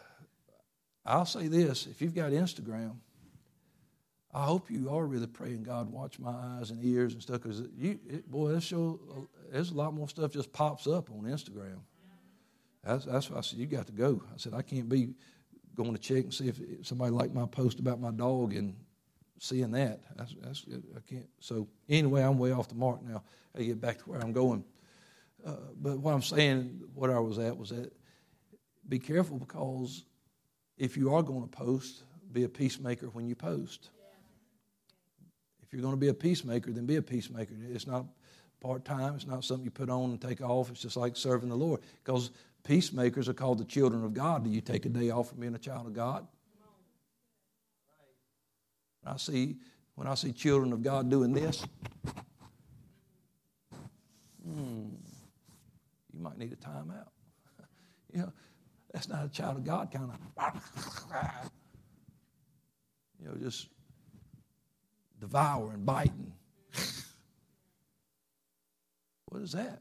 I'll 1.05 1.27
say 1.27 1.49
this 1.49 1.87
if 1.87 2.03
you've 2.03 2.14
got 2.14 2.33
Instagram, 2.33 2.97
I 4.33 4.45
hope 4.45 4.71
you 4.71 4.91
are 4.91 5.07
really 5.07 5.27
praying, 5.27 5.62
God, 5.62 5.91
watch 5.91 6.19
my 6.19 6.31
eyes 6.31 6.71
and 6.71 6.85
ears 6.85 7.14
and 7.14 7.23
stuff, 7.23 7.43
because 7.43 7.61
it, 7.61 8.31
boy, 8.31 8.53
this 8.53 8.64
show, 8.64 9.01
there's 9.51 9.71
a 9.71 9.75
lot 9.75 9.95
more 9.95 10.09
stuff 10.09 10.33
just 10.33 10.53
pops 10.53 10.87
up 10.87 11.11
on 11.11 11.23
Instagram. 11.23 11.79
That's, 12.85 13.07
that's 13.07 13.31
why 13.31 13.38
I 13.38 13.41
said, 13.41 13.59
You 13.59 13.67
got 13.67 13.87
to 13.87 13.93
go. 13.93 14.23
I 14.33 14.37
said, 14.37 14.55
I 14.55 14.62
can't 14.62 14.88
be 14.88 15.11
going 15.75 15.93
to 15.93 15.99
check 15.99 16.25
and 16.25 16.35
see 16.35 16.49
if 16.49 16.61
somebody 16.83 17.11
liked 17.11 17.35
my 17.35 17.47
post 17.47 17.79
about 17.79 18.01
my 18.01 18.11
dog 18.11 18.55
and 18.55 18.75
seeing 19.38 19.71
that. 19.71 20.01
That's, 20.17 20.35
that's 20.43 20.67
I 20.97 21.01
can't. 21.09 21.29
So, 21.41 21.69
anyway, 21.88 22.23
I'm 22.23 22.38
way 22.38 22.53
off 22.53 22.69
the 22.69 22.75
mark 22.75 23.03
now. 23.03 23.23
I 23.57 23.62
get 23.62 23.81
back 23.81 23.99
to 23.99 24.05
where 24.11 24.21
I'm 24.21 24.33
going. 24.33 24.64
Uh, 25.47 25.57
but 25.81 25.99
what 25.99 26.12
I'm 26.12 26.23
saying, 26.23 26.83
what 26.95 27.11
I 27.11 27.19
was 27.19 27.38
at, 27.38 27.57
was 27.57 27.71
that 27.71 27.93
be 28.88 28.99
careful 28.99 29.38
because 29.38 30.05
if 30.77 30.97
you 30.97 31.14
are 31.14 31.23
going 31.23 31.43
to 31.43 31.49
post, 31.49 32.05
be 32.33 32.45
a 32.45 32.49
peacemaker 32.49 33.07
when 33.07 33.27
you 33.27 33.35
post. 33.35 33.91
If 35.69 35.75
you're 35.75 35.83
going 35.83 35.95
to 35.95 36.01
be 36.01 36.09
a 36.09 36.15
peacemaker, 36.15 36.73
then 36.73 36.87
be 36.87 36.97
a 36.97 37.03
peacemaker. 37.03 37.55
It's 37.71 37.87
not 37.87 38.07
part 38.61 38.85
time, 38.85 39.15
it's 39.15 39.27
not 39.27 39.45
something 39.45 39.65
you 39.65 39.71
put 39.71 39.91
on 39.91 40.11
and 40.11 40.21
take 40.21 40.41
off. 40.41 40.71
It's 40.71 40.83
just 40.83 40.97
like 40.97 41.17
serving 41.17 41.49
the 41.49 41.57
Lord. 41.57 41.81
Because 42.03 42.31
Peacemakers 42.69 43.29
are 43.31 43.35
called 43.35 43.57
the 43.59 43.65
children 43.65 44.05
of 44.05 44.13
God. 44.13 44.45
Do 44.45 44.51
you 44.51 44.61
take 44.61 44.85
a 44.85 44.91
day 44.91 45.09
off 45.09 45.31
from 45.31 45.41
being 45.41 45.55
a 45.55 45.59
child 45.59 45.87
of 45.87 45.95
God? 45.95 46.27
I 49.07 49.17
see 49.17 49.57
when 49.95 50.07
I 50.07 50.15
see 50.15 50.33
children 50.33 50.75
of 50.75 50.83
God 50.83 51.09
doing 51.09 51.33
this, 51.33 51.64
hmm, 54.45 54.91
you 56.12 56.21
might 56.21 56.37
need 56.37 56.53
a 56.53 56.57
timeout. 56.57 57.09
you 58.12 58.21
know, 58.21 58.33
that's 58.93 59.09
not 59.09 59.25
a 59.25 59.31
child 59.31 59.57
of 59.57 59.64
God 59.64 59.91
kind 59.91 60.11
of, 60.11 60.21
you 63.19 63.29
know, 63.29 63.35
just 63.37 63.69
devouring, 65.21 65.85
biting. 65.85 66.33
what 69.27 69.43
is 69.43 69.53
that? 69.53 69.81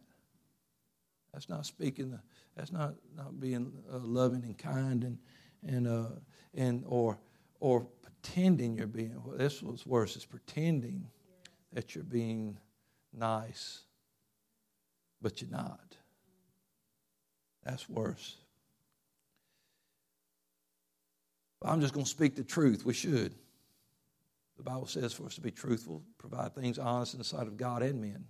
That's 1.34 1.50
not 1.50 1.66
speaking 1.66 2.18
that's 2.58 2.72
not, 2.72 2.96
not 3.16 3.40
being 3.40 3.72
uh, 3.94 4.00
loving 4.00 4.44
and 4.44 4.58
kind 4.58 5.04
and, 5.04 5.18
and, 5.66 5.88
uh, 5.88 6.10
and 6.56 6.84
or, 6.88 7.20
or 7.60 7.86
pretending 8.02 8.76
you're 8.78 8.88
being, 8.88 9.22
well, 9.24 9.38
this 9.38 9.62
was 9.62 9.86
worse, 9.86 10.16
is 10.16 10.26
pretending 10.26 11.08
that 11.74 11.94
you're 11.94 12.04
being 12.04 12.58
nice, 13.14 13.82
but 15.22 15.40
you're 15.40 15.52
not. 15.52 15.96
That's 17.64 17.88
worse. 17.88 18.38
I'm 21.62 21.82
just 21.82 21.94
going 21.94 22.06
to 22.06 22.10
speak 22.10 22.36
the 22.36 22.44
truth. 22.44 22.86
We 22.86 22.94
should. 22.94 23.36
The 24.58 24.64
Bible 24.64 24.88
says 24.88 25.14
for 25.14 25.26
us 25.26 25.36
to 25.36 25.42
be 25.42 25.52
truthful, 25.52 26.02
provide 26.18 26.56
things 26.56 26.80
honest 26.80 27.14
in 27.14 27.20
the 27.20 27.24
sight 27.24 27.48
of 27.48 27.58
God 27.58 27.84
and 27.84 28.02
men. 28.02 28.26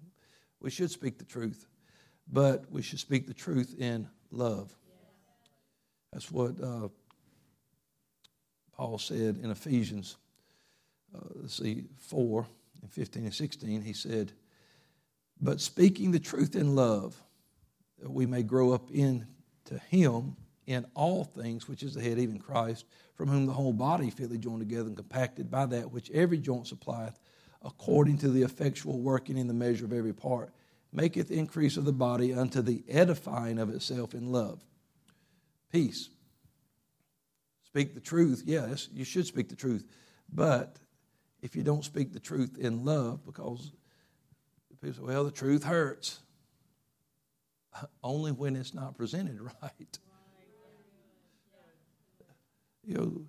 We 0.59 0.69
should 0.69 0.91
speak 0.91 1.17
the 1.17 1.25
truth, 1.25 1.67
but 2.31 2.69
we 2.69 2.81
should 2.81 2.99
speak 2.99 3.27
the 3.27 3.33
truth 3.33 3.75
in 3.77 4.09
love. 4.31 4.75
That's 6.11 6.31
what 6.31 6.61
uh, 6.61 6.89
Paul 8.75 8.97
said 8.97 9.39
in 9.41 9.51
Ephesians, 9.51 10.17
uh, 11.15 11.47
see, 11.47 11.85
4 11.99 12.45
and 12.81 12.91
15 12.91 13.23
and 13.23 13.33
16. 13.33 13.81
He 13.81 13.93
said, 13.93 14.33
But 15.39 15.61
speaking 15.61 16.11
the 16.11 16.19
truth 16.19 16.55
in 16.55 16.75
love, 16.75 17.21
that 17.99 18.11
we 18.11 18.25
may 18.25 18.43
grow 18.43 18.73
up 18.73 18.91
into 18.91 19.79
Him 19.89 20.35
in 20.67 20.85
all 20.93 21.23
things, 21.23 21.67
which 21.67 21.81
is 21.81 21.93
the 21.93 22.01
head, 22.01 22.19
even 22.19 22.37
Christ, 22.37 22.85
from 23.15 23.29
whom 23.29 23.45
the 23.45 23.53
whole 23.53 23.73
body 23.73 24.09
fitly 24.09 24.37
joined 24.37 24.59
together 24.59 24.87
and 24.87 24.97
compacted 24.97 25.49
by 25.49 25.65
that 25.67 25.91
which 25.91 26.11
every 26.11 26.37
joint 26.37 26.67
supplieth, 26.67 27.17
according 27.63 28.17
to 28.19 28.29
the 28.29 28.43
effectual 28.43 28.99
working 28.99 29.37
in 29.37 29.47
the 29.47 29.53
measure 29.53 29.85
of 29.85 29.93
every 29.93 30.13
part, 30.13 30.53
maketh 30.91 31.31
increase 31.31 31.77
of 31.77 31.85
the 31.85 31.93
body 31.93 32.33
unto 32.33 32.61
the 32.61 32.83
edifying 32.89 33.57
of 33.57 33.69
itself 33.69 34.13
in 34.13 34.31
love. 34.31 34.61
Peace. 35.71 36.09
Speak 37.65 37.93
the 37.93 38.01
truth. 38.01 38.43
Yes, 38.45 38.89
you 38.93 39.05
should 39.05 39.25
speak 39.25 39.49
the 39.49 39.55
truth. 39.55 39.85
But 40.31 40.77
if 41.41 41.55
you 41.55 41.63
don't 41.63 41.85
speak 41.85 42.11
the 42.11 42.19
truth 42.19 42.57
in 42.57 42.83
love, 42.83 43.25
because 43.25 43.71
people 44.81 44.97
say, 44.97 45.13
well, 45.13 45.23
the 45.23 45.31
truth 45.31 45.63
hurts. 45.63 46.19
Only 48.03 48.31
when 48.31 48.55
it's 48.55 48.73
not 48.73 48.97
presented 48.97 49.39
right. 49.61 49.99
You 52.87 52.95
know, 52.95 53.21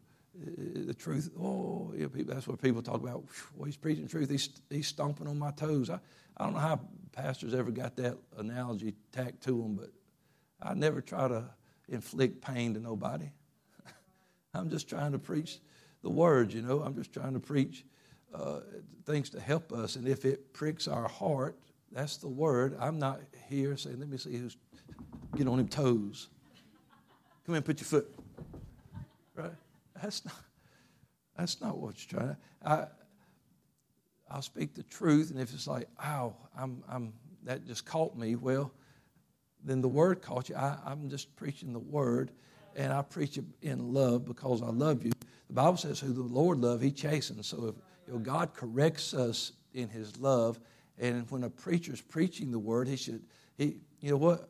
the 0.87 0.95
truth. 0.95 1.31
Oh, 1.39 1.93
yeah, 1.97 2.07
people, 2.07 2.33
that's 2.33 2.47
what 2.47 2.63
people 2.63 2.81
talk 2.81 3.03
about. 3.03 3.25
Well, 3.57 3.67
he's 3.67 3.77
preaching 3.77 4.07
truth. 4.07 4.31
He's, 4.31 4.49
he's 4.71 4.87
stomping 4.87 5.27
on 5.27 5.39
my 5.39 5.51
toes. 5.51 5.91
I, 5.91 5.99
I 6.37 6.45
don't 6.45 6.55
know 6.55 6.61
how 6.61 6.81
pastors 7.13 7.55
ever 7.55 7.73
got 7.73 7.97
that 7.97 8.17
analogy 8.37 8.95
tacked 9.13 9.43
to 9.45 9.51
them, 9.51 9.75
but 9.75 9.91
I 10.63 10.75
never 10.75 11.01
try 11.01 11.27
to 11.29 11.45
inflict 11.89 12.41
pain 12.41 12.75
to 12.75 12.81
nobody. 12.81 13.31
I'm 14.55 14.71
just 14.71 14.89
trying 14.89 15.13
to 15.13 15.19
preach 15.19 15.59
the 16.03 16.11
word, 16.11 16.53
you 16.53 16.63
know. 16.63 16.83
I'm 16.83 16.95
just 16.95 17.13
trying 17.13 17.35
to 17.35 17.41
preach 17.41 17.85
uh, 18.33 18.61
things 19.05 19.31
to 19.31 19.41
help 19.41 19.73
us. 19.73 19.97
And 19.97 20.07
if 20.07 20.25
it 20.25 20.53
pricks 20.53 20.87
our 20.87 21.09
heart, 21.09 21.59
that's 21.91 22.19
the 22.19 22.29
word. 22.29 22.77
I'm 22.79 22.99
not 22.99 23.21
here 23.49 23.77
saying, 23.77 23.99
let 23.99 24.09
me 24.09 24.19
see 24.19 24.37
who's, 24.37 24.57
get 25.37 25.49
on 25.49 25.59
him 25.59 25.69
toes. 25.69 26.29
Come 27.47 27.55
in, 27.55 27.63
put 27.63 27.81
your 27.81 27.87
foot. 27.87 28.15
Right? 29.39 29.53
That's 30.03 30.25
not, 30.25 30.35
that's 31.37 31.61
not 31.61 31.79
what 31.79 31.95
you're 31.99 32.21
trying 32.21 32.35
to. 32.35 32.39
I, 32.65 32.87
I'll 34.29 34.43
speak 34.43 34.75
the 34.75 34.83
truth, 34.83 35.31
and 35.31 35.41
if 35.41 35.55
it's 35.55 35.69
like, 35.69 35.89
ow, 36.05 36.35
I'm, 36.59 36.83
I'm, 36.89 37.13
that 37.45 37.65
just 37.65 37.87
caught 37.87 38.17
me, 38.17 38.35
well, 38.35 38.73
then 39.65 39.81
the 39.81 39.89
word 39.89 40.23
caught 40.23 40.49
you. 40.49 40.57
I, 40.57 40.77
I'm 40.85 41.09
just 41.09 41.35
preaching 41.37 41.73
the 41.73 41.79
word, 41.79 42.33
and 42.75 42.93
I 42.93 43.03
preach 43.03 43.39
it 43.39 43.45
in 43.63 43.95
love 43.95 44.25
because 44.25 44.61
I 44.61 44.71
love 44.71 45.05
you. 45.05 45.13
The 45.47 45.55
Bible 45.55 45.77
says, 45.77 46.01
who 46.01 46.13
the 46.13 46.21
Lord 46.21 46.59
loves, 46.59 46.83
he 46.83 46.91
chastens. 46.91 47.47
So 47.47 47.69
if 47.69 47.75
you 48.07 48.15
know, 48.15 48.19
God 48.19 48.55
corrects 48.55 49.15
us 49.15 49.53
in 49.73 49.89
his 49.89 50.19
love, 50.19 50.59
and 50.99 51.31
when 51.31 51.45
a 51.45 51.51
preacher's 51.51 52.01
preaching 52.01 52.51
the 52.51 52.59
word, 52.59 52.89
he 52.89 52.97
should, 52.97 53.23
he, 53.57 53.77
you 54.01 54.11
know 54.11 54.17
what? 54.17 54.49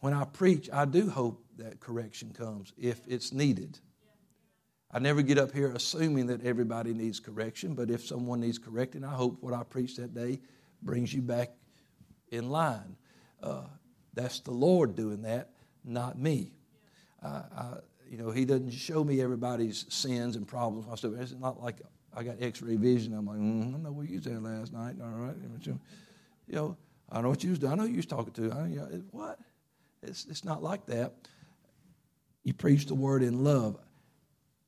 When 0.00 0.12
I 0.12 0.24
preach, 0.24 0.70
I 0.72 0.84
do 0.84 1.10
hope 1.10 1.44
that 1.58 1.80
correction 1.80 2.30
comes 2.32 2.72
if 2.78 3.00
it's 3.08 3.32
needed. 3.32 3.78
I 4.94 5.00
never 5.00 5.22
get 5.22 5.38
up 5.38 5.52
here 5.52 5.72
assuming 5.72 6.28
that 6.28 6.46
everybody 6.46 6.94
needs 6.94 7.18
correction, 7.18 7.74
but 7.74 7.90
if 7.90 8.06
someone 8.06 8.38
needs 8.38 8.58
correcting, 8.58 9.02
I 9.02 9.12
hope 9.12 9.38
what 9.42 9.52
I 9.52 9.64
preach 9.64 9.96
that 9.96 10.14
day 10.14 10.38
brings 10.82 11.12
you 11.12 11.20
back 11.20 11.50
in 12.30 12.48
line. 12.48 12.94
Uh, 13.42 13.64
that's 14.14 14.38
the 14.38 14.52
Lord 14.52 14.94
doing 14.94 15.22
that, 15.22 15.50
not 15.84 16.16
me. 16.16 16.52
Uh, 17.20 17.42
I, 17.56 17.72
you 18.08 18.18
know, 18.18 18.30
He 18.30 18.44
doesn't 18.44 18.70
show 18.70 19.02
me 19.02 19.20
everybody's 19.20 19.84
sins 19.92 20.36
and 20.36 20.46
problems. 20.46 20.86
It's 21.02 21.32
not 21.32 21.60
like 21.60 21.82
I 22.16 22.22
got 22.22 22.40
X-ray 22.40 22.76
vision. 22.76 23.14
I'm 23.14 23.26
like, 23.26 23.38
mm, 23.38 23.74
I 23.74 23.78
know 23.78 23.90
where 23.90 24.06
you 24.06 24.20
there 24.20 24.38
last 24.38 24.72
night. 24.72 24.94
All 25.02 25.08
right, 25.08 25.34
you 26.46 26.54
know, 26.54 26.76
I 27.10 27.20
know 27.20 27.30
what 27.30 27.42
you 27.42 27.50
was 27.50 27.58
doing. 27.58 27.72
I 27.72 27.74
know 27.74 27.84
you 27.84 27.96
was 27.96 28.06
talking 28.06 28.32
to. 28.34 28.52
I, 28.52 28.66
you 28.68 28.76
know, 28.76 29.02
what? 29.10 29.40
It's 30.04 30.24
it's 30.26 30.44
not 30.44 30.62
like 30.62 30.86
that. 30.86 31.14
You 32.44 32.54
preach 32.54 32.86
the 32.86 32.94
word 32.94 33.24
in 33.24 33.42
love. 33.42 33.76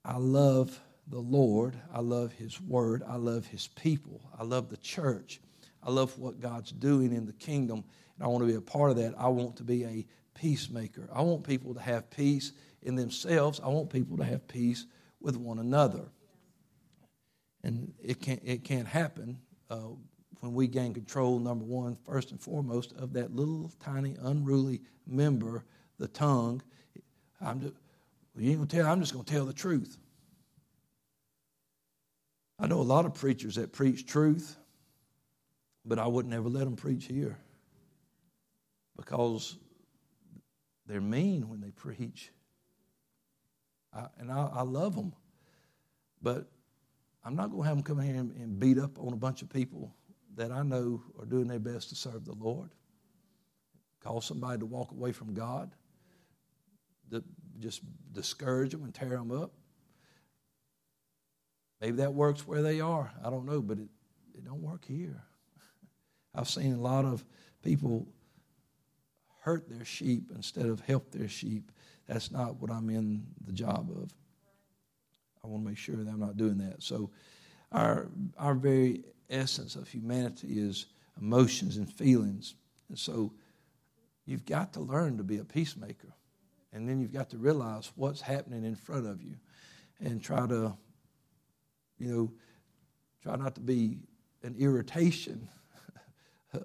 I 0.06 0.18
love 0.18 0.80
the 1.08 1.18
Lord. 1.18 1.76
I 1.92 2.00
love 2.00 2.32
His 2.32 2.60
Word. 2.60 3.02
I 3.06 3.16
love 3.16 3.46
His 3.46 3.66
people. 3.66 4.20
I 4.38 4.44
love 4.44 4.70
the 4.70 4.76
church. 4.76 5.40
I 5.82 5.90
love 5.90 6.16
what 6.18 6.40
God's 6.40 6.70
doing 6.70 7.12
in 7.12 7.26
the 7.26 7.32
kingdom, 7.32 7.84
and 8.14 8.24
I 8.24 8.28
want 8.28 8.42
to 8.42 8.48
be 8.48 8.54
a 8.54 8.60
part 8.60 8.90
of 8.90 8.96
that. 8.98 9.14
I 9.18 9.28
want 9.28 9.56
to 9.56 9.64
be 9.64 9.84
a 9.84 10.06
peacemaker. 10.34 11.08
I 11.12 11.22
want 11.22 11.44
people 11.44 11.74
to 11.74 11.80
have 11.80 12.08
peace 12.08 12.52
in 12.82 12.94
themselves. 12.94 13.60
I 13.62 13.68
want 13.68 13.90
people 13.90 14.16
to 14.18 14.24
have 14.24 14.46
peace 14.46 14.86
with 15.20 15.36
one 15.36 15.58
another. 15.58 16.04
And 17.64 17.92
it 18.00 18.20
can't, 18.20 18.40
it 18.44 18.62
can't 18.62 18.86
happen 18.86 19.38
uh, 19.70 19.88
when 20.40 20.54
we 20.54 20.68
gain 20.68 20.94
control, 20.94 21.40
number 21.40 21.64
one, 21.64 21.96
first 22.04 22.30
and 22.30 22.40
foremost, 22.40 22.92
of 22.92 23.12
that 23.14 23.34
little 23.34 23.72
tiny 23.80 24.16
unruly 24.20 24.82
member, 25.04 25.64
the 25.98 26.06
tongue. 26.06 26.62
I'm 27.40 27.60
just, 27.60 27.74
well, 28.36 28.44
you 28.44 28.50
ain't 28.50 28.60
gonna 28.60 28.68
tell, 28.68 28.92
I'm 28.92 29.00
just 29.00 29.14
gonna 29.14 29.24
tell 29.24 29.46
the 29.46 29.54
truth. 29.54 29.96
I 32.58 32.66
know 32.66 32.80
a 32.80 32.82
lot 32.82 33.06
of 33.06 33.14
preachers 33.14 33.54
that 33.54 33.72
preach 33.72 34.06
truth, 34.06 34.56
but 35.84 35.98
I 35.98 36.06
wouldn't 36.06 36.34
ever 36.34 36.48
let 36.48 36.64
them 36.64 36.76
preach 36.76 37.06
here 37.06 37.38
because 38.96 39.56
they're 40.86 41.00
mean 41.00 41.48
when 41.48 41.60
they 41.60 41.70
preach. 41.70 42.30
I, 43.92 44.06
and 44.18 44.30
I, 44.30 44.50
I, 44.54 44.62
love 44.62 44.94
them, 44.94 45.12
but 46.22 46.46
I'm 47.24 47.36
not 47.36 47.50
going 47.50 47.62
to 47.62 47.68
have 47.68 47.76
them 47.76 47.84
come 47.84 48.00
here 48.00 48.16
and, 48.16 48.32
and 48.36 48.58
beat 48.58 48.78
up 48.78 48.98
on 48.98 49.12
a 49.12 49.16
bunch 49.16 49.42
of 49.42 49.48
people 49.48 49.94
that 50.36 50.52
I 50.52 50.62
know 50.62 51.02
are 51.18 51.24
doing 51.24 51.46
their 51.46 51.58
best 51.58 51.88
to 51.90 51.94
serve 51.94 52.24
the 52.24 52.34
Lord. 52.34 52.70
Cause 54.02 54.24
somebody 54.24 54.58
to 54.60 54.66
walk 54.66 54.92
away 54.92 55.12
from 55.12 55.34
God 55.34 55.72
that 57.10 57.24
just 57.60 57.82
discourage 58.12 58.72
them 58.72 58.84
and 58.84 58.94
tear 58.94 59.10
them 59.10 59.30
up. 59.30 59.52
Maybe 61.80 61.98
that 61.98 62.14
works 62.14 62.46
where 62.46 62.62
they 62.62 62.80
are. 62.80 63.12
I 63.24 63.30
don't 63.30 63.44
know, 63.44 63.60
but 63.60 63.78
it, 63.78 63.88
it 64.34 64.44
don't 64.44 64.62
work 64.62 64.84
here. 64.84 65.22
I've 66.34 66.48
seen 66.48 66.74
a 66.74 66.80
lot 66.80 67.04
of 67.04 67.24
people 67.62 68.08
hurt 69.40 69.68
their 69.68 69.84
sheep 69.84 70.32
instead 70.34 70.66
of 70.66 70.80
help 70.80 71.12
their 71.12 71.28
sheep. 71.28 71.70
That's 72.06 72.30
not 72.30 72.60
what 72.60 72.70
I'm 72.70 72.90
in 72.90 73.24
the 73.46 73.52
job 73.52 73.90
of. 73.90 74.10
I 75.44 75.48
want 75.48 75.62
to 75.62 75.68
make 75.68 75.78
sure 75.78 75.94
that 75.94 76.08
I'm 76.08 76.18
not 76.18 76.36
doing 76.36 76.58
that. 76.58 76.82
So, 76.82 77.10
our 77.70 78.08
our 78.36 78.54
very 78.54 79.04
essence 79.30 79.76
of 79.76 79.88
humanity 79.88 80.58
is 80.58 80.86
emotions 81.20 81.76
and 81.76 81.92
feelings, 81.92 82.54
and 82.88 82.98
so 82.98 83.32
you've 84.24 84.44
got 84.44 84.72
to 84.72 84.80
learn 84.80 85.16
to 85.18 85.22
be 85.22 85.38
a 85.38 85.44
peacemaker. 85.44 86.15
And 86.72 86.88
then 86.88 87.00
you've 87.00 87.12
got 87.12 87.30
to 87.30 87.38
realize 87.38 87.92
what's 87.96 88.20
happening 88.20 88.64
in 88.64 88.74
front 88.74 89.06
of 89.06 89.22
you 89.22 89.36
and 90.00 90.22
try 90.22 90.46
to, 90.46 90.76
you 91.98 92.08
know, 92.08 92.32
try 93.22 93.36
not 93.36 93.54
to 93.54 93.60
be 93.60 93.98
an 94.42 94.54
irritation 94.58 95.48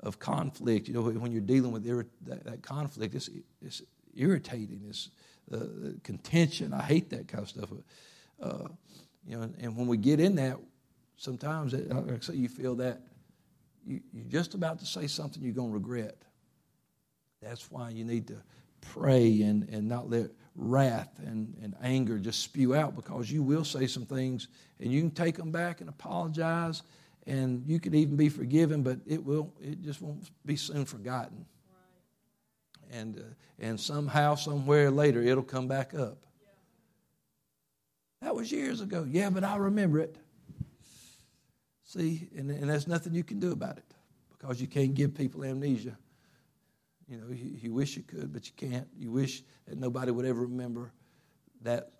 of 0.00 0.18
conflict. 0.18 0.88
You 0.88 0.94
know, 0.94 1.02
when 1.02 1.32
you're 1.32 1.40
dealing 1.40 1.72
with 1.72 1.84
that, 1.84 2.44
that, 2.44 2.62
conflict, 2.62 3.14
it's, 3.14 3.30
it's 3.62 3.82
irritating. 4.14 4.82
It's 4.88 5.10
uh, 5.52 5.92
contention. 6.02 6.72
I 6.72 6.82
hate 6.82 7.10
that 7.10 7.28
kind 7.28 7.42
of 7.42 7.48
stuff. 7.48 7.70
Uh, 8.40 8.68
you 9.26 9.36
know, 9.36 9.42
and, 9.42 9.54
and, 9.58 9.76
when 9.76 9.86
we 9.86 9.96
get 9.96 10.20
in 10.20 10.36
that, 10.36 10.58
sometimes, 11.16 11.72
it, 11.72 11.88
like 11.88 12.12
I 12.12 12.20
say, 12.20 12.34
you 12.34 12.48
feel 12.48 12.74
that 12.76 13.00
you, 13.86 14.00
you're 14.12 14.28
just 14.28 14.54
about 14.54 14.78
to 14.80 14.86
say 14.86 15.06
something 15.06 15.42
you're 15.42 15.52
going 15.52 15.70
to 15.70 15.74
regret. 15.74 16.16
That's 17.40 17.70
why 17.70 17.90
you 17.90 18.04
need 18.04 18.26
to 18.28 18.36
pray 18.92 19.42
and, 19.42 19.68
and 19.68 19.88
not 19.88 20.10
let 20.10 20.30
wrath 20.54 21.18
and, 21.18 21.54
and 21.62 21.74
anger 21.82 22.18
just 22.18 22.40
spew 22.40 22.74
out 22.74 22.96
because 22.96 23.30
you 23.30 23.42
will 23.42 23.64
say 23.64 23.86
some 23.86 24.06
things 24.06 24.48
and 24.80 24.90
you 24.90 25.00
can 25.00 25.10
take 25.10 25.36
them 25.36 25.50
back 25.50 25.80
and 25.80 25.88
apologize 25.88 26.82
and 27.26 27.64
you 27.66 27.80
could 27.80 27.94
even 27.94 28.16
be 28.16 28.28
forgiven, 28.28 28.82
but 28.82 28.98
it 29.06 29.22
will 29.24 29.52
it 29.60 29.82
just 29.82 30.00
won't 30.00 30.30
be 30.44 30.56
soon 30.56 30.84
forgotten. 30.84 31.44
Right. 31.68 32.98
And 32.98 33.18
uh, 33.18 33.22
and 33.58 33.80
somehow, 33.80 34.34
somewhere 34.34 34.90
later, 34.90 35.22
it'll 35.22 35.42
come 35.42 35.66
back 35.66 35.94
up. 35.94 36.18
Yeah. 36.40 36.48
That 38.22 38.36
was 38.36 38.52
years 38.52 38.80
ago. 38.80 39.06
Yeah, 39.08 39.30
but 39.30 39.44
I 39.44 39.56
remember 39.56 39.98
it. 39.98 40.16
See, 41.84 42.28
and, 42.36 42.50
and 42.50 42.68
there's 42.68 42.86
nothing 42.86 43.14
you 43.14 43.24
can 43.24 43.38
do 43.38 43.52
about 43.52 43.78
it 43.78 43.84
because 44.28 44.60
you 44.60 44.66
can't 44.66 44.94
give 44.94 45.14
people 45.14 45.44
amnesia. 45.44 45.96
You 47.08 47.18
know, 47.18 47.28
you, 47.30 47.56
you 47.60 47.72
wish 47.72 47.96
you 47.96 48.02
could, 48.02 48.32
but 48.32 48.46
you 48.46 48.52
can't. 48.56 48.88
You 48.96 49.12
wish 49.12 49.42
that 49.68 49.78
nobody 49.78 50.10
would 50.10 50.26
ever 50.26 50.42
remember 50.42 50.92
that 51.62 51.92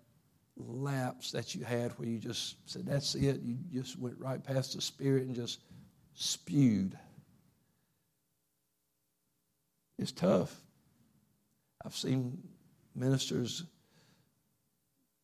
lapse 0.57 1.31
that 1.31 1.55
you 1.55 1.63
had 1.63 1.91
where 1.97 2.07
you 2.07 2.19
just 2.19 2.57
said, 2.69 2.85
That's 2.85 3.15
it? 3.15 3.41
You 3.41 3.57
just 3.71 3.97
went 3.97 4.17
right 4.19 4.43
past 4.43 4.75
the 4.75 4.81
Spirit 4.81 5.23
and 5.23 5.35
just 5.35 5.59
spewed. 6.13 6.97
It's 9.97 10.11
tough. 10.11 10.55
I've 11.85 11.95
seen 11.95 12.37
ministers 12.95 13.63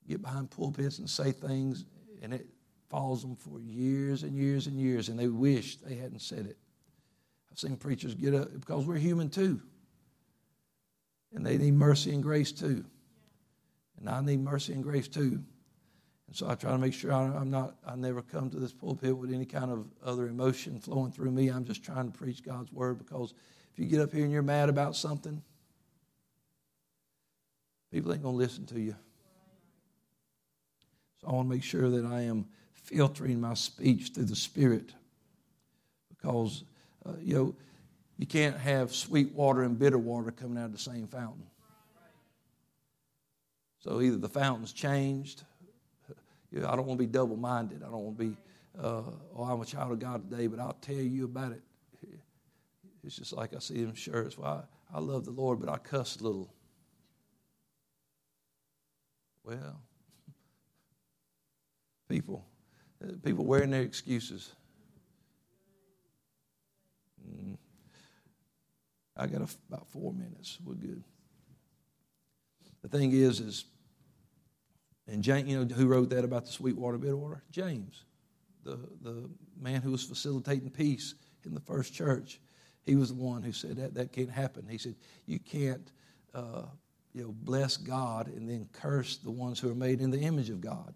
get 0.07 0.21
behind 0.21 0.49
pulpits 0.49 0.99
and 0.99 1.09
say 1.09 1.31
things, 1.31 1.85
and 2.21 2.33
it 2.33 2.47
follows 2.89 3.21
them 3.21 3.35
for 3.35 3.59
years 3.59 4.23
and 4.23 4.35
years 4.35 4.67
and 4.67 4.79
years, 4.79 5.09
and 5.09 5.19
they 5.19 5.27
wish 5.27 5.77
they 5.77 5.95
hadn't 5.95 6.21
said 6.21 6.45
it. 6.45 6.57
I've 7.51 7.59
seen 7.59 7.75
preachers 7.75 8.15
get 8.15 8.33
up 8.33 8.51
because 8.53 8.85
we're 8.85 8.97
human 8.97 9.29
too. 9.29 9.61
And 11.33 11.45
they 11.45 11.57
need 11.57 11.73
mercy 11.73 12.11
and 12.11 12.21
grace 12.21 12.51
too. 12.51 12.85
And 13.99 14.09
I 14.09 14.21
need 14.21 14.39
mercy 14.39 14.73
and 14.73 14.83
grace 14.83 15.07
too. 15.07 15.41
And 16.27 16.35
so 16.35 16.49
I 16.49 16.55
try 16.55 16.71
to 16.71 16.77
make 16.77 16.93
sure 16.93 17.11
I'm 17.11 17.49
not, 17.49 17.75
I 17.85 17.95
never 17.95 18.21
come 18.21 18.49
to 18.51 18.59
this 18.59 18.73
pulpit 18.73 19.17
with 19.17 19.31
any 19.31 19.45
kind 19.45 19.71
of 19.71 19.85
other 20.03 20.27
emotion 20.27 20.79
flowing 20.79 21.11
through 21.11 21.31
me. 21.31 21.49
I'm 21.49 21.65
just 21.65 21.83
trying 21.83 22.11
to 22.11 22.17
preach 22.17 22.43
God's 22.43 22.71
word 22.71 22.97
because 22.97 23.33
if 23.71 23.79
you 23.79 23.85
get 23.85 24.01
up 24.01 24.13
here 24.13 24.23
and 24.23 24.31
you're 24.31 24.41
mad 24.41 24.69
about 24.69 24.95
something, 24.95 25.41
people 27.91 28.13
ain't 28.13 28.23
going 28.23 28.35
to 28.35 28.37
listen 28.37 28.65
to 28.67 28.79
you. 28.79 28.95
So 31.21 31.27
I 31.27 31.33
want 31.33 31.49
to 31.49 31.55
make 31.55 31.63
sure 31.63 31.89
that 31.89 32.05
I 32.05 32.21
am 32.21 32.45
filtering 32.73 33.39
my 33.39 33.53
speech 33.53 34.11
through 34.13 34.25
the 34.25 34.35
Spirit 34.35 34.93
because, 36.09 36.63
uh, 37.05 37.13
you 37.21 37.35
know, 37.35 37.55
you 38.23 38.27
can't 38.27 38.57
have 38.57 38.95
sweet 38.95 39.33
water 39.33 39.63
and 39.63 39.77
bitter 39.77 39.97
water 39.97 40.31
coming 40.31 40.57
out 40.57 40.67
of 40.67 40.71
the 40.71 40.77
same 40.77 41.07
fountain. 41.07 41.43
So 43.79 43.99
either 43.99 44.15
the 44.15 44.29
fountain's 44.29 44.71
changed. 44.71 45.43
I 46.55 46.73
don't 46.73 46.87
want 46.87 47.01
to 47.01 47.05
be 47.05 47.11
double 47.11 47.35
minded. 47.35 47.83
I 47.83 47.87
don't 47.87 48.01
want 48.01 48.17
to 48.17 48.23
be, 48.23 48.37
uh, 48.81 49.01
oh, 49.35 49.43
I'm 49.43 49.59
a 49.59 49.65
child 49.65 49.91
of 49.91 49.99
God 49.99 50.31
today, 50.31 50.47
but 50.47 50.57
I'll 50.57 50.77
tell 50.79 50.95
you 50.95 51.25
about 51.25 51.51
it. 51.51 51.63
It's 53.03 53.17
just 53.17 53.33
like 53.33 53.53
I 53.53 53.59
see 53.59 53.81
in 53.81 53.93
shirts. 53.93 54.37
Well, 54.37 54.65
I, 54.93 54.97
I 54.97 55.01
love 55.01 55.25
the 55.25 55.31
Lord, 55.31 55.59
but 55.59 55.67
I 55.67 55.77
cuss 55.77 56.15
a 56.21 56.23
little. 56.23 56.53
Well, 59.43 59.81
people, 62.07 62.45
people 63.21 63.43
wearing 63.43 63.71
their 63.71 63.81
excuses. 63.81 64.53
Mm. 67.29 67.57
I 69.15 69.27
got 69.27 69.41
a, 69.41 69.47
about 69.69 69.87
four 69.87 70.13
minutes. 70.13 70.57
We're 70.63 70.73
good. 70.73 71.03
The 72.81 72.89
thing 72.89 73.11
is, 73.11 73.39
is, 73.39 73.65
and 75.07 75.23
James, 75.23 75.49
you 75.49 75.63
know, 75.63 75.75
who 75.75 75.87
wrote 75.87 76.09
that 76.09 76.23
about 76.23 76.45
the 76.45 76.51
sweet 76.51 76.77
water, 76.77 76.97
bitter 76.97 77.15
water? 77.15 77.43
James, 77.51 78.05
the 78.63 78.79
the 79.01 79.29
man 79.59 79.81
who 79.81 79.91
was 79.91 80.03
facilitating 80.03 80.69
peace 80.69 81.15
in 81.45 81.53
the 81.53 81.59
first 81.59 81.93
church. 81.93 82.39
He 82.85 82.95
was 82.95 83.09
the 83.09 83.21
one 83.21 83.43
who 83.43 83.53
said 83.53 83.77
that 83.77 83.93
that 83.93 84.11
can't 84.11 84.29
happen. 84.29 84.65
He 84.67 84.77
said 84.77 84.95
you 85.25 85.39
can't, 85.39 85.91
uh, 86.33 86.63
you 87.13 87.23
know, 87.23 87.31
bless 87.31 87.77
God 87.77 88.27
and 88.27 88.49
then 88.49 88.67
curse 88.73 89.17
the 89.17 89.31
ones 89.31 89.59
who 89.59 89.69
are 89.69 89.75
made 89.75 90.01
in 90.01 90.11
the 90.11 90.19
image 90.19 90.49
of 90.49 90.59
God. 90.59 90.93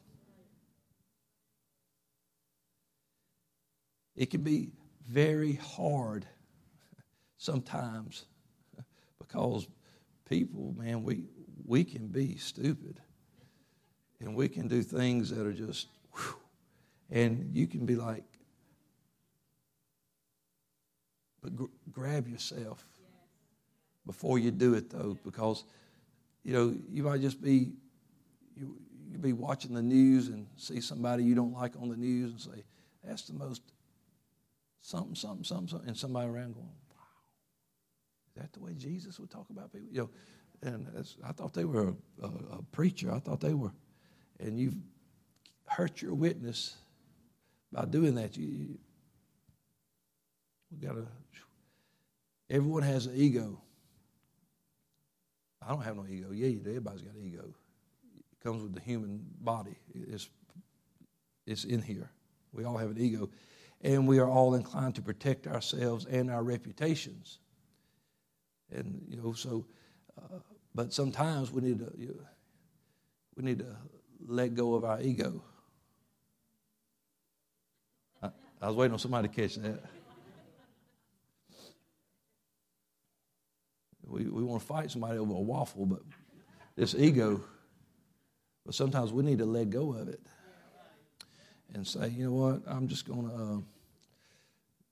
It 4.16 4.32
can 4.32 4.42
be 4.42 4.72
very 5.08 5.54
hard 5.54 6.26
sometimes 7.38 8.26
because 9.20 9.68
people, 10.28 10.74
man, 10.78 11.04
we 11.04 11.24
we 11.66 11.84
can 11.84 12.08
be 12.08 12.38
stupid, 12.38 13.00
and 14.20 14.36
we 14.36 14.48
can 14.48 14.68
do 14.68 14.82
things 14.82 15.30
that 15.30 15.46
are 15.46 15.54
just, 15.54 15.88
whew, 16.14 16.36
and 17.10 17.50
you 17.54 17.68
can 17.68 17.86
be 17.86 17.96
like, 17.96 18.24
but 21.42 21.56
gr- 21.56 21.66
grab 21.92 22.28
yourself 22.28 22.86
before 24.06 24.40
you 24.40 24.52
do 24.52 24.74
it 24.74 24.90
though, 24.90 25.18
because 25.24 25.66
you 26.44 26.54
know 26.54 26.76
you 26.90 27.04
might 27.04 27.22
just 27.22 27.42
be 27.42 27.74
you 28.56 28.78
you 29.10 29.18
be 29.18 29.34
watching 29.34 29.74
the 29.74 29.82
news 29.82 30.30
and 30.30 30.48
see 30.58 30.82
somebody 30.82 31.24
you 31.24 31.36
don't 31.36 31.54
like 31.54 31.74
on 31.82 31.90
the 31.90 31.98
news 31.98 32.32
and 32.32 32.42
say 32.42 32.64
that's 33.04 33.24
the 33.24 33.34
most 33.34 33.62
something 34.82 35.16
something 35.16 35.44
something, 35.44 35.68
something 35.68 35.90
and 35.90 35.98
somebody 35.98 36.28
around 36.30 36.54
going 36.54 36.68
that 38.38 38.54
the 38.54 38.60
way 38.60 38.74
Jesus 38.74 39.20
would 39.20 39.30
talk 39.30 39.50
about 39.50 39.72
people 39.72 39.88
you 39.92 40.02
know 40.02 40.10
and 40.64 40.88
I 41.24 41.32
thought 41.32 41.54
they 41.54 41.66
were 41.66 41.94
a, 42.22 42.26
a, 42.26 42.28
a, 42.58 42.62
preacher. 42.72 43.12
I 43.12 43.20
thought 43.20 43.40
they 43.40 43.54
were, 43.54 43.72
and 44.40 44.60
you've 44.60 44.76
hurt 45.66 46.02
your 46.02 46.14
witness 46.14 46.76
by 47.72 47.86
doing 47.86 48.16
that. 48.16 48.38
You, 48.38 48.48
you 48.48 48.78
we 50.72 50.88
got 50.88 50.96
to. 50.96 51.08
Everyone 52.50 52.84
has 52.84 53.06
an 53.06 53.14
ego. 53.16 53.62
I 55.66 55.70
don't 55.70 55.82
have 55.82 55.98
no 55.98 56.06
ego. 56.10 56.32
Yeah, 56.32 56.48
you 56.48 56.60
do. 56.60 56.70
Everybody's 56.70 57.02
got 57.02 57.14
an 57.14 57.24
ego. 57.26 57.54
It 58.18 58.44
comes 58.44 58.64
with 58.64 58.74
the 58.74 58.82
human 58.82 59.26
body. 59.42 59.76
It's 59.94 60.30
it's 61.46 61.66
in 61.66 61.82
here. 61.82 62.10
We 62.52 62.64
all 62.64 62.78
have 62.78 62.92
an 62.92 62.98
ego, 62.98 63.30
and 63.82 64.08
we 64.08 64.20
are 64.20 64.30
all 64.30 64.56
inclined 64.56 64.96
to 64.96 65.02
protect 65.02 65.46
ourselves 65.46 66.06
and 66.06 66.32
our 66.32 66.44
reputations. 66.44 67.40
And 68.72 69.02
you 69.10 69.18
know, 69.18 69.34
so 69.34 69.66
but 70.76 70.94
sometimes 70.94 71.52
we 71.52 71.62
need 71.62 71.80
to 71.80 71.92
you, 71.98 72.20
we 73.36 73.44
need 73.44 73.60
to 73.60 73.76
let 74.28 74.54
go 74.54 74.76
of 74.76 74.84
our 74.84 75.02
ego. 75.02 75.42
I, 78.22 78.30
I 78.62 78.68
was 78.68 78.76
waiting 78.76 78.94
on 78.94 79.00
somebody 79.00 79.28
to 79.28 79.34
catch 79.34 79.56
that. 79.56 79.84
We, 84.06 84.24
we 84.26 84.44
want 84.44 84.62
to 84.62 84.68
fight 84.68 84.90
somebody 84.90 85.18
over 85.18 85.34
a 85.34 85.40
waffle, 85.40 85.86
but 85.86 86.02
this 86.76 86.96
ego, 86.96 87.42
but 88.66 88.74
sometimes 88.74 89.12
we 89.12 89.24
need 89.24 89.40
to 89.40 89.46
let 89.46 89.70
go 89.70 89.94
of 89.94 90.08
it 90.08 90.22
and 91.74 91.86
say, 91.86 92.10
you 92.10 92.26
know 92.26 92.34
what, 92.34 92.62
I'm 92.68 92.88
just 92.88 93.08
going 93.08 93.30
to 93.30 93.36
uh, 93.36 93.60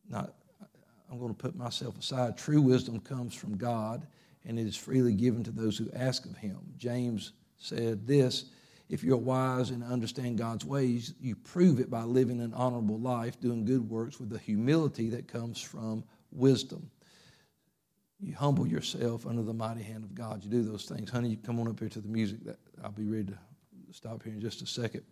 not, 0.09 0.33
I'm 1.15 1.21
going 1.21 1.33
to 1.33 1.41
put 1.41 1.55
myself 1.55 1.97
aside. 1.97 2.37
True 2.37 2.61
wisdom 2.61 2.99
comes 2.99 3.33
from 3.33 3.55
God 3.55 4.05
and 4.45 4.59
it 4.59 4.67
is 4.67 4.75
freely 4.75 5.13
given 5.13 5.45
to 5.45 5.51
those 5.51 5.77
who 5.77 5.89
ask 5.93 6.25
of 6.25 6.35
him. 6.35 6.59
James 6.75 7.31
said 7.57 8.05
this 8.05 8.45
if 8.89 9.01
you're 9.01 9.15
wise 9.15 9.69
and 9.69 9.81
understand 9.81 10.37
God's 10.37 10.65
ways, 10.65 11.13
you 11.21 11.37
prove 11.37 11.79
it 11.79 11.89
by 11.89 12.03
living 12.03 12.41
an 12.41 12.53
honorable 12.53 12.99
life, 12.99 13.39
doing 13.39 13.63
good 13.63 13.89
works 13.89 14.19
with 14.19 14.29
the 14.29 14.37
humility 14.37 15.09
that 15.11 15.29
comes 15.29 15.61
from 15.61 16.03
wisdom. 16.33 16.91
You 18.19 18.35
humble 18.35 18.67
yourself 18.67 19.25
under 19.25 19.41
the 19.41 19.53
mighty 19.53 19.83
hand 19.83 20.03
of 20.03 20.13
God. 20.15 20.43
You 20.43 20.49
do 20.49 20.63
those 20.63 20.83
things. 20.83 21.09
Honey, 21.09 21.29
you 21.29 21.37
come 21.37 21.61
on 21.61 21.69
up 21.69 21.79
here 21.79 21.87
to 21.87 22.01
the 22.01 22.09
music. 22.09 22.39
I'll 22.83 22.91
be 22.91 23.05
ready 23.05 23.27
to 23.27 23.37
stop 23.93 24.21
here 24.21 24.33
in 24.33 24.41
just 24.41 24.61
a 24.61 24.67
second. 24.67 25.03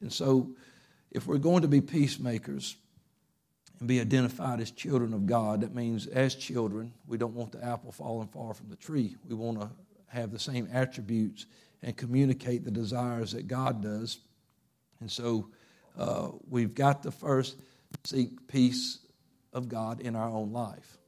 And 0.00 0.12
so, 0.12 0.50
if 1.12 1.28
we're 1.28 1.38
going 1.38 1.62
to 1.62 1.68
be 1.68 1.80
peacemakers, 1.80 2.76
and 3.80 3.88
be 3.88 4.00
identified 4.00 4.60
as 4.60 4.70
children 4.70 5.12
of 5.12 5.26
God. 5.26 5.62
That 5.62 5.74
means, 5.74 6.06
as 6.06 6.34
children, 6.34 6.92
we 7.06 7.16
don't 7.16 7.34
want 7.34 7.52
the 7.52 7.64
apple 7.64 7.90
falling 7.90 8.28
far 8.28 8.54
from 8.54 8.68
the 8.68 8.76
tree. 8.76 9.16
We 9.26 9.34
want 9.34 9.60
to 9.60 9.70
have 10.08 10.30
the 10.30 10.38
same 10.38 10.68
attributes 10.72 11.46
and 11.82 11.96
communicate 11.96 12.64
the 12.64 12.70
desires 12.70 13.32
that 13.32 13.48
God 13.48 13.82
does. 13.82 14.18
And 15.00 15.10
so 15.10 15.48
uh, 15.98 16.28
we've 16.48 16.74
got 16.74 17.02
to 17.04 17.10
first 17.10 17.56
seek 18.04 18.46
peace 18.48 18.98
of 19.52 19.68
God 19.68 20.00
in 20.00 20.14
our 20.14 20.28
own 20.28 20.52
life. 20.52 20.98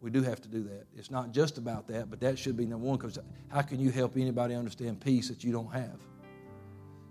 We 0.00 0.10
do 0.10 0.22
have 0.22 0.40
to 0.42 0.48
do 0.48 0.62
that. 0.64 0.86
It's 0.96 1.10
not 1.10 1.32
just 1.32 1.58
about 1.58 1.86
that, 1.88 2.10
but 2.10 2.20
that 2.20 2.38
should 2.38 2.56
be 2.56 2.66
number 2.66 2.86
one 2.86 2.98
because 2.98 3.18
how 3.48 3.62
can 3.62 3.78
you 3.78 3.90
help 3.90 4.16
anybody 4.16 4.54
understand 4.54 5.00
peace 5.00 5.28
that 5.28 5.44
you 5.44 5.52
don't 5.52 5.72
have? 5.72 5.98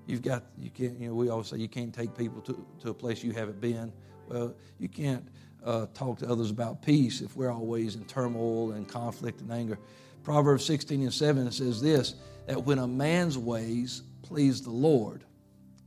You've 0.05 0.21
got, 0.21 0.43
you 0.59 0.69
can't, 0.69 0.99
you 0.99 1.07
know, 1.07 1.15
we 1.15 1.29
always 1.29 1.47
say 1.47 1.57
you 1.57 1.69
can't 1.69 1.93
take 1.93 2.15
people 2.17 2.41
to, 2.41 2.65
to 2.81 2.89
a 2.89 2.93
place 2.93 3.23
you 3.23 3.31
haven't 3.31 3.61
been 3.61 3.91
well, 4.27 4.53
you 4.79 4.89
can't 4.89 5.27
uh, 5.63 5.87
talk 5.93 6.19
to 6.19 6.29
others 6.29 6.49
about 6.49 6.81
peace 6.81 7.21
if 7.21 7.35
we're 7.35 7.51
always 7.51 7.95
in 7.95 8.05
turmoil 8.05 8.71
and 8.71 8.87
conflict 8.87 9.41
and 9.41 9.51
anger. 9.51 9.77
Proverbs 10.23 10.65
16 10.65 11.01
and 11.01 11.13
7 11.13 11.51
says 11.51 11.81
this 11.81 12.15
that 12.47 12.63
when 12.63 12.79
a 12.79 12.87
man's 12.87 13.37
ways 13.37 14.03
please 14.21 14.61
the 14.61 14.69
Lord, 14.69 15.23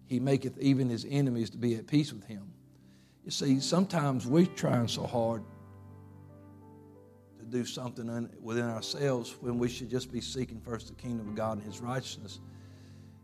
he 0.06 0.20
maketh 0.20 0.58
even 0.58 0.88
his 0.88 1.06
enemies 1.08 1.50
to 1.50 1.58
be 1.58 1.74
at 1.74 1.86
peace 1.86 2.12
with 2.12 2.24
him. 2.24 2.52
You 3.24 3.30
see, 3.30 3.60
sometimes 3.60 4.26
we're 4.26 4.46
trying 4.46 4.88
so 4.88 5.04
hard 5.04 5.42
to 7.38 7.44
do 7.44 7.64
something 7.64 8.30
within 8.40 8.64
ourselves 8.64 9.36
when 9.40 9.58
we 9.58 9.68
should 9.68 9.90
just 9.90 10.12
be 10.12 10.20
seeking 10.20 10.60
first 10.60 10.88
the 10.88 10.94
kingdom 10.94 11.28
of 11.28 11.34
God 11.34 11.58
and 11.58 11.66
his 11.66 11.80
righteousness. 11.80 12.40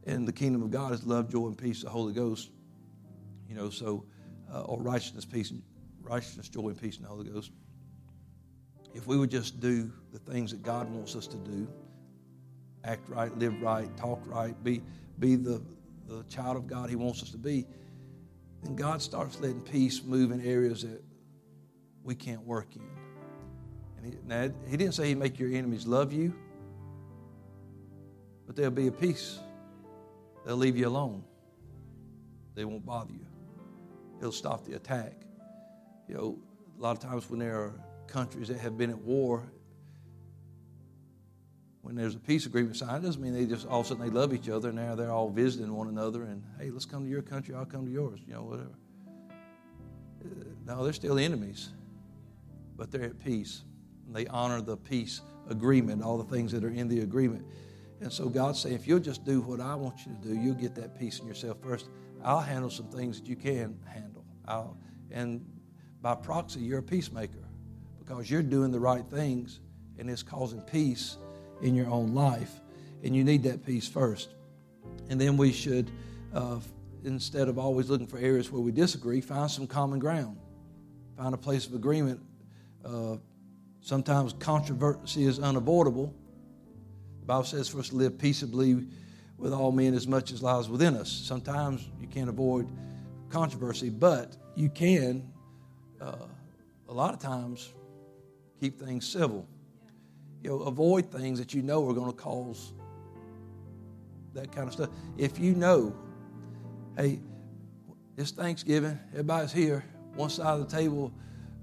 And 0.05 0.27
the 0.27 0.33
kingdom 0.33 0.63
of 0.63 0.71
God 0.73 0.93
is 0.93 1.05
love, 1.05 1.31
joy, 1.31 1.47
and 1.47 1.57
peace, 1.57 1.83
the 1.83 1.91
Holy 1.91 2.13
Ghost. 2.13 2.51
You 3.49 3.55
know, 3.55 3.71
so 3.71 4.05
uh, 4.53 4.61
or 4.63 4.81
righteousness, 4.81 5.25
peace, 5.25 5.53
righteousness, 6.01 6.49
joy, 6.49 6.69
and 6.69 6.81
peace 6.81 6.97
in 6.97 7.03
the 7.03 7.09
Holy 7.09 7.31
Ghost. 7.31 7.51
If 8.95 9.07
we 9.07 9.17
would 9.17 9.31
just 9.31 9.61
do 9.61 9.91
the 10.13 10.19
things 10.19 10.51
that 10.51 10.63
God 10.63 10.91
wants 10.91 11.17
us 11.17 11.27
to 11.29 11.37
do, 11.39 11.67
act 12.85 13.09
right, 13.09 13.37
live 13.39 13.61
right, 13.63 13.95
talk 13.97 14.21
right, 14.27 14.63
be, 14.63 14.83
be 15.19 15.37
the, 15.37 15.63
the 16.07 16.23
child 16.25 16.57
of 16.57 16.67
God 16.67 16.91
He 16.91 16.97
wants 16.97 17.23
us 17.23 17.31
to 17.31 17.39
be, 17.39 17.67
then 18.63 18.77
God 18.77 19.01
starts 19.01 19.41
letting 19.41 19.63
peace 19.63 20.03
move 20.03 20.31
in 20.31 20.41
areas 20.47 20.83
that 20.83 21.03
we 22.05 22.15
can't 22.15 22.43
work 22.43 22.77
in. 22.77 22.83
And 23.97 24.07
he, 24.07 24.19
now, 24.27 24.51
he 24.69 24.77
didn't 24.77 24.95
say 24.95 25.09
He'd 25.09 25.19
make 25.19 25.39
your 25.39 25.51
enemies 25.51 25.87
love 25.87 26.13
you, 26.13 26.35
but 28.47 28.57
there'll 28.57 28.71
be 28.71 28.89
a 28.89 28.93
peace. 28.93 29.39
They'll 30.45 30.57
leave 30.57 30.77
you 30.77 30.89
alone. 30.89 31.25
They 32.55 32.65
won't 32.65 32.85
bother 32.85 33.13
you. 33.13 33.32
He'll 34.23 34.31
stop 34.31 34.65
the 34.65 34.75
attack. 34.75 35.15
You 36.07 36.15
know, 36.15 36.39
a 36.79 36.81
lot 36.81 36.97
of 36.97 37.03
times 37.03 37.29
when 37.29 37.41
there 37.41 37.57
are 37.57 37.75
countries 38.07 38.47
that 38.47 38.59
have 38.59 38.79
been 38.79 38.91
at 38.91 38.99
war, 38.99 39.43
when 41.81 41.97
there's 41.97 42.15
a 42.15 42.21
peace 42.21 42.47
agreement 42.47 42.77
signed, 42.77 43.03
doesn't 43.03 43.21
mean 43.21 43.35
they 43.35 43.47
just 43.47 43.67
all 43.67 43.81
of 43.81 43.87
a 43.87 43.89
sudden 43.89 44.05
they 44.05 44.11
love 44.11 44.33
each 44.33 44.49
other 44.49 44.69
and 44.69 44.77
now 44.77 44.95
they're 44.95 45.11
all 45.11 45.29
visiting 45.29 45.75
one 45.75 45.89
another 45.89 46.23
and 46.23 46.45
hey, 46.57 46.71
let's 46.71 46.85
come 46.85 47.03
to 47.03 47.11
your 47.11 47.21
country, 47.21 47.53
I'll 47.53 47.65
come 47.65 47.85
to 47.85 47.91
yours, 47.91 48.21
you 48.25 48.35
know, 48.35 48.45
whatever. 48.45 48.71
Uh, 50.25 50.45
no, 50.67 50.85
they're 50.85 50.93
still 50.93 51.19
enemies, 51.19 51.71
but 52.77 52.93
they're 52.93 53.03
at 53.03 53.19
peace. 53.19 53.63
And 54.07 54.15
they 54.15 54.29
honor 54.29 54.63
the 54.63 54.77
peace 54.77 55.21
agreement, 55.51 56.01
all 56.01 56.17
the 56.17 56.33
things 56.33 56.53
that 56.53 56.63
are 56.63 56.71
in 56.71 56.87
the 56.87 57.01
agreement. 57.01 57.45
And 58.01 58.13
so 58.13 58.29
God's 58.29 58.61
saying, 58.61 58.77
if 58.77 58.87
you'll 58.87 59.01
just 59.01 59.25
do 59.25 59.41
what 59.41 59.61
I 59.61 59.75
want 59.75 60.07
you 60.07 60.13
to 60.13 60.29
do, 60.29 60.41
you'll 60.41 60.55
get 60.55 60.77
that 60.77 60.97
peace 60.97 61.19
in 61.19 61.27
yourself 61.27 61.59
first. 61.61 61.89
I'll 62.25 62.39
handle 62.39 62.71
some 62.71 62.87
things 62.87 63.21
that 63.21 63.29
you 63.29 63.35
can 63.35 63.81
handle. 63.85 64.12
I'll, 64.47 64.77
and 65.11 65.45
by 66.01 66.15
proxy, 66.15 66.61
you're 66.61 66.81
a 66.81 66.83
peacemaker 66.83 67.45
because 67.99 68.31
you're 68.31 68.43
doing 68.43 68.73
the 68.73 68.81
right 68.81 69.05
things 69.05 69.61
and 69.99 70.11
it's 70.11 70.23
causing 70.23 70.61
peace 70.63 71.17
in 71.61 71.75
your 71.75 71.89
own 71.89 72.15
life. 72.15 72.61
And 73.05 73.15
you 73.15 73.25
need 73.25 73.43
that 73.45 73.65
peace 73.65 73.89
first. 73.89 74.35
And 75.09 75.21
then 75.21 75.37
we 75.37 75.53
should, 75.53 75.91
uh, 76.35 76.59
instead 77.05 77.49
of 77.49 77.59
always 77.59 77.91
looking 77.91 78.07
for 78.07 78.19
areas 78.19 78.51
where 78.51 78.61
we 78.61 78.73
disagree, 78.73 79.21
find 79.21 79.51
some 79.51 79.67
common 79.67 79.99
ground. 79.99 80.39
Find 81.17 81.35
a 81.35 81.39
place 81.39 81.67
of 81.67 81.75
agreement. 81.75 82.21
Uh, 82.85 83.17
sometimes 83.81 84.33
controversy 84.35 85.25
is 85.25 85.39
unavoidable. 85.39 86.15
The 87.21 87.27
Bible 87.27 87.45
says 87.45 87.69
for 87.69 87.79
us 87.79 87.91
to 87.91 87.97
live 87.97 88.19
peaceably 88.19 88.87
with 89.37 89.53
all 89.53 89.73
men 89.73 89.95
as 89.95 90.07
much 90.07 90.33
as 90.33 90.43
lies 90.43 90.69
within 90.69 90.97
us. 90.97 91.11
Sometimes 91.11 91.89
you 92.01 92.07
can't 92.07 92.29
avoid 92.29 92.69
controversy, 93.33 93.89
but 93.89 94.37
you 94.55 94.69
can, 94.69 95.33
uh, 96.01 96.27
a 96.89 96.93
lot 96.93 97.15
of 97.15 97.21
times, 97.21 97.73
keep 98.61 98.79
things 98.79 99.07
civil 99.09 99.49
you 100.43 100.51
know, 100.51 100.61
avoid 100.61 101.11
things 101.11 101.39
that 101.39 101.55
you 101.55 101.63
know 101.63 101.89
are 101.89 101.95
going 101.95 102.11
to 102.11 102.17
cause 102.17 102.73
that 104.35 104.51
kind 104.51 104.67
of 104.67 104.75
stuff. 104.75 104.91
If 105.17 105.39
you 105.39 105.55
know, 105.55 105.95
hey, 106.97 107.21
it's 108.17 108.33
Thanksgiving, 108.33 108.99
everybody's 109.13 109.53
here, 109.53 109.85
one 110.15 110.31
side 110.31 110.61
of 110.61 110.69
the 110.69 110.77
table 110.77 111.13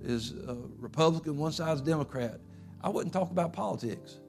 is 0.02 0.34
Republican, 0.78 1.38
one 1.38 1.52
side 1.52 1.76
is 1.76 1.82
Democrat, 1.82 2.40
I 2.82 2.90
wouldn't 2.90 3.14
talk 3.14 3.32
about 3.32 3.52
politics. 3.52 4.20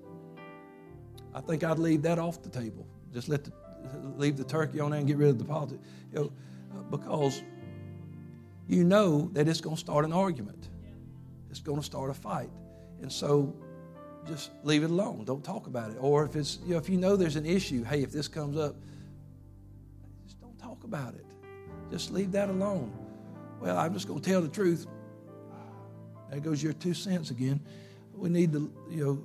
I 1.32 1.40
think 1.40 1.62
I'd 1.62 1.78
leave 1.78 2.02
that 2.02 2.18
off 2.18 2.42
the 2.42 2.48
table. 2.48 2.86
Just 3.14 3.28
let 3.28 3.44
the, 3.44 3.52
leave 4.16 4.36
the 4.36 4.44
turkey 4.44 4.80
on 4.80 4.90
there 4.90 4.98
and 4.98 5.06
get 5.06 5.16
rid 5.16 5.28
of 5.28 5.38
the 5.38 5.44
politics. 5.44 5.80
You 6.12 6.18
know, 6.18 6.32
because 6.90 7.42
you 8.68 8.84
know 8.84 9.28
that 9.32 9.48
it's 9.48 9.60
going 9.60 9.76
to 9.76 9.80
start 9.80 10.04
an 10.04 10.12
argument. 10.12 10.68
It's 11.50 11.60
going 11.60 11.78
to 11.78 11.84
start 11.84 12.10
a 12.10 12.14
fight. 12.14 12.50
And 13.02 13.10
so 13.10 13.54
just 14.28 14.50
leave 14.62 14.82
it 14.82 14.90
alone. 14.90 15.24
Don't 15.24 15.44
talk 15.44 15.66
about 15.66 15.90
it. 15.90 15.96
Or 16.00 16.24
if 16.24 16.36
it's, 16.36 16.58
you 16.64 16.74
know, 16.74 16.78
if 16.78 16.88
you 16.88 16.96
know 16.96 17.16
there's 17.16 17.36
an 17.36 17.46
issue, 17.46 17.82
hey, 17.82 18.02
if 18.02 18.12
this 18.12 18.28
comes 18.28 18.56
up, 18.56 18.76
just 20.24 20.40
don't 20.40 20.58
talk 20.58 20.84
about 20.84 21.14
it. 21.14 21.26
Just 21.90 22.12
leave 22.12 22.32
that 22.32 22.48
alone. 22.48 22.92
Well, 23.60 23.76
I'm 23.76 23.92
just 23.92 24.06
going 24.06 24.20
to 24.20 24.30
tell 24.30 24.40
the 24.40 24.48
truth. 24.48 24.86
There 26.30 26.38
goes 26.38 26.62
your 26.62 26.72
two 26.72 26.94
cents 26.94 27.30
again. 27.30 27.60
We 28.14 28.28
need 28.28 28.52
to, 28.52 28.72
you 28.88 29.04
know, 29.04 29.24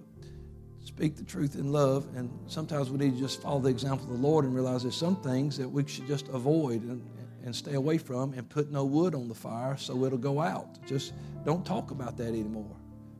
speak 0.83 1.15
the 1.15 1.23
truth 1.23 1.55
in 1.55 1.71
love, 1.71 2.07
and 2.15 2.29
sometimes 2.47 2.89
we 2.89 2.97
need 2.97 3.13
to 3.15 3.19
just 3.19 3.41
follow 3.41 3.59
the 3.59 3.69
example 3.69 4.07
of 4.07 4.19
the 4.19 4.27
Lord 4.27 4.45
and 4.45 4.55
realize 4.55 4.83
there's 4.83 4.95
some 4.95 5.15
things 5.17 5.57
that 5.57 5.69
we 5.69 5.85
should 5.87 6.07
just 6.07 6.27
avoid 6.29 6.81
and, 6.83 7.03
and 7.45 7.55
stay 7.55 7.75
away 7.75 7.97
from 7.97 8.33
and 8.33 8.49
put 8.49 8.71
no 8.71 8.83
wood 8.83 9.15
on 9.15 9.27
the 9.27 9.35
fire 9.35 9.77
so 9.77 10.03
it'll 10.03 10.17
go 10.17 10.41
out. 10.41 10.83
Just 10.85 11.13
don't 11.45 11.65
talk 11.65 11.91
about 11.91 12.17
that 12.17 12.27
anymore 12.27 12.75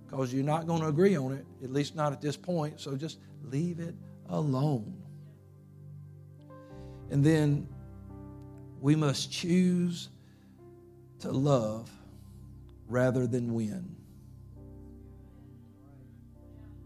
because 0.06 0.34
you're 0.34 0.44
not 0.44 0.66
going 0.68 0.82
to 0.82 0.88
agree 0.88 1.16
on 1.16 1.34
it, 1.34 1.46
at 1.64 1.72
least 1.72 1.96
not 1.96 2.12
at 2.12 2.22
this 2.22 2.36
point. 2.36 2.82
So 2.82 2.96
just 2.96 3.20
leave 3.44 3.80
it 3.80 3.96
alone. 4.30 4.94
And 7.12 7.24
then 7.24 7.68
we 8.82 8.96
must 8.96 9.32
choose 9.32 10.10
to 11.20 11.32
love 11.32 11.90
rather 12.88 13.28
than 13.28 13.54
win. 13.54 13.96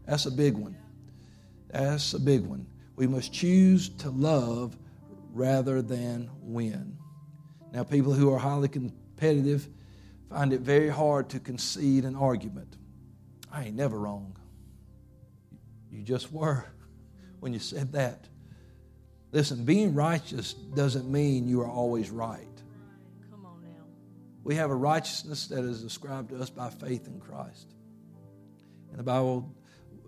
That's 0.06 0.26
a 0.26 0.32
big 0.32 0.58
one. 0.58 0.76
That's 1.70 2.14
a 2.14 2.20
big 2.20 2.42
one. 2.42 2.66
We 2.96 3.08
must 3.08 3.32
choose 3.32 3.90
to 4.00 4.10
love 4.10 4.76
rather 5.34 5.82
than 5.82 6.30
win. 6.42 6.99
Now, 7.72 7.84
people 7.84 8.14
who 8.14 8.34
are 8.34 8.40
highly 8.40 8.68
competitive 8.68 9.68
find 10.30 10.54
it 10.54 10.62
very 10.62 10.90
hard 10.90 11.30
to 11.30 11.40
concede 11.40 12.06
an 12.06 12.16
argument. 12.16 12.78
I 13.52 13.66
ain't 13.66 13.76
never 13.76 14.00
wrong. 14.00 14.36
You 15.92 16.04
just 16.04 16.32
were 16.32 16.66
when 17.40 17.54
you 17.54 17.60
said 17.60 17.94
that. 17.94 18.28
Listen, 19.32 19.64
being 19.64 19.94
righteous 19.94 20.54
doesn't 20.54 21.10
mean 21.10 21.48
you 21.48 21.62
are 21.62 21.70
always 21.70 22.10
right. 22.10 22.48
Come 23.30 23.46
on 23.46 23.62
now. 23.62 23.86
We 24.44 24.56
have 24.56 24.72
a 24.72 24.76
righteousness 24.76 25.48
that 25.48 25.64
is 25.64 25.84
ascribed 25.84 26.30
to 26.30 26.42
us 26.42 26.50
by 26.50 26.70
faith 26.70 27.08
in 27.08 27.20
Christ. 27.20 27.74
And 28.90 29.00
the 29.00 29.04
Bible, 29.04 29.54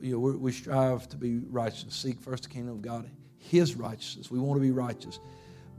you 0.02 0.14
know, 0.14 0.20
we 0.20 0.52
strive 0.52 1.08
to 1.10 1.18
be 1.18 1.38
righteous, 1.38 1.94
seek 1.94 2.20
first 2.20 2.44
the 2.44 2.50
kingdom 2.50 2.76
of 2.76 2.82
God, 2.82 3.10
His 3.38 3.76
righteousness. 3.76 4.32
We 4.32 4.40
want 4.40 4.60
to 4.60 4.62
be 4.62 4.72
righteous. 4.72 5.20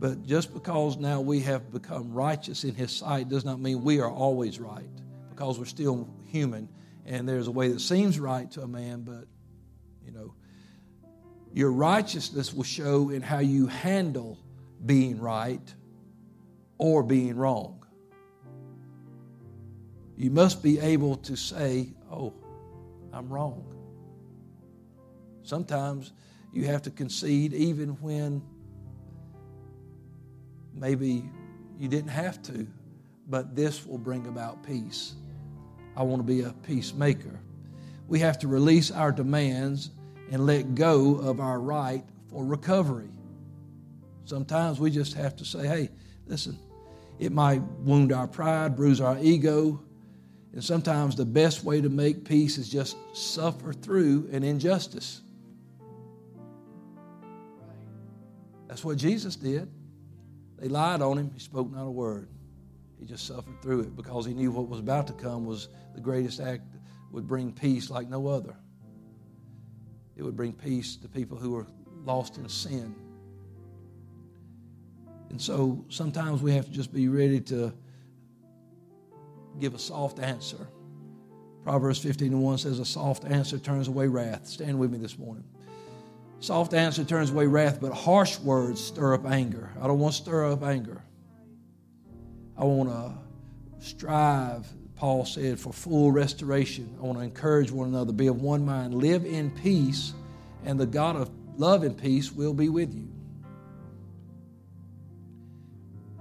But 0.02 0.26
just 0.26 0.52
because 0.52 0.96
now 0.96 1.20
we 1.20 1.38
have 1.42 1.70
become 1.70 2.12
righteous 2.12 2.64
in 2.64 2.74
His 2.74 2.90
sight 2.90 3.28
does 3.28 3.44
not 3.44 3.60
mean 3.60 3.84
we 3.84 4.00
are 4.00 4.10
always 4.10 4.58
right, 4.58 4.90
because 5.30 5.60
we're 5.60 5.64
still 5.64 6.08
human 6.26 6.68
and 7.06 7.28
there's 7.28 7.46
a 7.46 7.52
way 7.52 7.68
that 7.68 7.80
seems 7.80 8.18
right 8.18 8.50
to 8.50 8.62
a 8.62 8.66
man, 8.66 9.02
but, 9.02 9.26
you 10.04 10.10
know, 10.10 10.34
your 11.52 11.70
righteousness 11.70 12.52
will 12.52 12.64
show 12.64 13.10
in 13.10 13.22
how 13.22 13.38
you 13.38 13.68
handle 13.68 14.40
being 14.84 15.20
right 15.20 15.72
or 16.78 17.04
being 17.04 17.36
wrong. 17.36 17.86
You 20.16 20.32
must 20.32 20.64
be 20.64 20.80
able 20.80 21.14
to 21.18 21.36
say, 21.36 21.90
Oh, 22.10 22.34
I'm 23.12 23.28
wrong. 23.28 23.72
Sometimes 25.44 26.12
you 26.52 26.66
have 26.66 26.82
to 26.82 26.90
concede 26.90 27.52
even 27.52 27.90
when 28.00 28.42
maybe 30.74 31.28
you 31.78 31.88
didn't 31.88 32.10
have 32.10 32.42
to, 32.42 32.66
but 33.28 33.54
this 33.54 33.86
will 33.86 33.98
bring 33.98 34.26
about 34.26 34.64
peace. 34.64 35.14
I 35.96 36.02
want 36.02 36.20
to 36.20 36.26
be 36.26 36.42
a 36.42 36.52
peacemaker. 36.64 37.40
We 38.08 38.18
have 38.20 38.38
to 38.40 38.48
release 38.48 38.90
our 38.90 39.12
demands 39.12 39.90
and 40.30 40.46
let 40.46 40.74
go 40.74 41.16
of 41.16 41.40
our 41.40 41.60
right 41.60 42.04
for 42.28 42.44
recovery. 42.44 43.10
Sometimes 44.24 44.80
we 44.80 44.90
just 44.90 45.14
have 45.14 45.36
to 45.36 45.44
say, 45.44 45.66
hey, 45.66 45.90
listen, 46.26 46.58
it 47.18 47.32
might 47.32 47.62
wound 47.62 48.12
our 48.12 48.26
pride, 48.26 48.76
bruise 48.76 49.00
our 49.00 49.18
ego. 49.20 49.82
And 50.52 50.62
sometimes 50.62 51.16
the 51.16 51.24
best 51.24 51.64
way 51.64 51.80
to 51.80 51.88
make 51.88 52.24
peace 52.24 52.58
is 52.58 52.68
just 52.68 52.96
suffer 53.14 53.72
through 53.72 54.28
an 54.32 54.42
injustice. 54.42 55.22
That's 58.68 58.84
what 58.84 58.96
Jesus 58.96 59.36
did. 59.36 59.70
They 60.62 60.68
lied 60.68 61.02
on 61.02 61.18
him, 61.18 61.32
he 61.34 61.40
spoke 61.40 61.72
not 61.72 61.88
a 61.88 61.90
word. 61.90 62.28
He 63.00 63.04
just 63.04 63.26
suffered 63.26 63.60
through 63.60 63.80
it 63.80 63.96
because 63.96 64.24
he 64.24 64.32
knew 64.32 64.52
what 64.52 64.68
was 64.68 64.78
about 64.78 65.08
to 65.08 65.12
come 65.12 65.44
was 65.44 65.68
the 65.92 66.00
greatest 66.00 66.38
act 66.38 66.62
would 67.10 67.26
bring 67.26 67.52
peace 67.52 67.90
like 67.90 68.08
no 68.08 68.28
other. 68.28 68.54
It 70.16 70.22
would 70.22 70.36
bring 70.36 70.52
peace 70.52 70.94
to 70.98 71.08
people 71.08 71.36
who 71.36 71.50
were 71.50 71.66
lost 72.04 72.38
in 72.38 72.48
sin. 72.48 72.94
And 75.30 75.42
so 75.42 75.84
sometimes 75.88 76.42
we 76.42 76.52
have 76.52 76.66
to 76.66 76.70
just 76.70 76.92
be 76.92 77.08
ready 77.08 77.40
to 77.40 77.74
give 79.58 79.74
a 79.74 79.80
soft 79.80 80.20
answer. 80.20 80.68
Proverbs 81.64 81.98
15 81.98 82.34
and 82.34 82.40
1 82.40 82.58
says, 82.58 82.78
A 82.78 82.84
soft 82.84 83.24
answer 83.24 83.58
turns 83.58 83.88
away 83.88 84.06
wrath. 84.06 84.46
Stand 84.46 84.78
with 84.78 84.92
me 84.92 84.98
this 84.98 85.18
morning. 85.18 85.42
Soft 86.42 86.74
answer 86.74 87.04
turns 87.04 87.30
away 87.30 87.46
wrath, 87.46 87.80
but 87.80 87.92
harsh 87.92 88.40
words 88.40 88.82
stir 88.82 89.14
up 89.14 89.26
anger. 89.26 89.70
I 89.80 89.86
don't 89.86 90.00
want 90.00 90.16
to 90.16 90.22
stir 90.22 90.50
up 90.50 90.64
anger. 90.64 91.00
I 92.58 92.64
want 92.64 92.90
to 92.90 93.86
strive, 93.86 94.66
Paul 94.96 95.24
said, 95.24 95.60
for 95.60 95.72
full 95.72 96.10
restoration. 96.10 96.96
I 96.98 97.04
want 97.04 97.18
to 97.18 97.24
encourage 97.24 97.70
one 97.70 97.86
another, 97.86 98.12
be 98.12 98.26
of 98.26 98.42
one 98.42 98.66
mind, 98.66 98.92
live 98.92 99.24
in 99.24 99.52
peace, 99.52 100.14
and 100.64 100.80
the 100.80 100.86
God 100.86 101.14
of 101.14 101.30
love 101.56 101.84
and 101.84 101.96
peace 101.96 102.32
will 102.32 102.54
be 102.54 102.68
with 102.68 102.92
you. 102.92 103.08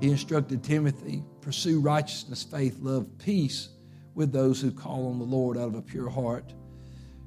He 0.01 0.11
instructed 0.11 0.63
Timothy 0.63 1.23
pursue 1.41 1.79
righteousness, 1.79 2.43
faith, 2.43 2.77
love, 2.79 3.07
peace 3.17 3.69
with 4.13 4.31
those 4.31 4.61
who 4.61 4.69
call 4.71 5.07
on 5.07 5.17
the 5.17 5.25
Lord 5.25 5.57
out 5.57 5.69
of 5.69 5.73
a 5.73 5.81
pure 5.81 6.09
heart. 6.09 6.53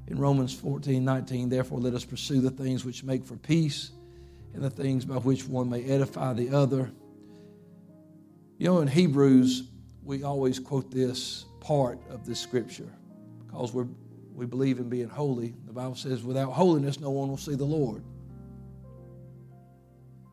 In 0.06 0.18
Romans 0.18 0.52
14 0.52 1.04
19, 1.04 1.48
therefore 1.48 1.78
let 1.78 1.94
us 1.94 2.04
pursue 2.04 2.40
the 2.40 2.50
things 2.50 2.84
which 2.84 3.04
make 3.04 3.24
for 3.24 3.36
peace 3.36 3.90
and 4.52 4.62
the 4.62 4.70
things 4.70 5.04
by 5.04 5.16
which 5.16 5.46
one 5.46 5.68
may 5.68 5.82
edify 5.84 6.32
the 6.32 6.50
other. 6.50 6.90
You 8.58 8.66
know, 8.66 8.80
in 8.80 8.88
Hebrews, 8.88 9.64
we 10.02 10.22
always 10.22 10.58
quote 10.58 10.90
this 10.90 11.46
part 11.60 11.98
of 12.10 12.26
this 12.26 12.38
scripture 12.38 12.92
because 13.46 13.72
we're, 13.72 13.88
we 14.34 14.46
believe 14.46 14.78
in 14.78 14.88
being 14.88 15.08
holy. 15.08 15.54
The 15.66 15.72
Bible 15.72 15.96
says, 15.96 16.22
without 16.22 16.52
holiness, 16.52 17.00
no 17.00 17.10
one 17.10 17.28
will 17.28 17.36
see 17.36 17.54
the 17.54 17.64
Lord. 17.64 18.04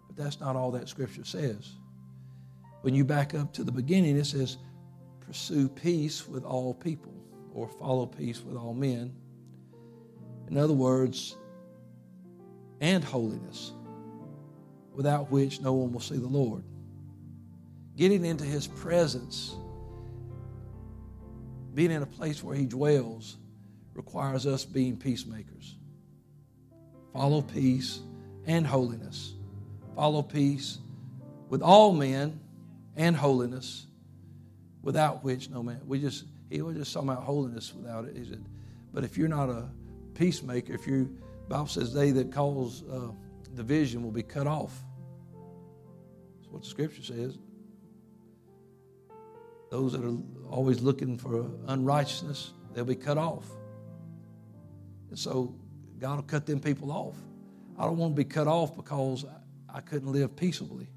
But 0.07 0.17
that's 0.23 0.39
not 0.39 0.55
all 0.55 0.71
that 0.71 0.89
scripture 0.89 1.23
says. 1.23 1.71
When 2.81 2.93
you 2.93 3.05
back 3.05 3.33
up 3.33 3.53
to 3.53 3.63
the 3.63 3.71
beginning, 3.71 4.17
it 4.17 4.25
says, 4.25 4.57
pursue 5.19 5.69
peace 5.69 6.27
with 6.27 6.43
all 6.43 6.73
people 6.73 7.13
or 7.53 7.67
follow 7.67 8.05
peace 8.05 8.41
with 8.41 8.57
all 8.57 8.73
men. 8.73 9.13
In 10.51 10.57
other 10.57 10.73
words, 10.73 11.37
and 12.81 13.01
holiness, 13.03 13.71
without 14.93 15.31
which 15.31 15.61
no 15.61 15.71
one 15.71 15.93
will 15.93 16.01
see 16.01 16.17
the 16.17 16.27
Lord. 16.27 16.63
Getting 17.95 18.25
into 18.25 18.43
his 18.43 18.67
presence, 18.67 19.55
being 21.73 21.91
in 21.91 22.01
a 22.03 22.07
place 22.07 22.43
where 22.43 22.55
he 22.55 22.65
dwells, 22.65 23.37
requires 23.93 24.45
us 24.45 24.65
being 24.65 24.97
peacemakers. 24.97 25.77
Follow 27.13 27.41
peace 27.41 28.01
and 28.45 28.67
holiness. 28.67 29.35
Follow 29.95 30.21
peace 30.21 30.79
with 31.47 31.61
all 31.61 31.93
men 31.93 32.41
and 32.97 33.15
holiness, 33.15 33.87
without 34.81 35.23
which 35.23 35.49
no 35.49 35.63
man. 35.63 35.79
We 35.85 35.99
just 35.99 36.25
he 36.49 36.61
was 36.61 36.75
just 36.75 36.93
talking 36.93 37.07
about 37.07 37.23
holiness 37.23 37.73
without 37.73 38.03
it. 38.03 38.17
He 38.17 38.25
said, 38.25 38.43
but 38.93 39.05
if 39.05 39.17
you're 39.17 39.29
not 39.29 39.49
a 39.49 39.69
peacemaker, 40.21 40.73
if 40.73 40.85
you 40.85 41.17
Bible 41.49 41.65
says 41.65 41.91
they 41.91 42.11
that 42.11 42.31
cause 42.31 42.83
uh, 42.83 43.09
division 43.55 44.03
will 44.03 44.11
be 44.11 44.21
cut 44.21 44.45
off. 44.45 44.83
That's 46.37 46.51
what 46.51 46.61
the 46.61 46.69
Scripture 46.69 47.01
says. 47.01 47.39
Those 49.71 49.93
that 49.93 50.05
are 50.05 50.15
always 50.47 50.79
looking 50.79 51.17
for 51.17 51.49
unrighteousness, 51.67 52.53
they'll 52.73 52.85
be 52.85 52.95
cut 52.95 53.17
off. 53.17 53.47
And 55.09 55.17
so 55.17 55.55
God 55.97 56.17
will 56.17 56.23
cut 56.23 56.45
them 56.45 56.59
people 56.59 56.91
off. 56.91 57.15
I 57.79 57.85
don't 57.85 57.97
want 57.97 58.15
to 58.15 58.17
be 58.17 58.23
cut 58.23 58.47
off 58.47 58.75
because 58.75 59.25
I 59.73 59.81
couldn't 59.81 60.11
live 60.11 60.35
peaceably. 60.35 60.87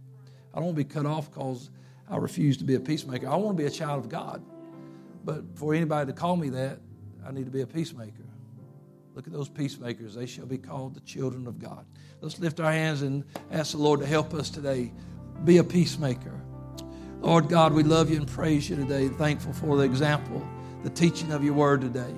I 0.53 0.59
don't 0.59 0.67
want 0.67 0.77
to 0.77 0.85
be 0.85 0.93
cut 0.93 1.07
off 1.07 1.31
because 1.31 1.71
I 2.11 2.19
refuse 2.19 2.59
to 2.59 2.65
be 2.65 2.75
a 2.75 2.81
peacemaker. 2.81 3.27
I 3.27 3.37
want 3.37 3.57
to 3.57 3.63
be 3.63 3.67
a 3.67 3.73
child 3.73 4.05
of 4.05 4.11
God. 4.11 4.45
But 5.25 5.57
for 5.59 5.73
anybody 5.73 6.13
to 6.13 6.13
call 6.13 6.37
me 6.37 6.51
that, 6.51 6.79
I 7.27 7.33
need 7.33 7.47
to 7.47 7.51
be 7.51 7.63
a 7.63 7.67
peacemaker. 7.67 8.25
Look 9.15 9.27
at 9.29 9.33
those 9.33 9.49
peacemakers. 9.49 10.15
They 10.15 10.27
shall 10.27 10.47
be 10.47 10.59
called 10.59 10.95
the 10.95 11.01
children 11.01 11.47
of 11.47 11.61
God. 11.61 11.87
Let's 12.21 12.41
lift 12.41 12.59
our 12.59 12.73
hands 12.73 13.03
and 13.03 13.25
ask 13.51 13.73
the 13.73 13.79
Lord 13.79 14.01
to 14.01 14.07
help 14.07 14.35
us 14.35 14.51
today. 14.51 14.93
Be 15.45 15.59
a 15.59 15.65
peacemaker. 15.65 16.41
Lord 17.21 17.49
God, 17.49 17.73
we 17.73 17.85
love 17.85 18.11
you 18.11 18.17
and 18.17 18.27
praise 18.27 18.69
you 18.69 18.77
today. 18.77 19.09
Thankful 19.09 19.53
for 19.53 19.77
the 19.77 19.85
example, 19.85 20.47
the 20.83 20.91
teaching 20.91 21.31
of 21.31 21.45
your 21.45 21.55
word 21.55 21.81
today. 21.81 22.15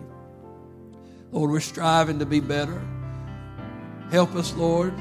Lord, 1.33 1.51
we're 1.51 1.61
striving 1.61 2.19
to 2.19 2.27
be 2.27 2.41
better. 2.41 2.83
Help 4.11 4.35
us, 4.35 4.55
Lord. 4.55 4.95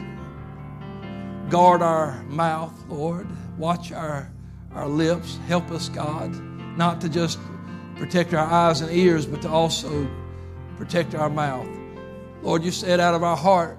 Guard 1.50 1.82
our 1.82 2.22
mouth, 2.24 2.74
Lord. 2.90 3.28
Watch 3.58 3.92
our 3.92 4.32
our 4.74 4.88
lips. 4.88 5.40
Help 5.48 5.72
us, 5.72 5.88
God, 5.90 6.30
not 6.78 7.00
to 7.02 7.10
just 7.10 7.40
protect 7.96 8.34
our 8.34 8.46
eyes 8.46 8.82
and 8.82 8.92
ears, 8.92 9.26
but 9.26 9.42
to 9.44 9.50
also 9.50 10.08
protect 10.78 11.16
our 11.16 11.30
mouth. 11.30 11.75
Lord, 12.46 12.64
you 12.64 12.70
said 12.70 13.00
out 13.00 13.16
of 13.16 13.24
our 13.24 13.36
heart, 13.36 13.76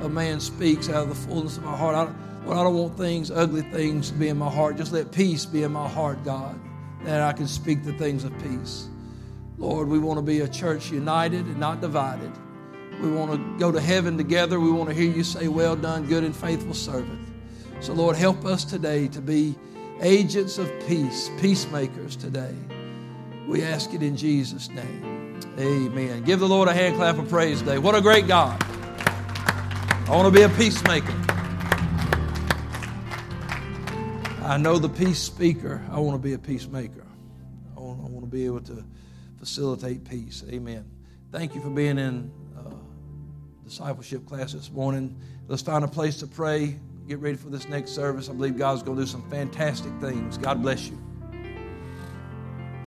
a 0.00 0.08
man 0.08 0.40
speaks 0.40 0.88
out 0.88 1.02
of 1.02 1.10
the 1.10 1.14
fullness 1.14 1.58
of 1.58 1.66
our 1.66 1.76
heart. 1.76 1.94
I, 1.94 2.46
Lord, 2.46 2.56
I 2.56 2.62
don't 2.62 2.74
want 2.74 2.96
things, 2.96 3.30
ugly 3.30 3.60
things 3.60 4.08
to 4.08 4.14
be 4.14 4.28
in 4.28 4.38
my 4.38 4.48
heart. 4.50 4.78
Just 4.78 4.90
let 4.90 5.12
peace 5.12 5.44
be 5.44 5.64
in 5.64 5.72
my 5.72 5.86
heart, 5.86 6.24
God, 6.24 6.58
that 7.02 7.20
I 7.20 7.34
can 7.34 7.46
speak 7.46 7.84
the 7.84 7.92
things 7.92 8.24
of 8.24 8.32
peace. 8.42 8.88
Lord, 9.58 9.88
we 9.88 9.98
want 9.98 10.16
to 10.16 10.22
be 10.22 10.40
a 10.40 10.48
church 10.48 10.90
united 10.90 11.44
and 11.44 11.58
not 11.58 11.82
divided. 11.82 12.32
We 13.02 13.10
want 13.10 13.32
to 13.32 13.58
go 13.58 13.70
to 13.70 13.82
heaven 13.82 14.16
together. 14.16 14.58
We 14.58 14.70
want 14.70 14.88
to 14.88 14.94
hear 14.94 15.12
you 15.12 15.22
say, 15.22 15.48
Well 15.48 15.76
done, 15.76 16.06
good 16.06 16.24
and 16.24 16.34
faithful 16.34 16.72
servant. 16.72 17.20
So, 17.80 17.92
Lord, 17.92 18.16
help 18.16 18.46
us 18.46 18.64
today 18.64 19.08
to 19.08 19.20
be 19.20 19.56
agents 20.00 20.56
of 20.56 20.72
peace, 20.88 21.30
peacemakers 21.38 22.16
today. 22.16 22.54
We 23.46 23.62
ask 23.62 23.92
it 23.92 24.02
in 24.02 24.16
Jesus' 24.16 24.70
name. 24.70 25.13
Amen. 25.58 26.24
Give 26.24 26.40
the 26.40 26.48
Lord 26.48 26.68
a 26.68 26.74
hand 26.74 26.96
clap 26.96 27.18
of 27.18 27.28
praise 27.28 27.60
today. 27.60 27.78
What 27.78 27.94
a 27.94 28.00
great 28.00 28.26
God. 28.26 28.62
I 28.62 30.10
want 30.10 30.32
to 30.32 30.38
be 30.38 30.42
a 30.42 30.48
peacemaker. 30.50 31.14
I 34.42 34.58
know 34.58 34.78
the 34.78 34.88
peace 34.88 35.18
speaker. 35.18 35.84
I 35.90 35.98
want 36.00 36.14
to 36.14 36.22
be 36.22 36.34
a 36.34 36.38
peacemaker. 36.38 37.06
I 37.76 37.80
want, 37.80 38.00
I 38.00 38.08
want 38.08 38.24
to 38.24 38.30
be 38.30 38.44
able 38.44 38.60
to 38.62 38.84
facilitate 39.38 40.08
peace. 40.08 40.44
Amen. 40.50 40.84
Thank 41.32 41.54
you 41.54 41.60
for 41.60 41.70
being 41.70 41.98
in 41.98 42.30
uh, 42.58 42.74
discipleship 43.64 44.26
class 44.26 44.52
this 44.52 44.70
morning. 44.70 45.18
Let's 45.48 45.62
find 45.62 45.84
a 45.84 45.88
place 45.88 46.18
to 46.18 46.26
pray 46.26 46.78
get 47.06 47.18
ready 47.18 47.36
for 47.36 47.48
this 47.48 47.68
next 47.68 47.92
service. 47.92 48.28
I 48.28 48.32
believe 48.32 48.56
God's 48.56 48.82
going 48.82 48.96
to 48.96 49.04
do 49.04 49.10
some 49.10 49.28
fantastic 49.30 49.92
things. 50.00 50.38
God 50.38 50.62
bless 50.62 50.88
you. 50.88 51.03